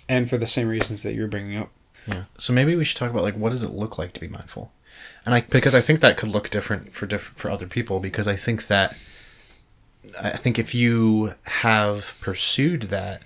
and 0.09 0.29
for 0.29 0.39
the 0.39 0.47
same 0.47 0.69
reasons 0.69 1.03
that 1.03 1.15
you're 1.15 1.29
bringing 1.29 1.57
up. 1.57 1.71
Yeah. 2.07 2.25
So 2.39 2.53
maybe 2.53 2.77
we 2.77 2.85
should 2.85 2.97
talk 2.97 3.11
about 3.11 3.23
like 3.23 3.37
what 3.37 3.51
does 3.51 3.63
it 3.63 3.71
look 3.71 3.99
like 3.99 4.13
to 4.13 4.21
be 4.21 4.29
mindful, 4.29 4.73
and 5.25 5.35
I 5.35 5.41
because 5.41 5.75
I 5.75 5.81
think 5.81 6.01
that 6.01 6.17
could 6.17 6.29
look 6.29 6.51
different 6.51 6.93
for 6.93 7.07
different 7.07 7.39
for 7.39 7.51
other 7.51 7.67
people 7.67 7.99
because 7.99 8.29
I 8.29 8.37
think 8.37 8.69
that 8.69 8.97
I 10.21 10.31
think 10.31 10.59
if 10.59 10.75
you 10.75 11.35
have 11.45 12.15
pursued 12.21 12.83
that 12.83 13.23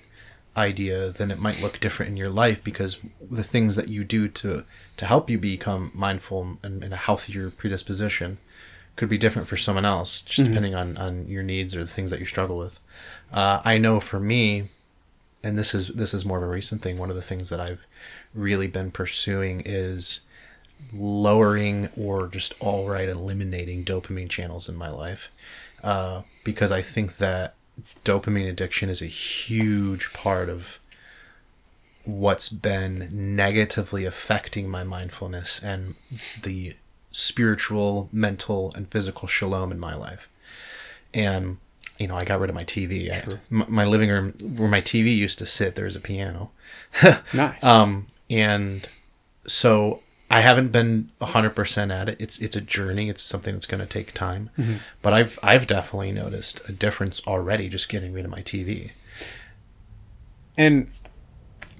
idea, 0.57 1.11
then 1.11 1.31
it 1.31 1.39
might 1.39 1.63
look 1.63 1.79
different 1.79 2.11
in 2.11 2.17
your 2.17 2.31
life 2.31 2.65
because 2.65 2.99
the 3.21 3.45
things 3.45 3.77
that 3.77 3.89
you 3.89 4.05
do 4.05 4.29
to 4.29 4.65
to 4.97 5.07
help 5.07 5.29
you 5.29 5.39
become 5.39 5.91
mindful 5.95 6.59
and 6.63 6.83
in 6.83 6.93
a 6.93 6.97
healthier 6.97 7.51
predisposition 7.51 8.39
could 9.01 9.09
be 9.09 9.17
different 9.17 9.49
for 9.49 9.57
someone 9.57 9.87
else, 9.87 10.21
just 10.21 10.47
depending 10.47 10.75
on 10.75 10.99
on 10.99 11.27
your 11.27 11.43
needs 11.43 11.75
or 11.75 11.83
the 11.83 11.91
things 11.91 12.11
that 12.11 12.21
you 12.21 12.27
struggle 12.27 12.59
with. 12.59 12.79
Uh, 13.33 13.63
I 13.65 13.79
know 13.79 13.99
for 13.99 14.21
me, 14.21 14.69
and 15.43 15.57
this 15.57 15.75
is 15.75 15.89
this 15.89 16.13
is 16.13 16.27
more 16.27 16.37
of 16.37 16.43
a 16.43 16.47
recent 16.47 16.83
thing. 16.83 16.99
One 16.99 17.09
of 17.09 17.17
the 17.17 17.23
things 17.23 17.49
that 17.49 17.61
I've 17.61 17.87
really 18.35 18.67
been 18.67 18.91
pursuing 18.91 19.63
is 19.65 20.21
lowering 20.93 21.89
or 21.97 22.29
just 22.29 22.55
outright 22.63 23.09
eliminating 23.09 23.87
dopamine 23.87 24.29
channels 24.29 24.69
in 24.69 24.77
my 24.77 24.91
life, 24.91 25.33
uh, 25.83 26.21
because 26.45 26.71
I 26.71 26.83
think 26.83 27.17
that 27.17 27.55
dopamine 28.05 28.51
addiction 28.51 28.91
is 28.91 29.01
a 29.01 29.07
huge 29.07 30.13
part 30.13 30.51
of 30.51 30.79
what's 32.05 32.51
been 32.51 33.09
negatively 33.11 34.05
affecting 34.05 34.69
my 34.69 34.85
mindfulness 34.85 35.59
and 35.59 35.95
the 36.43 36.75
spiritual, 37.11 38.09
mental, 38.13 38.73
and 38.77 38.89
physical 38.91 39.27
shalom 39.29 39.73
in 39.73 39.79
my 39.81 39.95
life. 39.95 40.29
And 41.13 41.59
you 41.99 42.07
know, 42.07 42.17
I 42.17 42.25
got 42.25 42.41
rid 42.41 42.49
of 42.49 42.57
my 42.57 42.65
TV. 42.65 43.11
I, 43.13 43.39
my, 43.51 43.67
my 43.69 43.85
living 43.85 44.09
room, 44.09 44.33
where 44.57 44.69
my 44.71 44.81
TV 44.81 45.15
used 45.15 45.39
to 45.41 45.47
sit, 45.47 45.75
there's 45.75 45.97
a 45.97 46.01
piano. 46.01 46.51
nice 47.35 47.63
Um, 47.63 48.07
and 48.31 48.89
so 49.47 50.03
I 50.31 50.41
haven't 50.41 50.69
been 50.73 51.11
hundred 51.21 51.51
percent 51.51 51.91
at 51.93 52.09
it. 52.09 52.17
It's 52.21 52.39
it's 52.39 52.57
a 52.57 52.61
journey. 52.61 53.09
It's 53.11 53.21
something 53.23 53.55
that's 53.55 53.67
going 53.67 53.81
to 53.81 53.87
take 53.87 54.15
time. 54.15 54.51
But 55.03 55.13
I've 55.13 55.39
I've 55.43 55.67
definitely 55.67 56.13
noticed 56.13 56.63
a 56.69 56.73
difference 56.73 57.21
already 57.27 57.69
just 57.69 57.89
getting 57.89 58.13
rid 58.13 58.25
of 58.25 58.31
my 58.31 58.39
TV. 58.41 58.93
and 60.59 60.91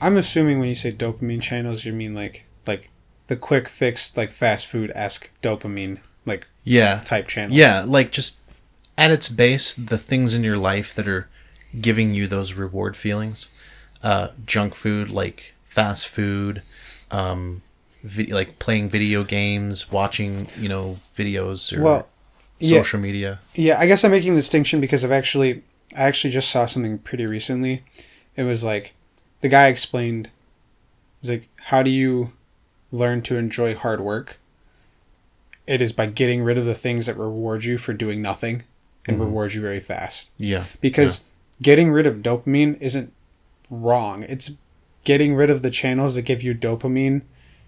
i'm 0.01 0.17
assuming 0.17 0.59
when 0.61 0.69
you 0.69 0.75
say 0.75 0.93
dopamine 0.93 1.43
channels 1.43 1.85
you 1.85 1.93
mean 1.93 2.15
like 2.15 2.47
like 2.67 2.91
the 3.31 3.37
quick 3.37 3.69
fix 3.69 4.17
like 4.17 4.33
fast 4.33 4.67
food 4.67 4.91
esque 4.93 5.31
dopamine 5.41 5.99
like 6.27 6.49
Yeah, 6.65 7.01
type 7.05 7.29
channel 7.29 7.57
yeah. 7.57 7.85
Like 7.87 8.11
just 8.11 8.39
at 8.99 9.13
its 9.13 9.29
base, 9.29 9.73
the 9.73 9.97
things 9.97 10.35
in 10.35 10.43
your 10.43 10.59
life 10.59 10.93
that 10.95 11.07
are 11.07 11.29
giving 11.81 12.13
you 12.13 12.27
those 12.27 12.55
reward 12.55 12.97
feelings, 12.97 13.47
uh, 14.03 14.31
junk 14.45 14.75
food 14.75 15.11
like 15.11 15.55
fast 15.65 16.09
food, 16.09 16.63
um, 17.13 17.63
like 18.29 18.59
playing 18.59 18.89
video 18.89 19.23
games, 19.23 19.93
watching 19.93 20.49
you 20.59 20.69
know 20.69 20.99
videos 21.17 21.73
or 21.75 21.83
well 21.83 22.09
yeah 22.59 22.81
social 22.81 22.99
media. 22.99 23.39
Yeah, 23.55 23.79
I 23.79 23.87
guess 23.87 24.03
I'm 24.03 24.11
making 24.11 24.35
the 24.35 24.41
distinction 24.41 24.81
because 24.81 25.05
I've 25.05 25.13
actually 25.13 25.63
I 25.97 26.03
actually 26.03 26.33
just 26.33 26.51
saw 26.51 26.67
something 26.67 26.99
pretty 26.99 27.27
recently. 27.27 27.85
It 28.35 28.43
was 28.43 28.65
like 28.65 28.95
the 29.41 29.49
guy 29.49 29.69
explained 29.69 30.31
it's 31.21 31.29
like 31.29 31.49
how 31.61 31.85
do 31.85 31.93
you 31.93 32.33
learn 32.93 33.23
to 33.23 33.37
enjoy 33.37 33.75
hard 33.75 34.01
work? 34.01 34.39
It 35.67 35.81
is 35.81 35.93
by 35.93 36.07
getting 36.07 36.43
rid 36.43 36.59
of 36.59 36.65
the 36.65 36.75
things 36.75 37.07
that 37.07 37.17
reward 37.17 37.65
you 37.65 37.79
for 37.79 37.93
doing 37.93 38.21
nothing 38.23 38.65
and 39.07 39.17
Mhm. 39.17 39.21
reward 39.21 39.55
you 39.55 39.61
very 39.61 39.81
fast. 39.81 40.29
Yeah. 40.37 40.65
Because 40.81 41.23
getting 41.63 41.91
rid 41.91 42.07
of 42.07 42.17
dopamine 42.17 42.77
isn't 42.81 43.13
wrong. 43.71 44.25
It's 44.29 44.53
getting 45.05 45.35
rid 45.35 45.49
of 45.51 45.63
the 45.63 45.71
channels 45.71 46.15
that 46.17 46.23
give 46.23 46.43
you 46.43 46.55
dopamine 46.55 47.23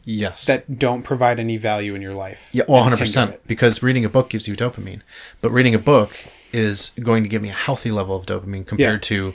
Yes. 0.05 0.47
that 0.47 0.79
don't 0.81 1.03
provide 1.03 1.39
any 1.39 1.57
value 1.57 1.95
in 1.95 2.03
your 2.03 2.14
life. 2.14 2.49
yeah, 2.53 2.64
well, 2.66 2.79
and 2.79 2.85
hundred 2.91 2.97
hinder 2.97 3.05
percent. 3.07 3.31
it. 3.35 3.47
Because 3.47 3.83
reading 3.83 4.05
a 4.05 4.09
book 4.09 4.31
gives 4.31 4.49
you 4.49 4.55
dopamine, 4.57 5.01
but 5.41 5.51
reading 5.51 5.75
a 5.75 5.79
book 5.79 6.16
is 6.53 6.91
going 7.01 7.23
to 7.23 7.29
give 7.29 7.41
me 7.41 7.49
a 7.51 7.55
healthy 7.55 7.91
level 7.93 8.16
of 8.16 8.27
dopamine 8.27 8.66
compared 8.66 9.03
to, 9.05 9.33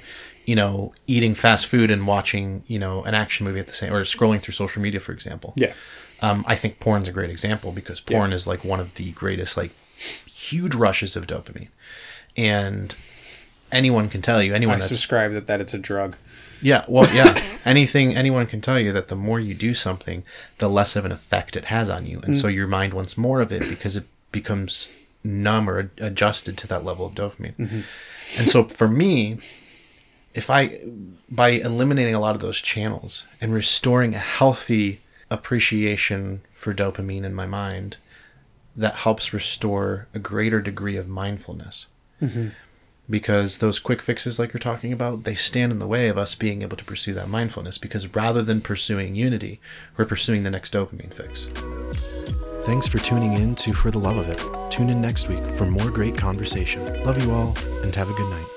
you 0.47 0.55
know, 0.55 0.93
eating 1.05 1.35
fast 1.35 1.67
food 1.67 1.91
and 1.91 2.07
watching, 2.07 2.63
you 2.67 2.79
know, 2.79 3.03
an 3.03 3.13
action 3.13 3.45
movie 3.45 3.59
at 3.59 3.67
the 3.67 3.73
same 3.73 3.93
or 3.93 4.01
scrolling 4.03 4.41
through 4.41 4.53
social 4.53 4.81
media, 4.81 4.99
for 4.99 5.11
example. 5.11 5.53
Yeah. 5.57 5.73
Um, 6.21 6.45
I 6.47 6.55
think 6.55 6.79
porn's 6.79 7.07
a 7.09 7.11
great 7.11 7.29
example 7.29 7.73
because 7.73 7.99
porn 7.99 8.31
is 8.33 8.47
like 8.47 8.63
one 8.63 8.79
of 8.79 8.95
the 8.95 9.11
greatest, 9.11 9.57
like, 9.57 9.71
huge 10.25 10.73
rushes 10.73 11.15
of 11.15 11.27
dopamine, 11.27 11.67
and 12.35 12.95
anyone 13.71 14.09
can 14.09 14.21
tell 14.21 14.41
you, 14.41 14.53
anyone 14.53 14.75
I 14.75 14.79
that's 14.79 14.87
subscribe 14.87 15.33
that 15.33 15.47
that 15.47 15.59
it's 15.59 15.73
a 15.73 15.77
drug. 15.77 16.15
Yeah, 16.61 16.85
well, 16.87 17.13
yeah. 17.13 17.39
Anything 17.65 18.15
anyone 18.15 18.47
can 18.47 18.61
tell 18.61 18.79
you 18.79 18.91
that 18.93 19.09
the 19.09 19.15
more 19.15 19.39
you 19.39 19.53
do 19.53 19.75
something, 19.75 20.23
the 20.57 20.69
less 20.69 20.95
of 20.95 21.05
an 21.05 21.11
effect 21.11 21.55
it 21.55 21.65
has 21.65 21.87
on 21.89 22.07
you, 22.07 22.19
and 22.23 22.35
so 22.35 22.47
your 22.47 22.67
mind 22.67 22.93
wants 22.93 23.17
more 23.17 23.41
of 23.41 23.51
it 23.51 23.67
because 23.69 23.95
it 23.95 24.05
becomes 24.31 24.87
numb 25.23 25.69
or 25.69 25.91
adjusted 25.99 26.57
to 26.57 26.67
that 26.67 26.85
level 26.85 27.05
of 27.05 27.13
dopamine. 27.13 27.83
And 28.39 28.49
so 28.49 28.63
for 28.63 28.87
me, 28.87 29.37
if 30.37 30.51
I 30.51 30.79
by 31.29 31.49
eliminating 31.49 32.13
a 32.15 32.19
lot 32.19 32.35
of 32.35 32.41
those 32.41 32.61
channels 32.61 33.25
and 33.41 33.53
restoring 33.53 34.13
a 34.13 34.19
healthy 34.19 35.01
appreciation 35.29 36.41
for 36.53 36.73
dopamine 36.73 37.23
in 37.23 37.33
my 37.33 37.45
mind 37.45 37.97
that 38.75 38.97
helps 38.97 39.33
restore 39.33 40.07
a 40.13 40.19
greater 40.19 40.61
degree 40.61 40.95
of 40.95 41.07
mindfulness. 41.07 41.87
Mm-hmm. 42.21 42.49
Because 43.09 43.57
those 43.57 43.79
quick 43.79 44.01
fixes, 44.01 44.37
like 44.37 44.53
you're 44.53 44.59
talking 44.59 44.93
about, 44.93 45.23
they 45.23 45.33
stand 45.33 45.71
in 45.71 45.79
the 45.79 45.87
way 45.87 46.09
of 46.09 46.17
us 46.17 46.35
being 46.35 46.61
able 46.61 46.77
to 46.77 46.85
pursue 46.85 47.13
that 47.13 47.29
mindfulness. 47.29 47.77
Because 47.77 48.13
rather 48.13 48.41
than 48.41 48.61
pursuing 48.61 49.15
unity, 49.15 49.59
we're 49.95 50.05
pursuing 50.05 50.43
the 50.43 50.51
next 50.51 50.73
dopamine 50.73 51.13
fix. 51.13 51.47
Thanks 52.65 52.87
for 52.87 52.99
tuning 52.99 53.33
in 53.33 53.55
to 53.55 53.73
For 53.73 53.91
the 53.91 53.99
Love 53.99 54.17
of 54.17 54.29
It. 54.29 54.71
Tune 54.71 54.89
in 54.89 55.01
next 55.01 55.29
week 55.29 55.43
for 55.55 55.65
more 55.65 55.89
great 55.89 56.17
conversation. 56.17 57.03
Love 57.03 57.23
you 57.23 57.33
all, 57.33 57.55
and 57.81 57.95
have 57.95 58.09
a 58.09 58.13
good 58.13 58.29
night. 58.29 58.56